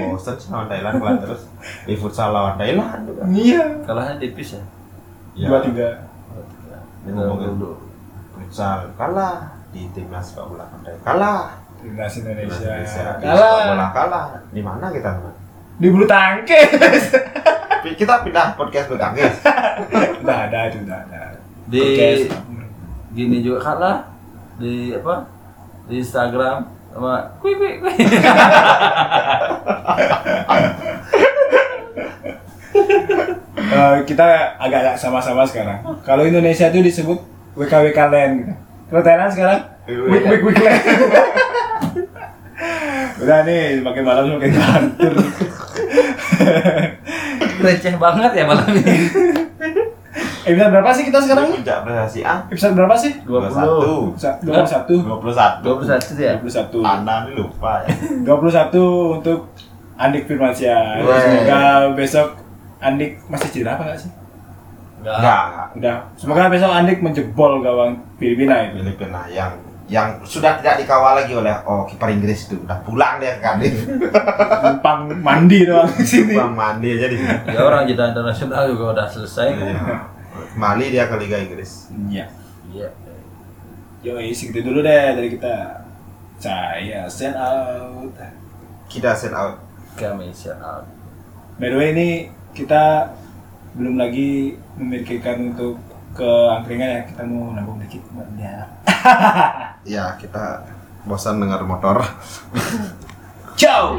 bosen 0.00 0.34
sih 0.34 0.48
lawan 0.48 0.66
Thailand 0.66 0.94
kalah 0.96 1.16
terus 1.20 1.42
di 1.84 1.94
futsal 1.94 2.32
lawan 2.32 2.56
Thailand 2.56 3.00
juga. 3.04 3.22
iya 3.28 3.64
Kalahnya 3.84 4.16
tipis 4.16 4.56
ya. 4.56 4.62
Ya, 5.36 5.46
dua 5.46 5.60
tiga 5.62 5.88
ini 7.04 7.10
ngomongin 7.14 7.52
futsal 8.34 8.90
kalah 8.98 9.36
di 9.74 9.82
timnas 9.92 10.32
sepak 10.32 10.44
bola 10.48 10.64
pantai. 10.70 10.94
Kalah. 11.04 11.42
Timnas 11.78 12.10
Timnas 12.10 12.18
Indonesia. 12.18 12.70
Indonesia. 12.74 13.04
Di 13.18 13.26
sepak 13.26 13.66
bola 13.68 13.86
kalah. 13.94 13.94
Kalah 13.94 14.26
di 14.50 14.60
mana 14.64 14.86
kita 14.90 15.10
teman? 15.18 15.34
di 15.78 15.86
bulu 15.94 16.10
tangkis. 16.10 17.14
Kita 17.94 18.26
pindah 18.26 18.58
podcast 18.58 18.90
bulu 18.90 18.98
tangkis. 18.98 19.30
Udah 20.26 20.50
ada 20.50 20.66
itu 20.68 20.78
udah 20.82 20.98
ada. 21.06 21.38
Di 21.70 21.78
Podcast. 21.78 22.34
gini 23.14 23.38
juga 23.46 23.58
kalah. 23.62 24.10
Di 24.58 24.98
apa? 24.98 25.30
Di 25.86 26.02
Instagram. 26.02 26.66
Sama 26.90 27.38
kui 27.38 27.54
kui 27.54 27.78
kui. 27.78 27.94
Eh, 33.68 33.96
kita 34.02 34.24
agak-agak 34.56 34.96
sama-sama 34.96 35.44
sekarang. 35.44 35.76
Kalau 36.00 36.24
Indonesia 36.24 36.66
itu 36.66 36.80
disebut 36.80 37.18
WKWK 37.52 37.98
Land 38.08 38.32
gitu. 38.38 38.52
Kalau 38.88 39.02
Thailand 39.04 39.28
sekarang 39.28 39.60
Wik 39.84 40.24
Wik 40.24 40.42
Wik 40.42 40.58
Land. 40.58 40.82
Udah 43.18 43.38
nih, 43.44 43.82
makin 43.82 44.02
malam 44.02 44.24
semakin 44.26 44.52
lantur. 44.54 45.12
Receh 47.58 47.94
banget 47.98 48.32
ya 48.32 48.44
malam 48.46 48.70
ini. 48.70 48.96
Episode 50.48 50.70
berapa 50.72 50.90
sih 50.96 51.04
kita 51.04 51.20
sekarang? 51.20 51.52
ini? 51.52 51.60
puncak 51.60 51.78
prestasi 51.84 52.20
A 52.24 52.34
Episode 52.48 52.72
berapa 52.72 52.94
sih? 52.96 53.12
20. 53.20 54.16
Sa- 54.16 54.40
21. 54.40 55.04
21 55.04 55.60
21 55.60 56.16
ya? 56.16 56.32
21. 56.40 56.80
Anda 56.80 57.28
ini 57.28 57.32
lupa 57.36 57.84
ya 57.84 57.92
21 58.24 59.20
untuk 59.20 59.52
Andik 59.98 60.24
Firmansyah. 60.24 61.04
Semoga 61.04 61.60
besok 61.92 62.47
Andik 62.78 63.18
masih 63.26 63.48
cedera 63.50 63.74
apa 63.74 63.82
nggak 63.90 64.00
sih? 64.00 64.12
Enggak. 65.02 65.44
Udah. 65.78 65.96
Semoga 66.18 66.50
besok 66.50 66.70
Andik 66.70 66.98
menjebol 67.02 67.62
gawang 67.62 67.98
Filipina 68.18 68.70
itu. 68.70 68.82
Filipina 68.82 69.26
yang 69.30 69.52
yang 69.88 70.20
sudah 70.20 70.60
tidak 70.60 70.84
dikawal 70.84 71.16
lagi 71.16 71.32
oleh 71.32 71.48
oh 71.64 71.88
kiper 71.88 72.12
Inggris 72.12 72.44
itu 72.44 72.60
udah 72.60 72.76
pulang 72.84 73.16
dia 73.16 73.40
ke 73.40 73.40
Cardiff 73.40 73.88
Numpang 74.60 75.08
mandi 75.24 75.64
doang 75.64 75.88
di 75.88 76.04
sini. 76.04 76.36
Bang 76.36 76.52
mandi 76.52 76.92
aja 76.92 77.08
di 77.08 77.16
sini 77.16 77.36
Ya 77.48 77.64
orang 77.64 77.88
kita 77.88 78.12
internasional 78.12 78.68
juga 78.68 78.92
udah 78.92 79.06
selesai. 79.08 79.48
Iya. 79.56 79.96
kembali 80.52 80.84
dia 80.92 81.08
ke 81.08 81.16
Liga 81.16 81.40
Inggris 81.40 81.88
Iya. 82.12 82.28
Iya. 82.68 82.88
Yoi, 84.04 84.30
segitu 84.30 84.62
dulu 84.62 84.84
deh 84.84 85.16
dari 85.16 85.26
kita. 85.34 85.82
Saya 86.38 87.08
send 87.10 87.34
out. 87.34 88.14
kita 88.86 89.10
send 89.16 89.34
out 89.34 89.58
Kami 89.98 90.30
shout 90.30 90.60
out. 90.62 90.86
By 91.58 91.72
the 91.72 91.76
way 91.80 91.90
ini 91.96 92.30
kita 92.54 93.12
belum 93.76 94.00
lagi 94.00 94.56
memikirkan 94.78 95.54
untuk 95.54 95.78
ke 96.16 96.30
angkringan 96.50 96.90
ya 96.90 97.00
kita 97.06 97.22
mau 97.28 97.54
nabung 97.54 97.78
dikit 97.82 98.02
buat 98.14 98.28
dia. 98.36 98.66
Ya 99.88 100.20
kita 100.20 100.68
bosan 101.08 101.40
dengar 101.40 101.64
motor. 101.64 102.04
Jauh 103.56 103.96